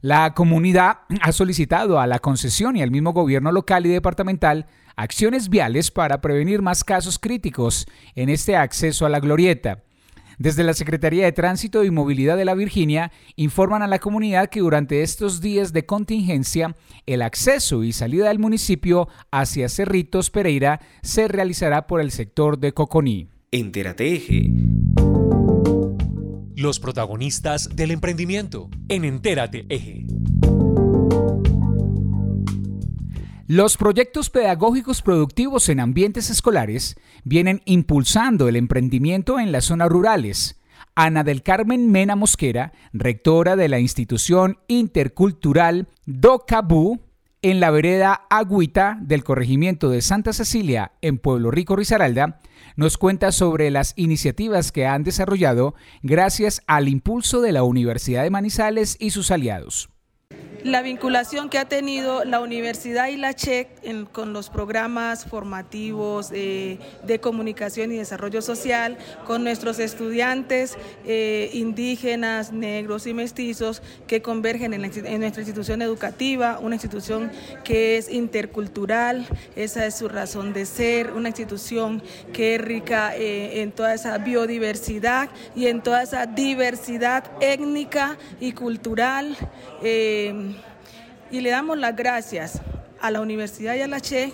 La 0.00 0.34
comunidad 0.34 0.98
ha 1.22 1.32
solicitado 1.32 1.98
a 1.98 2.06
la 2.06 2.20
concesión 2.20 2.76
y 2.76 2.82
al 2.82 2.90
mismo 2.90 3.12
gobierno 3.12 3.50
local 3.50 3.84
y 3.86 3.88
departamental 3.88 4.66
acciones 4.96 5.48
viales 5.48 5.90
para 5.90 6.20
prevenir 6.20 6.62
más 6.62 6.84
casos 6.84 7.18
críticos 7.18 7.86
en 8.14 8.28
este 8.28 8.56
acceso 8.56 9.06
a 9.06 9.08
la 9.08 9.20
glorieta. 9.20 9.82
Desde 10.38 10.62
la 10.62 10.72
Secretaría 10.72 11.24
de 11.24 11.32
Tránsito 11.32 11.82
y 11.82 11.90
Movilidad 11.90 12.36
de 12.36 12.44
la 12.44 12.54
Virginia 12.54 13.10
informan 13.34 13.82
a 13.82 13.88
la 13.88 13.98
comunidad 13.98 14.48
que 14.48 14.60
durante 14.60 15.02
estos 15.02 15.40
días 15.40 15.72
de 15.72 15.84
contingencia 15.84 16.76
el 17.06 17.22
acceso 17.22 17.82
y 17.82 17.92
salida 17.92 18.28
del 18.28 18.38
municipio 18.38 19.08
hacia 19.32 19.68
Cerritos 19.68 20.30
Pereira 20.30 20.80
se 21.02 21.26
realizará 21.26 21.88
por 21.88 22.00
el 22.00 22.12
sector 22.12 22.58
de 22.58 22.72
Coconí. 22.72 23.28
Entérate 23.50 24.14
Eje. 24.14 24.52
Los 26.54 26.78
protagonistas 26.78 27.74
del 27.74 27.90
emprendimiento 27.90 28.70
en 28.88 29.04
Entérate 29.04 29.66
Eje. 29.68 30.06
Los 33.50 33.78
proyectos 33.78 34.28
pedagógicos 34.28 35.00
productivos 35.00 35.70
en 35.70 35.80
ambientes 35.80 36.28
escolares 36.28 36.96
vienen 37.24 37.62
impulsando 37.64 38.46
el 38.46 38.56
emprendimiento 38.56 39.40
en 39.40 39.52
las 39.52 39.64
zonas 39.64 39.88
rurales. 39.88 40.60
Ana 40.94 41.24
del 41.24 41.42
Carmen 41.42 41.90
Mena 41.90 42.14
Mosquera, 42.14 42.74
rectora 42.92 43.56
de 43.56 43.70
la 43.70 43.78
institución 43.78 44.58
intercultural 44.68 45.88
DOCABU, 46.04 47.00
en 47.40 47.58
la 47.58 47.70
vereda 47.70 48.26
Agüita 48.28 48.98
del 49.00 49.24
corregimiento 49.24 49.88
de 49.88 50.02
Santa 50.02 50.34
Cecilia, 50.34 50.92
en 51.00 51.16
Pueblo 51.16 51.50
Rico, 51.50 51.74
Risaralda, 51.74 52.40
nos 52.76 52.98
cuenta 52.98 53.32
sobre 53.32 53.70
las 53.70 53.94
iniciativas 53.96 54.72
que 54.72 54.84
han 54.84 55.04
desarrollado 55.04 55.74
gracias 56.02 56.60
al 56.66 56.86
impulso 56.86 57.40
de 57.40 57.52
la 57.52 57.62
Universidad 57.62 58.24
de 58.24 58.30
Manizales 58.30 58.98
y 59.00 59.08
sus 59.08 59.30
aliados 59.30 59.88
la 60.64 60.82
vinculación 60.82 61.48
que 61.48 61.58
ha 61.58 61.66
tenido 61.66 62.24
la 62.24 62.40
universidad 62.40 63.08
y 63.08 63.16
la 63.16 63.34
CHEC 63.34 63.68
con 64.12 64.32
los 64.32 64.50
programas 64.50 65.24
formativos 65.24 66.30
de 66.30 67.18
comunicación 67.20 67.92
y 67.92 67.96
desarrollo 67.96 68.42
social, 68.42 68.98
con 69.26 69.44
nuestros 69.44 69.78
estudiantes 69.78 70.76
eh, 71.06 71.50
indígenas, 71.52 72.52
negros 72.52 73.06
y 73.06 73.14
mestizos 73.14 73.82
que 74.06 74.20
convergen 74.20 74.74
en, 74.74 74.82
nuestra 74.82 75.42
institución 75.42 75.80
educativa, 75.82 76.58
una 76.58 76.74
institución 76.74 77.30
que 77.64 77.96
es 77.96 78.10
intercultural, 78.10 79.26
esa 79.56 79.86
es 79.86 79.96
su 79.96 80.08
razón 80.08 80.52
de 80.52 80.66
ser, 80.66 81.12
una 81.12 81.28
institución 81.28 82.02
que 82.32 82.56
es 82.56 82.60
rica 82.60 83.16
eh, 83.16 83.62
en 83.62 83.72
toda 83.72 83.94
esa 83.94 84.18
biodiversidad 84.18 85.30
y 85.54 85.66
en 85.68 85.82
toda 85.82 86.02
esa 86.02 86.26
diversidad 86.26 87.24
étnica 87.40 88.18
y 88.40 88.52
cultural. 88.52 89.36
Eh, 89.82 90.17
y 91.30 91.40
le 91.40 91.50
damos 91.50 91.78
las 91.78 91.94
gracias 91.94 92.60
a 93.00 93.10
la 93.10 93.20
Universidad 93.20 93.74
y 93.74 93.82
a 93.82 93.88
la 93.88 94.00
CHE 94.00 94.32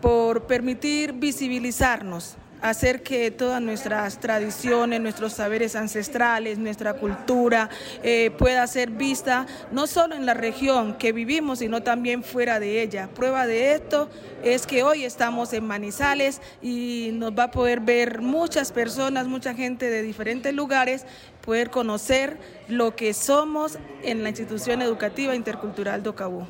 por 0.00 0.46
permitir 0.46 1.12
visibilizarnos, 1.14 2.36
hacer 2.60 3.02
que 3.02 3.30
todas 3.30 3.60
nuestras 3.62 4.18
tradiciones, 4.18 5.00
nuestros 5.00 5.32
saberes 5.34 5.76
ancestrales, 5.76 6.58
nuestra 6.58 6.94
cultura 6.94 7.68
eh, 8.02 8.30
pueda 8.38 8.66
ser 8.66 8.90
vista 8.90 9.46
no 9.72 9.86
solo 9.86 10.14
en 10.14 10.26
la 10.26 10.34
región 10.34 10.94
que 10.94 11.12
vivimos, 11.12 11.60
sino 11.60 11.82
también 11.82 12.22
fuera 12.22 12.60
de 12.60 12.82
ella. 12.82 13.08
Prueba 13.14 13.46
de 13.46 13.72
esto 13.74 14.08
es 14.42 14.66
que 14.66 14.82
hoy 14.82 15.04
estamos 15.04 15.52
en 15.52 15.66
Manizales 15.66 16.40
y 16.62 17.10
nos 17.12 17.32
va 17.32 17.44
a 17.44 17.50
poder 17.50 17.80
ver 17.80 18.20
muchas 18.20 18.72
personas, 18.72 19.26
mucha 19.26 19.54
gente 19.54 19.90
de 19.90 20.02
diferentes 20.02 20.52
lugares, 20.54 21.04
poder 21.46 21.70
conocer 21.70 22.36
lo 22.68 22.96
que 22.96 23.14
somos 23.14 23.78
en 24.02 24.22
la 24.22 24.28
institución 24.28 24.82
educativa 24.82 25.34
intercultural 25.34 26.02
Docabú. 26.02 26.44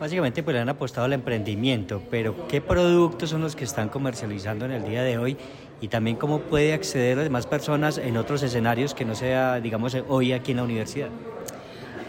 Básicamente 0.00 0.42
pues 0.42 0.54
le 0.54 0.60
han 0.60 0.68
apostado 0.68 1.04
al 1.04 1.12
emprendimiento, 1.12 2.02
pero 2.10 2.48
¿qué 2.48 2.60
productos 2.60 3.30
son 3.30 3.42
los 3.42 3.54
que 3.54 3.64
están 3.64 3.88
comercializando 3.88 4.64
en 4.64 4.70
el 4.70 4.84
día 4.84 5.02
de 5.02 5.18
hoy? 5.18 5.36
Y 5.80 5.88
también 5.88 6.16
cómo 6.16 6.40
puede 6.40 6.72
acceder 6.72 7.18
a 7.18 7.22
demás 7.24 7.46
personas 7.46 7.98
en 7.98 8.16
otros 8.16 8.42
escenarios 8.42 8.94
que 8.94 9.04
no 9.04 9.16
sea, 9.16 9.60
digamos, 9.60 9.96
hoy 10.08 10.32
aquí 10.32 10.52
en 10.52 10.58
la 10.58 10.62
universidad. 10.62 11.08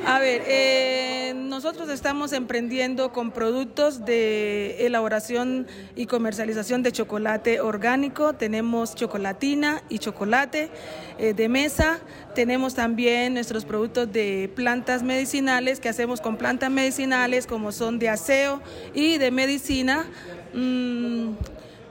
A 0.05 0.19
ver, 0.19 0.43
eh, 0.47 1.33
nosotros 1.33 1.87
estamos 1.87 2.33
emprendiendo 2.33 3.13
con 3.13 3.31
productos 3.31 4.03
de 4.03 4.85
elaboración 4.85 5.65
y 5.95 6.07
comercialización 6.07 6.83
de 6.83 6.91
chocolate 6.91 7.61
orgánico. 7.61 8.33
Tenemos 8.33 8.95
chocolatina 8.95 9.81
y 9.87 9.99
chocolate 9.99 10.69
eh, 11.17 11.33
de 11.33 11.47
mesa. 11.47 11.99
Tenemos 12.35 12.75
también 12.75 13.35
nuestros 13.35 13.63
productos 13.63 14.11
de 14.11 14.51
plantas 14.53 15.03
medicinales 15.03 15.79
que 15.79 15.87
hacemos 15.87 16.19
con 16.19 16.35
plantas 16.35 16.69
medicinales 16.69 17.47
como 17.47 17.71
son 17.71 17.97
de 17.97 18.09
aseo 18.09 18.61
y 18.93 19.17
de 19.19 19.31
medicina. 19.31 20.05
Mm, 20.53 21.35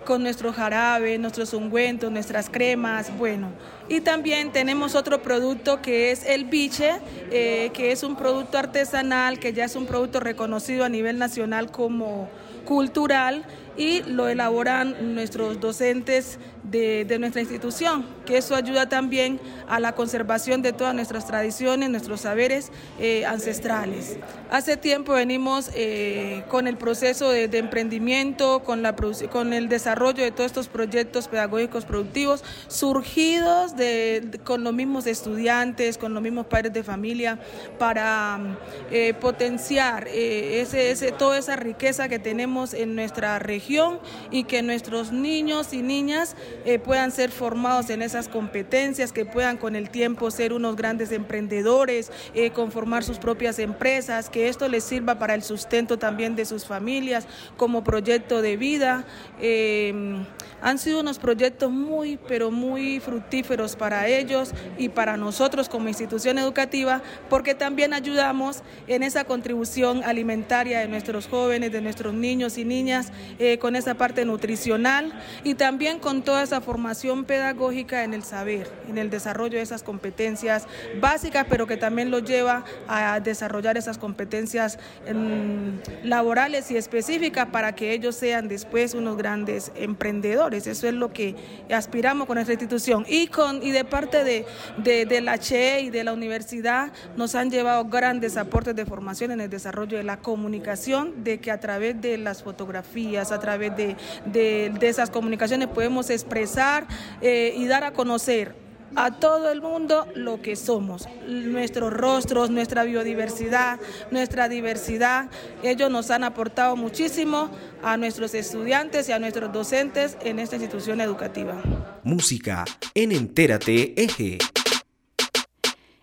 con 0.05 0.23
nuestro 0.23 0.53
jarabe, 0.53 1.19
nuestros 1.19 1.53
ungüentos, 1.55 2.11
nuestras 2.11 2.49
cremas, 2.49 3.17
bueno. 3.17 3.49
Y 3.89 4.01
también 4.01 4.53
tenemos 4.53 4.95
otro 4.95 5.23
producto 5.23 5.83
que 5.83 6.11
es 6.11 6.25
el 6.25 6.45
biche, 6.45 6.93
eh, 7.31 7.71
que 7.73 7.93
es 7.93 8.03
un 8.03 8.17
producto 8.17 8.59
artesanal, 8.59 9.39
que 9.39 9.53
ya 9.53 9.65
es 9.65 9.77
un 9.77 9.87
producto 9.87 10.21
reconocido 10.21 10.85
a 10.85 10.89
nivel 10.89 11.19
nacional 11.19 11.71
como 11.71 12.29
cultural 12.65 13.45
y 13.77 14.03
lo 14.03 14.29
elaboran 14.29 15.15
nuestros 15.15 15.61
docentes 15.61 16.39
de, 16.63 17.17
nuestra 17.19 17.41
institución, 17.41 18.07
que 18.25 18.37
eso 18.37 18.55
ayuda 18.55 18.89
también 18.89 19.41
a 19.69 19.81
la 19.81 19.93
conservación 19.93 20.63
de 20.63 20.73
todas 20.73 20.95
nuestras 20.95 21.27
tradiciones, 21.27 21.91
nuestros 21.91 22.21
saberes 22.21 22.71
eh, 22.99 23.25
ancestrales. 23.27 24.17
Hace 24.51 24.77
tiempo 24.77 25.13
venimos 25.13 25.71
eh, 25.75 26.45
con 26.49 26.67
el 26.69 26.77
proceso 26.77 27.31
de, 27.31 27.45
emprendimiento, 27.59 28.63
con, 28.65 28.83
la, 28.83 28.95
con 29.31 29.53
el 29.53 29.69
desarrollo 29.69 30.23
de 30.23 30.31
todos 30.31 30.47
estos 30.47 30.69
proyectos 30.69 31.29
pedagógicos 31.29 31.85
productivos 31.85 32.45
surgidos 32.69 33.77
de, 33.77 34.41
con 34.45 34.65
los 34.65 34.73
mismos 34.73 35.07
estudiantes, 35.07 35.99
con 35.99 36.15
los 36.15 36.23
mismos 36.23 36.47
padres 36.47 36.73
de 36.73 36.83
familia, 36.83 37.39
para 37.79 38.59
eh, 38.91 39.15
potenciar 39.15 40.07
ese, 40.09 40.91
ese, 40.91 41.13
toda 41.13 41.39
esa 41.39 41.57
riqueza 41.57 42.09
que 42.09 42.19
tenemos 42.19 42.75
en 42.75 42.95
nuestra 42.95 43.39
región 43.39 43.99
y 44.31 44.45
que 44.45 44.63
nuestros 44.63 45.13
niños 45.13 45.73
y 45.73 45.83
niñas 45.83 46.37
eh, 46.65 46.79
puedan 46.79 47.11
ser 47.13 47.31
formados 47.31 47.91
en 47.91 48.03
esas 48.03 48.29
competencias, 48.29 49.13
que 49.13 49.25
puedan 49.25 49.57
con 49.57 49.77
el 49.77 49.91
tiempo 49.91 50.31
ser 50.31 50.53
unos 50.53 50.77
grandes 50.77 51.13
emprendedores, 51.13 52.11
eh, 52.35 52.51
conformar 52.51 53.05
sus 53.05 53.19
propias 53.19 53.59
empresas, 53.59 54.29
que 54.29 54.49
esto 54.49 54.69
les 54.69 54.85
sirva 54.85 55.19
para 55.19 55.35
el 55.35 55.43
sustento 55.43 55.99
también 55.99 56.37
de 56.37 56.45
sus 56.45 56.65
familias 56.65 57.27
como 57.57 57.85
proyecto 57.85 58.43
de 58.43 58.57
vida. 58.57 59.05
Eh, 59.41 60.25
han 60.63 60.79
sido 60.79 61.01
unos 61.01 61.19
proyectos 61.19 61.71
muy, 61.71 62.19
pero 62.29 62.51
muy 62.51 63.01
fructíferos 63.01 63.77
para 63.77 64.07
ellos 64.07 64.53
y 64.79 64.89
para 64.89 65.17
nosotros 65.17 65.69
como 65.69 65.89
institución 65.89 66.39
educativa, 66.39 67.03
porque 67.29 67.55
también 67.55 67.93
ayudamos 67.93 68.63
en 68.87 69.03
esa 69.03 69.25
contribución 69.25 70.03
alimentaria 70.05 70.81
de 70.81 70.89
nuestros 70.89 71.27
jóvenes, 71.27 71.73
de 71.73 71.81
nuestros 71.81 72.15
niños 72.15 72.59
y 72.59 72.65
niñas, 72.65 73.13
con 73.61 73.77
esa 73.77 73.95
parte 73.95 74.25
nutricional 74.25 75.13
y 75.45 75.55
también 75.55 75.99
con 75.99 76.23
toda 76.23 76.43
esa 76.43 76.61
formación 76.61 77.25
pedagógica 77.25 78.05
en 78.05 78.15
el 78.15 78.23
saber, 78.23 78.71
en 78.89 78.99
el 78.99 79.11
desarrollo 79.11 79.57
de 79.59 79.63
esas 79.63 79.83
competencias 79.83 80.67
básicas, 81.01 81.47
pero 81.49 81.67
que 81.67 81.77
también 81.77 82.11
lo 82.11 82.21
lleva 82.21 82.65
a 82.89 83.21
desarrollar 83.21 83.77
esas 83.77 83.99
competencias 83.99 84.79
em, 85.07 85.81
laborales 86.05 86.71
y 86.71 86.77
específicas 86.77 87.47
para 87.47 87.75
que 87.75 87.93
ellos 87.93 88.15
sean 88.15 88.49
después 88.49 88.95
unos 88.95 89.17
grandes 89.17 89.73
emprendedores. 89.75 90.52
Eso 90.55 90.89
es 90.89 90.95
lo 90.95 91.13
que 91.13 91.35
aspiramos 91.71 92.27
con 92.27 92.35
nuestra 92.35 92.55
institución. 92.55 93.05
Y, 93.09 93.27
con, 93.29 93.63
y 93.63 93.71
de 93.71 93.85
parte 93.85 94.25
de, 94.25 94.47
de, 94.79 95.21
la 95.21 95.39
CHE 95.39 95.83
y 95.83 95.91
de 95.91 96.05
la 96.05 96.13
universidad 96.13 96.93
nos 97.17 97.35
han 97.35 97.51
llevado 97.51 97.85
grandes 97.87 98.37
aportes 98.37 98.75
de 98.75 98.87
formación 98.87 99.31
en 99.33 99.41
el 99.41 99.51
desarrollo 99.51 99.97
de 99.97 100.05
la 100.05 100.19
comunicación, 100.19 101.25
de 101.25 101.39
que 101.39 101.51
a 101.51 101.61
través 101.61 102.01
de 102.01 102.19
las 102.19 102.43
fotografías, 102.43 103.33
a 103.33 103.41
través 103.41 103.77
de, 103.77 103.97
de, 104.27 104.89
esas 104.89 105.11
comunicaciones 105.11 105.69
podemos 105.69 106.11
expresar 106.11 106.87
eh, 107.21 107.55
y 107.57 107.67
dar 107.67 107.85
a 107.85 107.93
conocer 107.93 108.62
a 108.97 109.11
todo 109.12 109.51
el 109.51 109.62
mundo 109.62 110.07
lo 110.14 110.40
que 110.40 110.57
somos, 110.57 111.09
nuestros 111.26 111.93
rostros, 111.93 112.51
nuestra 112.51 112.84
biodiversidad, 112.84 113.80
nuestra 114.11 114.49
diversidad. 114.49 115.30
Ellos 115.62 115.90
nos 115.90 116.11
han 116.11 116.24
aportado 116.24 116.76
muchísimo 116.76 117.51
a 117.82 117.97
nuestros 117.97 118.34
estudiantes 118.34 119.09
y 119.09 119.12
a 119.12 119.18
nuestros 119.18 119.53
docentes 119.53 120.16
en 120.22 120.38
esta 120.38 120.57
institución 120.57 121.01
educativa. 121.01 121.62
Música 122.03 122.64
en 122.95 123.12
Entérate 123.12 124.01
Eje. 124.03 124.38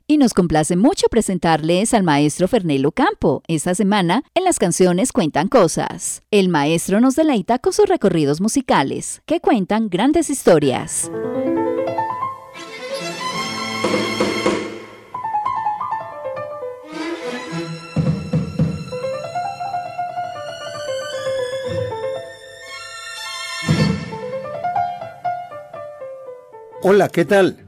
Y 0.07 0.17
nos 0.17 0.33
complace 0.33 0.75
mucho 0.75 1.05
presentarles 1.07 1.93
al 1.93 2.01
maestro 2.01 2.47
Fernelo 2.47 2.91
Campo. 2.91 3.43
Esta 3.47 3.75
semana, 3.75 4.23
en 4.33 4.43
las 4.43 4.57
canciones 4.57 5.11
Cuentan 5.11 5.49
Cosas. 5.49 6.23
El 6.31 6.49
maestro 6.49 6.99
nos 6.99 7.15
deleita 7.15 7.59
con 7.59 7.73
sus 7.73 7.87
recorridos 7.87 8.41
musicales, 8.41 9.21
que 9.27 9.39
cuentan 9.39 9.87
grandes 9.87 10.31
historias. 10.31 11.11
Hola, 26.82 27.09
¿qué 27.09 27.25
tal? 27.25 27.65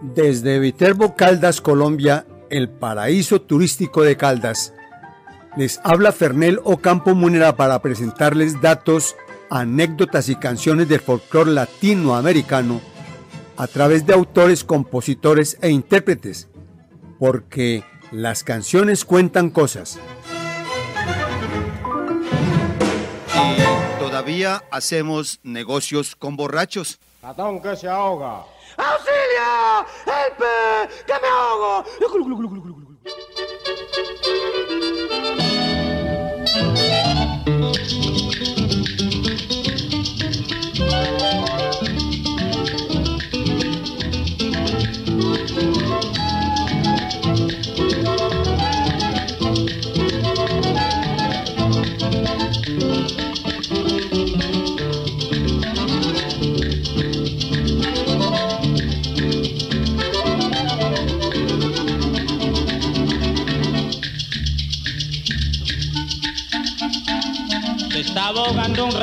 Desde 0.00 0.58
Viterbo 0.58 1.14
Caldas, 1.14 1.60
Colombia, 1.60 2.26
el 2.50 2.68
paraíso 2.68 3.40
turístico 3.40 4.02
de 4.02 4.16
Caldas, 4.16 4.74
les 5.56 5.80
habla 5.84 6.10
Fernel 6.10 6.58
Ocampo 6.64 7.14
Munera 7.14 7.54
para 7.54 7.80
presentarles 7.80 8.60
datos, 8.60 9.14
anécdotas 9.50 10.28
y 10.28 10.34
canciones 10.34 10.88
del 10.88 10.98
folclore 10.98 11.52
latinoamericano 11.52 12.80
a 13.56 13.68
través 13.68 14.04
de 14.04 14.14
autores, 14.14 14.64
compositores 14.64 15.56
e 15.62 15.70
intérpretes, 15.70 16.48
porque 17.20 17.84
las 18.10 18.42
canciones 18.42 19.04
cuentan 19.04 19.50
cosas. 19.50 20.00
Y 23.32 24.00
todavía 24.00 24.64
hacemos 24.72 25.38
negocios 25.44 26.16
con 26.16 26.34
borrachos. 26.34 26.98
Ratón 27.22 27.60
que 27.60 27.76
se 27.76 27.86
ahoga. 27.86 28.46
¡Auxilio! 28.78 29.84
¡Helpe! 30.06 31.04
¡Que 31.06 31.14
me 31.20 31.28
ahogo! 31.28 31.84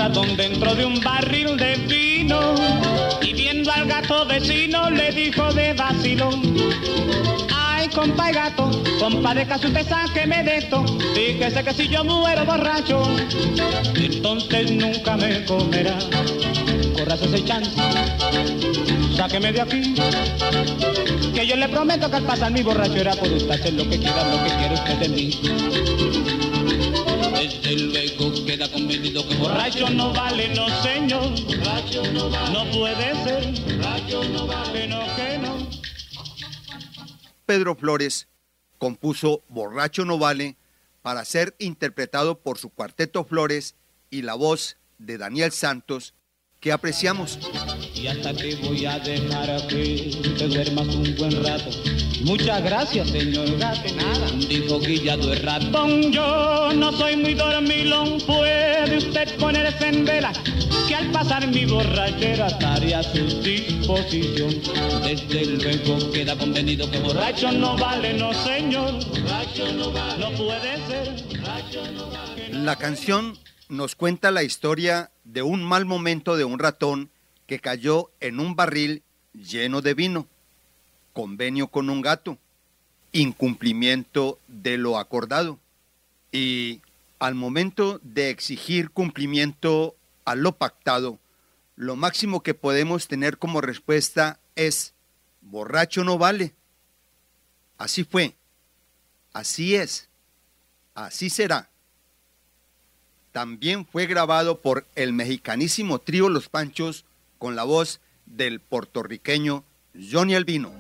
Ratón 0.08 0.38
dentro 0.38 0.74
de 0.74 0.86
un 0.86 1.02
barril 1.02 1.58
de 1.58 1.76
vino 1.76 2.56
y 3.22 3.34
viendo 3.34 3.70
al 3.74 3.86
gato 3.88 4.26
vecino 4.26 4.90
le 4.90 5.12
dijo 5.12 5.52
de 5.52 5.74
vacilón. 5.74 6.56
Ay, 7.54 7.90
compa 7.90 8.32
y 8.32 8.34
gato, 8.34 8.72
compa 9.00 9.34
de 9.34 9.46
caso 9.46 9.68
usted 9.68 9.86
sáqueme 9.86 10.44
de 10.44 10.58
esto, 10.60 10.86
fíjese 11.14 11.62
que 11.62 11.74
si 11.74 11.90
yo 11.90 12.06
muero 12.06 12.46
borracho, 12.46 13.04
entonces 13.96 14.72
nunca 14.72 15.18
me 15.18 15.44
comerá. 15.44 15.98
Corras 16.96 17.22
ese 17.22 17.44
chance, 17.44 17.72
sáqueme 19.18 19.52
de 19.52 19.62
aquí, 19.62 19.94
que 21.34 21.46
yo 21.46 21.58
le 21.58 21.68
prometo 21.68 22.10
que 22.10 22.16
al 22.16 22.24
pasar 22.24 22.52
mi 22.52 22.62
borrachera 22.62 23.12
por 23.14 23.30
usted 23.30 23.52
hacer 23.52 23.74
lo 23.74 23.84
que 23.90 24.00
quiera, 24.00 24.24
lo 24.24 24.42
que 24.42 24.56
quiere 24.56 24.74
usted 24.74 25.00
de 25.00 25.10
mí. 25.10 25.97
Que 29.02 29.36
borracho 29.36 29.90
no 29.90 30.14
vale, 30.14 30.54
no 30.56 30.68
señor. 30.82 31.30
Borracho 31.46 32.12
no 32.12 32.30
vale. 32.30 32.52
No 32.52 32.72
puede 32.72 33.24
ser. 33.24 33.78
Borracho 33.78 34.24
no 34.24 34.48
vale. 34.48 34.88
no, 34.88 35.16
que 35.16 35.38
no. 35.38 35.70
Pedro 37.46 37.76
Flores 37.76 38.28
compuso 38.78 39.44
Borracho 39.50 40.06
no 40.06 40.18
vale 40.18 40.58
para 41.02 41.24
ser 41.26 41.56
interpretado 41.60 42.40
por 42.40 42.58
su 42.58 42.70
cuarteto 42.70 43.24
Flores 43.24 43.76
y 44.10 44.24
la 44.24 44.34
voz 44.34 44.78
de 44.98 45.18
Daniel 45.18 45.52
Santos 45.52 46.14
que 46.60 46.72
apreciamos. 46.72 47.40
Y 47.96 48.08
hasta 48.08 48.34
que 48.34 48.56
voy 48.56 48.86
a 48.86 49.00
dejar 49.00 49.68
que 49.68 50.12
te 50.38 50.48
duermas 50.48 50.88
un 50.88 51.16
buen 51.16 51.44
rato. 51.44 51.70
Muchas 52.24 52.64
gracias, 52.64 53.10
señor 53.10 53.58
gato. 53.58 53.94
Nada, 53.96 54.32
dijo 54.32 54.80
Guillado 54.80 55.34
el 55.34 55.42
ratón. 55.44 56.12
Yo 56.12 56.72
no 56.74 56.92
soy 56.92 57.16
muy 57.16 57.34
dormilón, 57.34 58.20
puede 58.26 58.98
usted 58.98 59.36
ponerse 59.38 59.88
en 59.88 60.06
vela. 60.06 60.34
Que 60.88 60.96
al 60.96 61.12
pasar 61.12 61.48
mi 61.48 61.66
borrachera 61.66 62.48
estaré 62.48 62.96
a 62.96 63.04
su 63.04 63.42
disposición. 63.42 64.62
Desde 65.04 65.46
luego 65.46 66.12
queda 66.12 66.38
convenido 66.38 66.90
que 66.90 67.00
borracho 67.00 67.52
no 67.52 67.78
vale, 67.78 68.14
no 68.14 68.34
señor. 68.34 68.94
Borracho 68.94 69.72
no 69.74 69.92
vale, 69.92 70.20
no 70.20 70.32
puede 70.32 70.88
ser. 70.88 71.40
Borracho 71.40 71.92
no 71.92 72.10
vale. 72.10 72.50
La 72.52 72.76
canción 72.78 73.38
nos 73.70 73.96
cuenta 73.96 74.32
la 74.32 74.44
historia 74.44 75.12
de 75.28 75.42
un 75.42 75.64
mal 75.64 75.86
momento 75.86 76.38
de 76.38 76.46
un 76.46 76.58
ratón 76.58 77.10
que 77.48 77.60
cayó 77.60 78.12
en 78.22 78.40
un 78.40 78.56
barril 78.56 79.04
lleno 79.34 79.82
de 79.82 79.94
vino, 79.94 80.28
convenio 81.14 81.68
con 81.68 81.90
un 81.90 82.02
gato, 82.02 82.38
incumplimiento 83.12 84.40
de 84.48 84.78
lo 84.78 84.98
acordado. 84.98 85.60
Y 86.32 86.82
al 87.20 87.36
momento 87.36 88.00
de 88.04 88.30
exigir 88.30 88.90
cumplimiento 88.92 89.96
a 90.24 90.36
lo 90.36 90.54
pactado, 90.54 91.20
lo 91.76 91.96
máximo 91.96 92.42
que 92.42 92.54
podemos 92.54 93.08
tener 93.08 93.38
como 93.38 93.60
respuesta 93.60 94.40
es, 94.56 94.94
borracho 95.42 96.04
no 96.04 96.18
vale. 96.18 96.54
Así 97.78 98.04
fue, 98.04 98.36
así 99.34 99.76
es, 99.76 100.10
así 100.96 101.30
será 101.30 101.70
también 103.38 103.86
fue 103.86 104.08
grabado 104.08 104.62
por 104.62 104.88
el 104.96 105.14
mexicanísimo 105.14 106.00
trío 106.00 106.28
Los 106.28 106.50
Panchos 106.50 107.06
con 107.38 107.56
la 107.56 107.66
voz 107.66 108.02
del 108.26 108.60
puertorriqueño 108.60 109.64
Johnny 110.12 110.34
Albino. 110.34 110.72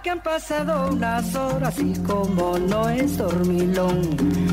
Aquí 0.00 0.08
han 0.08 0.22
pasado 0.22 0.92
unas 0.92 1.34
horas 1.34 1.74
y 1.78 1.92
como 2.04 2.58
no 2.58 2.88
es 2.88 3.18
dormilón, 3.18 4.00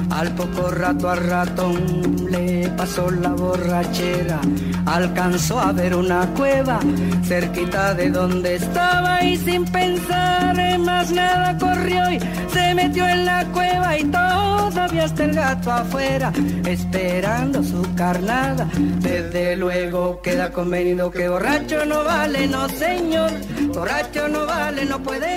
al 0.10 0.36
poco 0.36 0.70
rato 0.72 1.10
al 1.10 1.26
ratón 1.26 2.28
le 2.30 2.68
pasó 2.76 3.10
la 3.10 3.30
borrachera, 3.30 4.42
alcanzó 4.86 5.58
a 5.58 5.72
ver 5.72 5.96
una 5.96 6.28
cueva 6.34 6.82
cerquita 7.24 7.94
de 7.94 8.10
donde 8.10 8.56
estaba 8.56 9.24
y 9.24 9.38
sin 9.38 9.64
pensar 9.64 10.60
en 10.60 10.82
más 10.82 11.12
nada 11.12 11.58
corrió 11.58 12.12
y 12.12 12.20
se 12.52 12.74
metió 12.74 13.08
en 13.08 13.26
la 13.26 13.46
cueva 13.46 13.98
y 13.98 14.04
todavía 14.04 15.06
está 15.06 15.24
el 15.24 15.34
gato 15.34 15.72
afuera 15.72 16.34
esperando 16.66 17.64
su 17.64 17.82
carnada. 17.96 18.68
Desde 19.00 19.56
luego 19.56 20.22
queda 20.22 20.52
convenido 20.52 21.10
que 21.10 21.30
borracho 21.30 21.86
no 21.86 22.04
vale, 22.04 22.48
no 22.48 22.68
señor, 22.68 23.32
borracho 23.74 24.28
no 24.28 24.46
vale, 24.46 24.86
no 24.86 25.02
puede 25.02 25.37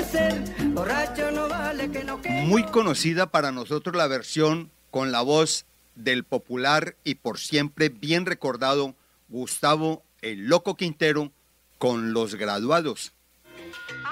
Muy 2.44 2.64
conocida 2.64 3.30
para 3.30 3.52
nosotros 3.52 3.96
la 3.96 4.06
versión 4.06 4.70
con 4.90 5.12
la 5.12 5.20
voz 5.22 5.66
del 5.94 6.24
popular 6.24 6.96
y 7.04 7.16
por 7.16 7.38
siempre 7.38 7.88
bien 7.88 8.26
recordado 8.26 8.94
Gustavo 9.28 10.02
el 10.22 10.48
Loco 10.48 10.76
Quintero 10.76 11.32
con 11.78 12.12
los 12.12 12.34
graduados. 12.34 13.12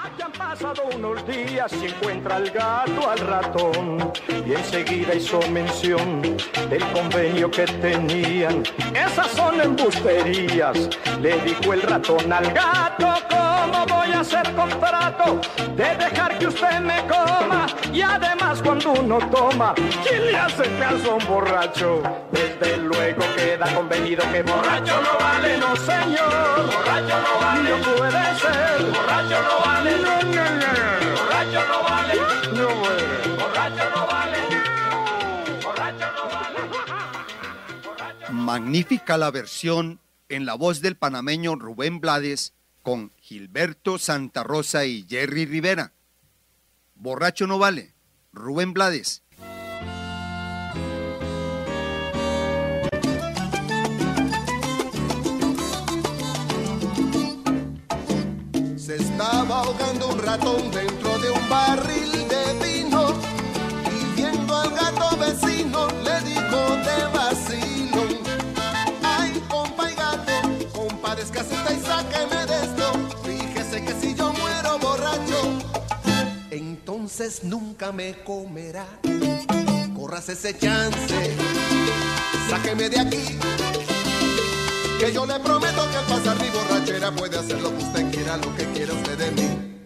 Aquí 0.01 0.21
han 0.21 0.31
pasado 0.31 0.83
unos 0.95 1.27
días 1.27 1.73
y 1.73 1.87
encuentra 1.87 2.37
al 2.37 2.49
gato 2.51 3.09
al 3.09 3.19
ratón 3.19 4.13
y 4.45 4.53
enseguida 4.53 5.13
hizo 5.13 5.41
mención 5.51 6.21
del 6.69 6.83
convenio 6.93 7.51
que 7.51 7.65
tenían. 7.65 8.63
Esas 8.95 9.27
son 9.31 9.59
embusterías, 9.59 10.89
le 11.19 11.37
dijo 11.39 11.73
el 11.73 11.81
ratón 11.81 12.31
al 12.31 12.49
gato, 12.53 13.13
¿cómo 13.29 13.85
voy 13.87 14.13
a 14.13 14.21
hacer 14.21 14.49
contrato 14.55 15.41
de 15.75 15.95
dejar 15.95 16.39
que 16.39 16.47
usted 16.47 16.79
me 16.79 17.01
coma? 17.01 17.67
Y 17.91 18.01
además 18.01 18.61
cuando 18.63 18.93
uno 18.93 19.19
toma, 19.29 19.73
¿quién 20.07 20.27
le 20.27 20.37
hace 20.37 20.63
caso 20.79 21.11
a 21.11 21.15
un 21.15 21.27
borracho? 21.27 22.01
Desde 22.31 22.77
luego 22.77 23.21
queda 23.35 23.65
convenido 23.75 24.23
que 24.31 24.43
borracho 24.43 25.01
no 25.01 25.19
vale, 25.19 25.57
no 25.57 25.75
señor, 25.75 26.71
borracho 26.73 27.17
no 27.19 27.39
vale, 27.41 27.69
no 27.69 27.97
puede 27.97 28.39
ser, 28.39 28.91
borracho 28.93 29.41
no 29.43 29.59
vale. 29.65 29.88
No, 30.35 30.43
no, 30.45 30.59
no, 30.59 31.15
Borracho 31.15 31.61
no 31.67 31.83
vale. 31.83 32.15
No 32.53 32.67
puede. 32.81 33.07
Borracho 33.35 33.85
no 33.95 34.07
vale. 34.07 34.37
Borracho 35.63 36.07
no 36.15 36.23
vale. 36.29 36.59
Magnífica 38.31 39.17
la 39.17 39.31
versión 39.31 39.99
en 40.29 40.45
la 40.45 40.53
voz 40.55 40.81
del 40.81 40.95
panameño 40.95 41.55
Rubén 41.55 41.99
Blades 41.99 42.53
con 42.83 43.11
Gilberto 43.17 43.97
Santa 43.97 44.43
Rosa 44.43 44.85
y 44.85 45.05
Jerry 45.07 45.45
Rivera. 45.45 45.93
Borracho 46.95 47.47
no 47.47 47.57
vale. 47.59 47.93
Rubén 48.31 48.73
Blades. 48.73 49.23
Estaba 59.39 59.61
ahogando 59.61 60.09
un 60.09 60.19
ratón 60.19 60.69
dentro 60.69 61.17
de 61.17 61.29
un 61.31 61.49
barril 61.49 62.11
de 62.27 62.53
vino 62.61 63.13
y 63.89 64.15
viendo 64.19 64.53
al 64.53 64.69
gato 64.71 65.15
vecino 65.15 65.87
le 66.03 66.19
dijo 66.29 66.75
de 66.87 67.17
vacilo. 67.17 68.03
Ay, 69.01 69.41
compa 69.47 69.89
y 69.89 69.95
gato, 69.95 70.33
compadezcase 70.73 71.53
usted 71.55 71.77
y 71.77 71.85
sáqueme 71.85 72.45
de 72.47 72.65
esto. 72.65 72.91
Fíjese 73.23 73.85
que 73.85 73.93
si 74.01 74.13
yo 74.13 74.33
muero 74.33 74.77
borracho, 74.77 75.53
entonces 76.51 77.45
nunca 77.45 77.93
me 77.93 78.21
comerá. 78.25 78.87
Corras 79.95 80.27
ese 80.27 80.57
chance, 80.57 81.37
sáqueme 82.49 82.89
de 82.89 82.99
aquí. 82.99 83.39
Que 84.99 85.13
yo 85.13 85.25
le 85.25 85.39
prometo 85.39 85.89
que 85.89 85.95
al 85.95 86.05
pasar 86.07 86.37
mi 86.41 86.49
borrachera 86.49 87.09
puede 87.13 87.39
hacer 87.39 87.61
lo 87.61 87.69
que 87.69 87.83
usted 87.85 88.11
quiera, 88.11 88.35
lo 88.35 88.53
que 88.53 88.65
quiera 88.65 88.91
usted 88.91 89.17
de 89.17 89.31
mí. 89.31 89.79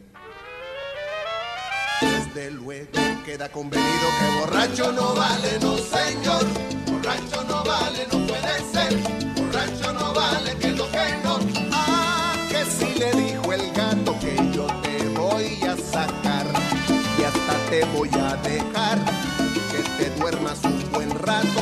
Desde 2.01 2.49
luego 2.49 2.89
queda 3.24 3.47
convenido 3.49 4.07
que 4.20 4.39
borracho 4.39 4.91
no 4.91 5.14
vale, 5.14 5.59
no 5.61 5.78
señor. 5.78 6.43
Borracho 6.88 7.43
no 7.47 7.64
vale, 7.64 8.07
no 8.11 8.26
puede 8.26 8.57
ser. 8.74 8.97
Borracho 9.36 9.93
no 9.93 10.14
vale, 10.16 10.55
que 10.57 10.72
lo 10.72 10.89
que 10.89 11.18
no. 11.24 11.39
Ah, 11.72 12.34
que 12.49 12.66
si 12.66 12.97
le 12.97 13.11
dijo 13.11 13.53
el 13.53 13.72
gato 13.72 14.18
que 14.20 14.36
yo 14.51 14.66
te 14.82 15.07
voy 15.09 15.61
a 15.61 15.78
sacar 15.78 16.47
y 17.20 17.24
hasta 17.24 17.70
te 17.70 17.86
voy 17.95 18.09
a 18.16 18.36
dejar 18.38 18.97
que 19.70 20.03
te 20.03 20.09
duermas 20.20 20.57
un 20.64 20.91
buen 20.91 21.11
rato. 21.20 21.61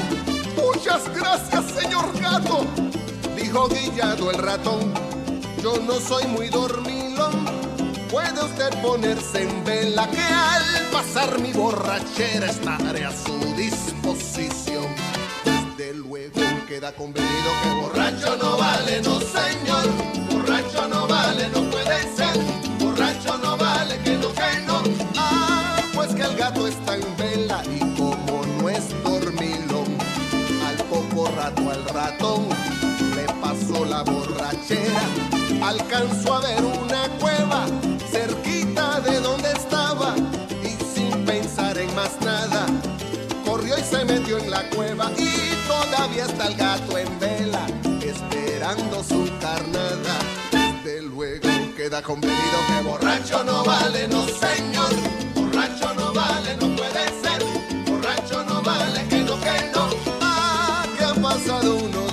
Muchas 0.55 1.03
gracias, 1.13 1.65
señor 1.71 2.17
gato 2.17 2.90
dijo 3.51 3.67
Guillado 3.67 4.31
el 4.31 4.37
ratón, 4.37 4.93
yo 5.61 5.75
no 5.85 5.99
soy 5.99 6.25
muy 6.27 6.47
dormilón. 6.47 7.45
Puede 8.09 8.41
usted 8.43 8.69
ponerse 8.81 9.43
en 9.43 9.63
vela 9.65 10.09
que 10.09 10.21
al 10.21 10.63
pasar 10.91 11.39
mi 11.39 11.51
borrachera 11.51 12.49
estaré 12.49 13.03
a 13.03 13.11
su 13.11 13.37
disposición. 13.55 14.85
Desde 15.43 15.93
luego 15.95 16.39
queda 16.67 16.93
convenido 16.93 17.51
que 17.63 17.69
borracho 17.81 18.37
no 18.37 18.57
vale, 18.57 19.01
no 19.01 19.19
señor. 19.19 19.89
Borracho 20.29 20.87
no 20.87 21.07
vale, 21.07 21.49
no 21.49 21.69
puede 21.69 22.01
ser. 22.15 22.37
Borracho 22.79 23.37
no 23.37 23.57
vale, 23.57 23.99
que 23.99 24.15
no, 24.15 24.29
que 24.33 24.61
no. 24.65 24.81
Ah, 25.17 25.77
pues 25.93 26.13
que 26.13 26.21
el 26.21 26.35
gato 26.37 26.67
está 26.67 26.95
en 26.95 27.17
vela 27.17 27.63
y 27.65 27.79
como 27.97 28.45
no 28.45 28.69
es 28.69 29.03
dormilón, 29.03 29.97
al 30.65 30.77
poco 30.85 31.29
rato 31.35 31.69
al 31.69 31.85
ratón 31.89 32.60
borrachera, 34.71 35.67
alcanzó 35.67 36.35
a 36.35 36.41
ver 36.41 36.63
una 36.63 37.07
cueva 37.19 37.65
cerquita 38.09 38.99
de 39.01 39.19
donde 39.19 39.51
estaba 39.51 40.15
y 40.63 40.77
sin 40.95 41.25
pensar 41.25 41.77
en 41.77 41.93
más 41.95 42.19
nada, 42.21 42.65
corrió 43.45 43.77
y 43.77 43.83
se 43.83 44.03
metió 44.05 44.37
en 44.37 44.49
la 44.49 44.69
cueva 44.69 45.11
y 45.17 45.53
todavía 45.67 46.25
está 46.25 46.47
el 46.47 46.55
gato 46.55 46.97
en 46.97 47.19
vela, 47.19 47.65
esperando 48.01 49.03
su 49.03 49.29
carnada. 49.39 50.19
Desde 50.83 51.01
luego 51.03 51.47
queda 51.75 52.01
convenido 52.01 52.57
que 52.67 52.87
borracho 52.87 53.43
no 53.43 53.63
vale, 53.63 54.07
no 54.07 54.25
señor, 54.27 54.91
borracho 55.35 55.93
no 55.95 56.13
vale, 56.13 56.55
no 56.57 56.75
puede 56.75 57.05
ser, 57.21 57.43
borracho 57.85 58.43
no 58.45 58.61
vale, 58.61 59.05
que 59.09 59.19
no, 59.19 59.39
que 59.39 59.71
no. 59.73 59.89
Ah, 60.21 60.85
que 60.97 61.03
han 61.03 61.21
pasado 61.21 61.75
unos 61.75 62.10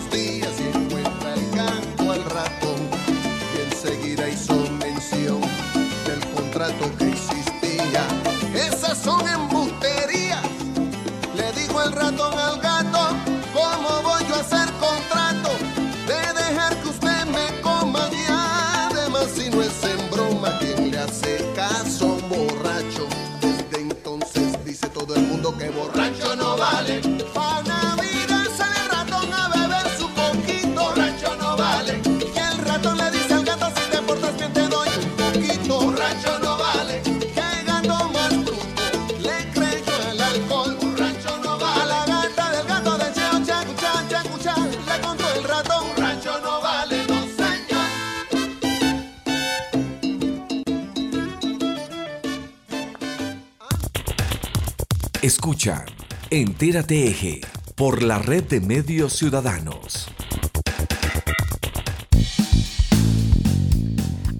Escucha, 55.58 55.84
Entérate 56.30 57.08
Eje, 57.08 57.40
por 57.74 58.00
la 58.04 58.20
red 58.20 58.44
de 58.44 58.60
medios 58.60 59.14
ciudadanos. 59.14 60.08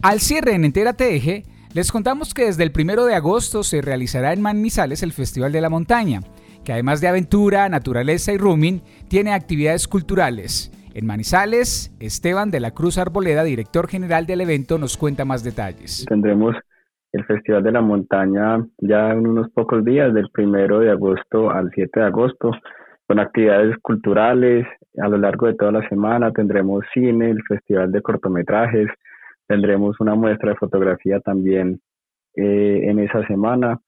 Al 0.01 0.21
cierre 0.21 0.55
en 0.55 0.64
Entérate 0.64 1.16
Eje, 1.16 1.43
les 1.75 1.91
contamos 1.91 2.35
que 2.35 2.45
desde 2.45 2.62
el 2.62 2.71
primero 2.71 3.05
de 3.05 3.16
agosto 3.16 3.64
se 3.64 3.83
realizará 3.83 4.33
en 4.33 4.41
Manizales 4.41 5.03
el 5.03 5.12
Festival 5.12 5.51
de 5.51 5.61
la 5.61 5.69
Montaña, 5.69 6.21
que 6.62 6.73
además 6.73 7.01
de 7.01 7.09
aventura, 7.09 7.69
naturaleza 7.69 8.33
y 8.33 8.39
rooming, 8.39 8.81
tiene 9.09 9.33
actividades 9.33 9.89
culturales. 9.89 10.71
En 10.95 11.05
Manizales, 11.05 11.91
Esteban 11.99 12.53
de 12.53 12.61
la 12.61 12.71
Cruz 12.71 12.97
Arboleda, 12.97 13.43
director 13.43 13.89
general 13.89 14.25
del 14.27 14.43
evento, 14.43 14.79
nos 14.79 14.97
cuenta 14.97 15.25
más 15.25 15.43
detalles. 15.43 16.05
Tendremos 16.09 16.55
el 17.13 17.25
Festival 17.25 17.63
de 17.63 17.73
la 17.73 17.81
Montaña 17.81 18.65
ya 18.79 19.11
en 19.13 19.27
unos 19.27 19.51
pocos 19.51 19.85
días, 19.85 20.13
del 20.13 20.31
primero 20.31 20.81
de 20.81 20.91
agosto 20.91 21.51
al 21.51 21.71
7 21.75 22.01
de 22.01 22.07
agosto, 22.07 22.51
con 23.07 23.19
actividades 23.19 23.77
culturales 23.79 24.67
a 25.01 25.09
lo 25.09 25.17
largo 25.17 25.47
de 25.47 25.55
toda 25.55 25.73
la 25.73 25.89
semana. 25.89 26.33
Tendremos 26.33 26.85
cine, 26.93 27.31
el 27.31 27.43
Festival 27.45 27.91
de 27.91 28.03
cortometrajes, 28.03 28.89
tendremos 29.47 29.99
una 30.01 30.15
muestra 30.15 30.51
de 30.51 30.57
fotografía 30.57 31.21
también 31.21 31.81
eh, 32.37 32.81
en 32.85 32.99
esa 32.99 33.27
semana 33.27 33.81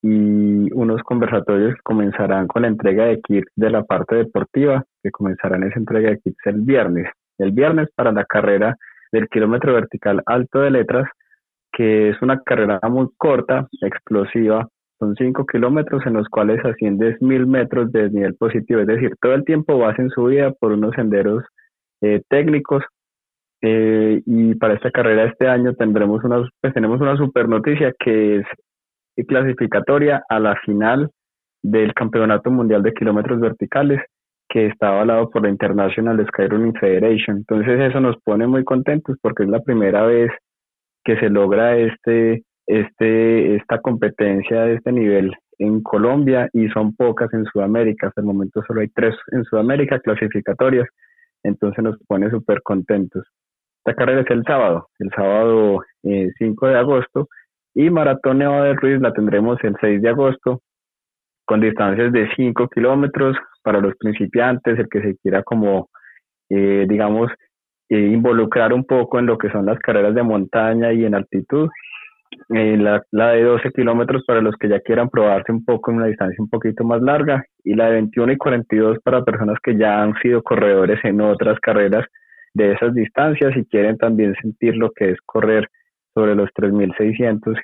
y 0.00 0.72
unos 0.72 1.02
conversatorios 1.02 1.74
que 1.74 1.82
comenzarán 1.82 2.46
con 2.46 2.62
la 2.62 2.68
entrega 2.68 3.06
de 3.06 3.20
kits 3.20 3.50
de 3.56 3.70
la 3.70 3.82
parte 3.82 4.14
deportiva, 4.14 4.84
que 5.02 5.10
comenzarán 5.10 5.64
esa 5.64 5.78
entrega 5.78 6.10
de 6.10 6.20
kits 6.20 6.38
el 6.46 6.60
viernes. 6.60 7.10
El 7.38 7.50
viernes 7.50 7.88
para 7.94 8.12
la 8.12 8.24
carrera 8.24 8.76
del 9.10 9.28
kilómetro 9.28 9.74
vertical 9.74 10.22
alto 10.26 10.60
de 10.60 10.70
letras, 10.70 11.08
que 11.78 12.08
es 12.08 12.20
una 12.22 12.40
carrera 12.40 12.80
muy 12.90 13.06
corta, 13.16 13.68
explosiva, 13.82 14.66
son 14.98 15.14
5 15.14 15.46
kilómetros 15.46 16.04
en 16.06 16.14
los 16.14 16.28
cuales 16.28 16.58
asciendes 16.64 17.22
mil 17.22 17.46
metros 17.46 17.92
de 17.92 18.02
desnivel 18.02 18.34
positivo, 18.34 18.80
es 18.80 18.88
decir, 18.88 19.12
todo 19.20 19.34
el 19.34 19.44
tiempo 19.44 19.78
vas 19.78 19.96
en 20.00 20.10
subida 20.10 20.50
por 20.50 20.72
unos 20.72 20.92
senderos 20.96 21.44
eh, 22.00 22.20
técnicos. 22.28 22.82
Eh, 23.62 24.22
y 24.26 24.56
para 24.56 24.74
esta 24.74 24.90
carrera 24.90 25.26
este 25.26 25.46
año 25.46 25.72
tendremos 25.74 26.24
una, 26.24 26.48
pues 26.60 26.74
tenemos 26.74 27.00
una 27.00 27.16
super 27.16 27.48
noticia 27.48 27.92
que 27.96 28.38
es 28.38 29.26
clasificatoria 29.28 30.22
a 30.28 30.40
la 30.40 30.56
final 30.64 31.10
del 31.62 31.94
Campeonato 31.94 32.50
Mundial 32.50 32.82
de 32.82 32.92
Kilómetros 32.92 33.38
Verticales 33.38 34.00
que 34.48 34.66
está 34.66 34.88
avalado 34.88 35.30
por 35.30 35.42
la 35.42 35.50
International 35.50 36.26
Skyrunning 36.26 36.74
Federation. 36.74 37.36
Entonces 37.36 37.80
eso 37.80 38.00
nos 38.00 38.16
pone 38.24 38.48
muy 38.48 38.64
contentos 38.64 39.16
porque 39.22 39.44
es 39.44 39.48
la 39.48 39.60
primera 39.60 40.04
vez 40.06 40.32
que 41.08 41.18
se 41.20 41.30
logra 41.30 41.74
este, 41.74 42.44
este, 42.66 43.56
esta 43.56 43.80
competencia 43.80 44.64
de 44.64 44.74
este 44.74 44.92
nivel 44.92 45.34
en 45.58 45.82
Colombia 45.82 46.50
y 46.52 46.68
son 46.68 46.94
pocas 46.94 47.32
en 47.32 47.46
Sudamérica. 47.46 48.08
Hasta 48.08 48.20
el 48.20 48.26
momento 48.26 48.60
solo 48.66 48.82
hay 48.82 48.88
tres 48.88 49.16
en 49.32 49.42
Sudamérica 49.44 50.00
clasificatorias, 50.00 50.86
entonces 51.42 51.82
nos 51.82 51.96
pone 52.06 52.28
súper 52.28 52.60
contentos. 52.60 53.24
Esta 53.78 53.94
carrera 53.94 54.20
es 54.20 54.30
el 54.30 54.44
sábado, 54.44 54.88
el 54.98 55.08
sábado 55.16 55.80
eh, 56.02 56.28
5 56.36 56.66
de 56.66 56.76
agosto 56.76 57.28
y 57.74 57.88
Maratón 57.88 58.40
Nevado 58.40 58.64
de 58.64 58.74
Ruiz 58.74 59.00
la 59.00 59.14
tendremos 59.14 59.56
el 59.64 59.76
6 59.80 60.02
de 60.02 60.10
agosto 60.10 60.60
con 61.46 61.62
distancias 61.62 62.12
de 62.12 62.28
5 62.36 62.68
kilómetros 62.68 63.34
para 63.62 63.80
los 63.80 63.94
principiantes, 63.96 64.78
el 64.78 64.90
que 64.90 65.00
se 65.00 65.16
quiera 65.22 65.42
como, 65.42 65.88
eh, 66.50 66.84
digamos, 66.86 67.32
involucrar 67.96 68.72
un 68.72 68.84
poco 68.84 69.18
en 69.18 69.26
lo 69.26 69.38
que 69.38 69.50
son 69.50 69.66
las 69.66 69.78
carreras 69.78 70.14
de 70.14 70.22
montaña 70.22 70.92
y 70.92 71.04
en 71.04 71.14
altitud. 71.14 71.68
eh, 72.54 72.76
la, 72.76 73.02
la, 73.10 73.30
de 73.30 73.42
12 73.42 73.70
kilómetros 73.72 74.24
para 74.26 74.42
los 74.42 74.54
que 74.56 74.68
ya 74.68 74.80
quieran 74.80 75.08
probarse 75.08 75.50
un 75.52 75.64
poco 75.64 75.90
en 75.90 75.98
una 75.98 76.06
distancia 76.06 76.36
un 76.38 76.50
poquito 76.50 76.84
más 76.84 77.00
larga 77.02 77.44
y 77.64 77.74
la 77.74 77.86
de 77.86 77.92
21 77.92 78.32
y 78.32 78.36
42 78.36 78.98
para 79.02 79.24
personas 79.24 79.56
que 79.62 79.76
ya 79.76 80.02
han 80.02 80.14
sido 80.22 80.42
corredores 80.42 80.98
en 81.04 81.20
otras 81.20 81.58
carreras 81.60 82.06
de 82.54 82.72
esas 82.72 82.94
distancias 82.94 83.56
y 83.56 83.64
quieren 83.66 83.96
también 83.96 84.34
sentir 84.42 84.76
lo 84.76 84.90
que 84.90 85.10
es 85.10 85.18
correr 85.24 85.68
sobre 86.14 86.34
los 86.34 86.50
3.600, 86.50 87.56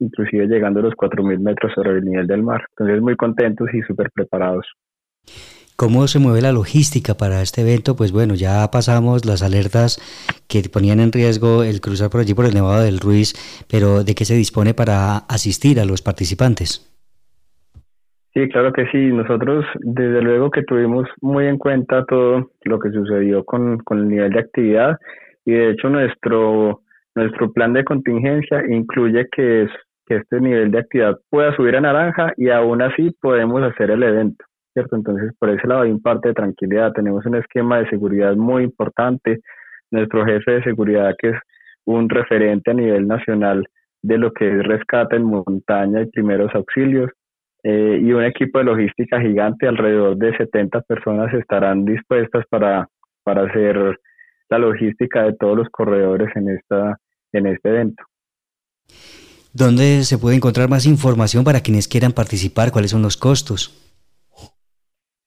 inclusive 0.00 0.46
llegando 0.46 0.80
a 0.80 0.84
los 0.84 0.94
4.000 0.94 1.38
metros 1.38 1.72
sobre 1.74 1.92
el 1.92 2.04
nivel 2.04 2.26
del 2.26 2.42
mar. 2.42 2.64
Entonces 2.70 3.00
muy 3.00 3.16
contentos 3.16 3.68
y 3.72 3.82
súper 3.82 4.10
preparados. 4.12 4.66
¿Cómo 5.80 6.06
se 6.08 6.18
mueve 6.18 6.42
la 6.42 6.52
logística 6.52 7.14
para 7.14 7.40
este 7.40 7.62
evento? 7.62 7.96
Pues 7.96 8.12
bueno, 8.12 8.34
ya 8.34 8.70
pasamos 8.70 9.24
las 9.24 9.42
alertas 9.42 9.96
que 10.46 10.60
ponían 10.68 11.00
en 11.00 11.10
riesgo 11.10 11.64
el 11.64 11.80
cruzar 11.80 12.10
por 12.10 12.20
allí 12.20 12.34
por 12.34 12.44
el 12.44 12.52
Nevado 12.52 12.84
del 12.84 13.00
Ruiz, 13.00 13.32
pero 13.64 14.04
¿de 14.04 14.14
qué 14.14 14.26
se 14.26 14.34
dispone 14.34 14.74
para 14.74 15.24
asistir 15.24 15.80
a 15.80 15.86
los 15.86 16.02
participantes? 16.02 16.84
Sí, 18.34 18.46
claro 18.50 18.74
que 18.74 18.84
sí. 18.92 19.06
Nosotros, 19.06 19.64
desde 19.80 20.20
luego 20.20 20.50
que 20.50 20.64
tuvimos 20.64 21.08
muy 21.22 21.46
en 21.46 21.56
cuenta 21.56 22.04
todo 22.04 22.50
lo 22.64 22.78
que 22.78 22.90
sucedió 22.90 23.42
con, 23.46 23.78
con 23.78 24.00
el 24.00 24.08
nivel 24.08 24.32
de 24.32 24.40
actividad 24.40 24.98
y 25.46 25.52
de 25.52 25.70
hecho 25.70 25.88
nuestro, 25.88 26.82
nuestro 27.14 27.54
plan 27.54 27.72
de 27.72 27.84
contingencia 27.84 28.62
incluye 28.68 29.28
que, 29.34 29.62
es, 29.62 29.70
que 30.04 30.16
este 30.16 30.42
nivel 30.42 30.72
de 30.72 30.80
actividad 30.80 31.16
pueda 31.30 31.56
subir 31.56 31.74
a 31.76 31.80
naranja 31.80 32.34
y 32.36 32.50
aún 32.50 32.82
así 32.82 33.16
podemos 33.22 33.62
hacer 33.62 33.90
el 33.90 34.02
evento. 34.02 34.44
Entonces, 34.92 35.32
por 35.38 35.50
ese 35.50 35.66
lado 35.66 35.82
hay 35.82 35.90
un 35.90 36.00
parte 36.00 36.28
de 36.28 36.34
tranquilidad. 36.34 36.92
Tenemos 36.92 37.24
un 37.26 37.36
esquema 37.36 37.78
de 37.78 37.88
seguridad 37.88 38.34
muy 38.36 38.64
importante. 38.64 39.40
Nuestro 39.90 40.24
jefe 40.24 40.52
de 40.52 40.62
seguridad, 40.62 41.14
que 41.18 41.30
es 41.30 41.36
un 41.84 42.08
referente 42.08 42.70
a 42.70 42.74
nivel 42.74 43.06
nacional 43.06 43.66
de 44.02 44.18
lo 44.18 44.32
que 44.32 44.48
es 44.48 44.62
rescate 44.64 45.16
en 45.16 45.24
montaña 45.24 46.02
y 46.02 46.06
primeros 46.06 46.54
auxilios, 46.54 47.10
eh, 47.62 48.00
y 48.02 48.12
un 48.12 48.24
equipo 48.24 48.58
de 48.58 48.64
logística 48.64 49.20
gigante, 49.20 49.68
alrededor 49.68 50.16
de 50.16 50.36
70 50.36 50.80
personas 50.82 51.32
estarán 51.34 51.84
dispuestas 51.84 52.44
para, 52.48 52.88
para 53.22 53.42
hacer 53.42 53.98
la 54.48 54.58
logística 54.58 55.24
de 55.24 55.34
todos 55.34 55.56
los 55.56 55.68
corredores 55.68 56.34
en, 56.36 56.48
esta, 56.48 56.98
en 57.32 57.46
este 57.46 57.68
evento. 57.68 58.02
¿Dónde 59.52 60.04
se 60.04 60.16
puede 60.16 60.36
encontrar 60.36 60.68
más 60.68 60.86
información 60.86 61.44
para 61.44 61.60
quienes 61.60 61.88
quieran 61.88 62.12
participar? 62.12 62.70
¿Cuáles 62.72 62.92
son 62.92 63.02
los 63.02 63.16
costos? 63.16 63.89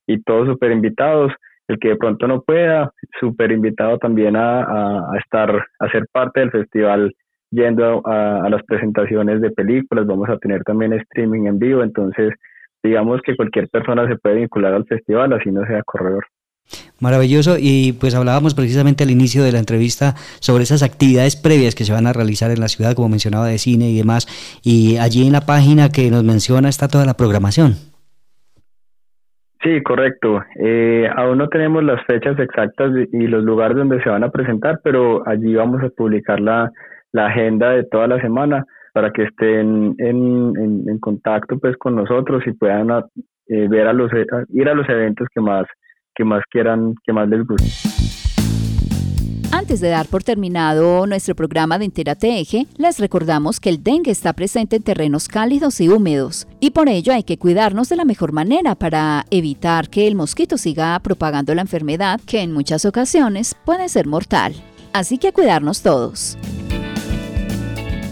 y 0.07 0.23
todos 0.23 0.47
súper 0.47 0.73
invitados. 0.73 1.33
El 1.69 1.79
que 1.79 1.89
de 1.89 1.97
pronto 1.97 2.29
no 2.29 2.43
pueda, 2.43 2.93
súper 3.19 3.51
invitado 3.53 3.97
también 3.97 4.37
a, 4.37 4.63
a, 4.63 5.15
a 5.15 5.19
estar, 5.19 5.65
a 5.79 5.91
ser 5.91 6.05
parte 6.13 6.41
del 6.41 6.51
festival 6.51 7.15
yendo 7.51 8.03
a, 8.07 8.49
las 8.49 8.63
presentaciones 8.65 9.41
de 9.41 9.51
películas, 9.51 10.07
vamos 10.07 10.29
a 10.29 10.39
tener 10.39 10.63
también 10.63 10.93
streaming 10.93 11.47
en 11.47 11.59
vivo, 11.59 11.83
entonces 11.83 12.33
digamos 12.83 13.21
que 13.23 13.37
cualquier 13.37 13.69
persona 13.69 14.09
se 14.09 14.17
puede 14.17 14.37
vincular 14.37 14.73
al 14.73 14.87
festival, 14.87 15.33
así 15.33 15.51
no 15.51 15.67
sea 15.67 15.83
corredor. 15.83 16.25
Maravilloso, 17.01 17.57
y 17.59 17.95
pues 17.95 18.15
hablábamos 18.15 18.55
precisamente 18.55 19.03
al 19.03 19.11
inicio 19.11 19.43
de 19.43 19.53
la 19.53 19.59
entrevista 19.59 20.15
sobre 20.39 20.63
esas 20.63 20.85
actividades 20.85 21.35
previas 21.35 21.75
que 21.75 21.85
se 21.85 21.93
van 21.93 22.07
a 22.07 22.13
realizar 22.13 22.51
en 22.53 22.61
la 22.61 22.69
ciudad, 22.69 22.95
como 22.95 23.09
mencionaba, 23.09 23.49
de 23.49 23.59
cine 23.59 23.91
y 23.91 23.99
demás, 23.99 24.29
y 24.63 24.99
allí 24.99 25.27
en 25.27 25.33
la 25.33 25.41
página 25.41 25.89
que 25.89 26.11
nos 26.11 26.23
menciona 26.23 26.69
está 26.69 26.87
toda 26.87 27.05
la 27.05 27.15
programación. 27.15 27.75
Sí, 29.63 29.83
correcto. 29.83 30.43
Eh, 30.59 31.07
aún 31.15 31.37
no 31.37 31.49
tenemos 31.49 31.85
las 31.85 32.03
fechas 32.07 32.39
exactas 32.39 32.93
y 33.13 33.27
los 33.27 33.45
lugares 33.45 33.77
donde 33.77 34.03
se 34.03 34.09
van 34.09 34.25
a 34.25 34.31
presentar, 34.31 34.81
pero 34.83 35.27
allí 35.29 35.55
vamos 35.55 35.83
a 35.83 35.91
publicar 35.91 36.41
la, 36.41 36.71
la 37.13 37.27
agenda 37.27 37.71
de 37.71 37.85
toda 37.85 38.07
la 38.07 38.21
semana 38.21 38.65
para 38.93 39.11
que 39.11 39.25
estén 39.25 39.95
en, 39.99 40.53
en, 40.89 40.99
contacto 40.99 41.59
pues 41.59 41.77
con 41.77 41.95
nosotros 41.95 42.43
y 42.47 42.53
puedan 42.53 42.91
eh, 43.49 43.69
ver 43.69 43.87
a 43.87 43.93
los 43.93 44.11
ir 44.49 44.69
a 44.69 44.75
los 44.75 44.89
eventos 44.89 45.29
que 45.33 45.41
más 45.41 45.67
que 46.15 46.25
más 46.25 46.43
quieran 46.51 46.95
que 47.05 47.13
más 47.13 47.29
les 47.29 47.47
guste. 47.47 48.01
Antes 49.53 49.81
de 49.81 49.89
dar 49.89 50.07
por 50.07 50.23
terminado 50.23 51.07
nuestro 51.07 51.35
programa 51.35 51.79
de 51.79 51.85
Entérate 51.85 52.41
Eje, 52.41 52.67
les 52.79 52.99
recordamos 52.99 53.61
que 53.61 53.69
el 53.69 53.83
dengue 53.83 54.11
está 54.11 54.33
presente 54.33 54.77
en 54.77 54.83
terrenos 54.83 55.29
cálidos 55.29 55.81
y 55.81 55.89
húmedos 55.89 56.47
y 56.61 56.71
por 56.71 56.89
ello 56.89 57.13
hay 57.13 57.25
que 57.25 57.37
cuidarnos 57.37 57.89
de 57.89 57.97
la 57.97 58.05
mejor 58.05 58.33
manera 58.33 58.75
para 58.75 59.25
evitar 59.31 59.89
que 59.89 60.07
el 60.07 60.15
mosquito 60.15 60.57
siga 60.57 60.99
propagando 61.01 61.55
la 61.55 61.63
enfermedad 61.63 62.21
que 62.27 62.43
en 62.43 62.53
muchas 62.53 62.85
ocasiones 62.85 63.55
puede 63.65 63.89
ser 63.89 64.07
mortal. 64.07 64.55
Así 64.93 65.19
que 65.19 65.29
a 65.29 65.33
cuidarnos 65.33 65.83
todos. 65.83 66.39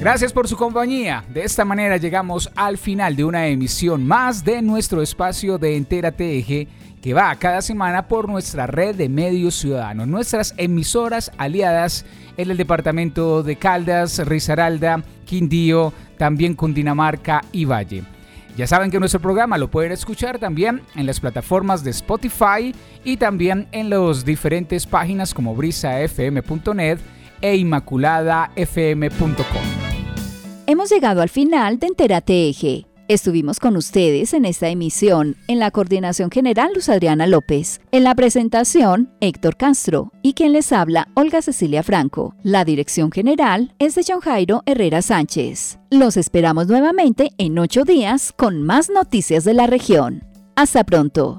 Gracias 0.01 0.33
por 0.33 0.47
su 0.47 0.57
compañía. 0.57 1.25
De 1.29 1.43
esta 1.43 1.65
manera 1.65 1.97
llegamos 1.97 2.51
al 2.55 2.79
final 2.79 3.17
de 3.17 3.25
una 3.25 3.49
emisión 3.49 4.07
más 4.07 4.45
de 4.45 4.63
nuestro 4.63 5.03
espacio 5.03 5.59
de 5.59 5.77
Entérate 5.77 6.39
Eje 6.39 6.69
que 7.03 7.15
va 7.15 7.35
cada 7.35 7.63
semana 7.63 8.07
por 8.07 8.29
nuestra 8.29 8.69
red 8.69 8.95
de 8.95 9.09
medios 9.09 9.57
ciudadanos, 9.57 10.07
nuestras 10.07 10.55
emisoras 10.57 11.33
aliadas 11.37 12.05
en 12.37 12.49
el 12.51 12.57
departamento 12.57 13.43
de 13.43 13.57
Caldas, 13.57 14.25
Risaralda, 14.25 15.03
Quindío, 15.25 15.93
también 16.17 16.55
Cundinamarca 16.55 17.43
y 17.51 17.65
Valle. 17.65 18.05
Ya 18.57 18.69
saben 18.69 18.93
que 18.93 19.01
nuestro 19.01 19.21
programa 19.21 19.59
lo 19.59 19.69
pueden 19.69 19.93
escuchar 19.93 20.39
también 20.39 20.81
en 20.95 21.07
las 21.07 21.19
plataformas 21.19 21.83
de 21.83 21.91
Spotify 21.91 22.75
y 23.05 23.17
también 23.17 23.67
en 23.73 23.91
las 23.91 24.25
diferentes 24.25 24.87
páginas 24.87 25.35
como 25.35 25.57
brisafm.net 25.57 26.99
e 27.41 27.57
inmaculadafm.com. 27.57 29.63
Hemos 30.67 30.91
llegado 30.91 31.23
al 31.23 31.29
final 31.29 31.79
de 31.79 31.87
Entérate 31.87 32.49
Eje. 32.49 32.89
Estuvimos 33.09 33.59
con 33.59 33.75
ustedes 33.79 34.35
en 34.35 34.45
esta 34.45 34.69
emisión, 34.69 35.37
en 35.47 35.59
la 35.59 35.71
coordinación 35.71 36.31
general 36.31 36.73
Luz 36.75 36.91
Adriana 36.91 37.27
López, 37.27 37.81
en 37.91 38.05
la 38.05 38.15
presentación 38.15 39.11
Héctor 39.21 39.57
Castro 39.57 40.13
y 40.21 40.35
quien 40.35 40.53
les 40.53 40.73
habla 40.73 41.09
Olga 41.15 41.41
Cecilia 41.41 41.83
Franco. 41.83 42.35
La 42.43 42.67
dirección 42.67 43.11
general 43.11 43.73
es 43.79 43.95
de 43.95 44.05
John 44.07 44.21
Jairo 44.21 44.63
Herrera 44.67 45.01
Sánchez. 45.01 45.79
Los 45.89 46.19
esperamos 46.19 46.67
nuevamente 46.67 47.31
en 47.39 47.59
ocho 47.59 47.85
días 47.85 48.35
con 48.37 48.63
más 48.63 48.91
noticias 48.91 49.45
de 49.45 49.55
la 49.55 49.67
región. 49.67 50.25
Hasta 50.55 50.85
pronto. 50.85 51.39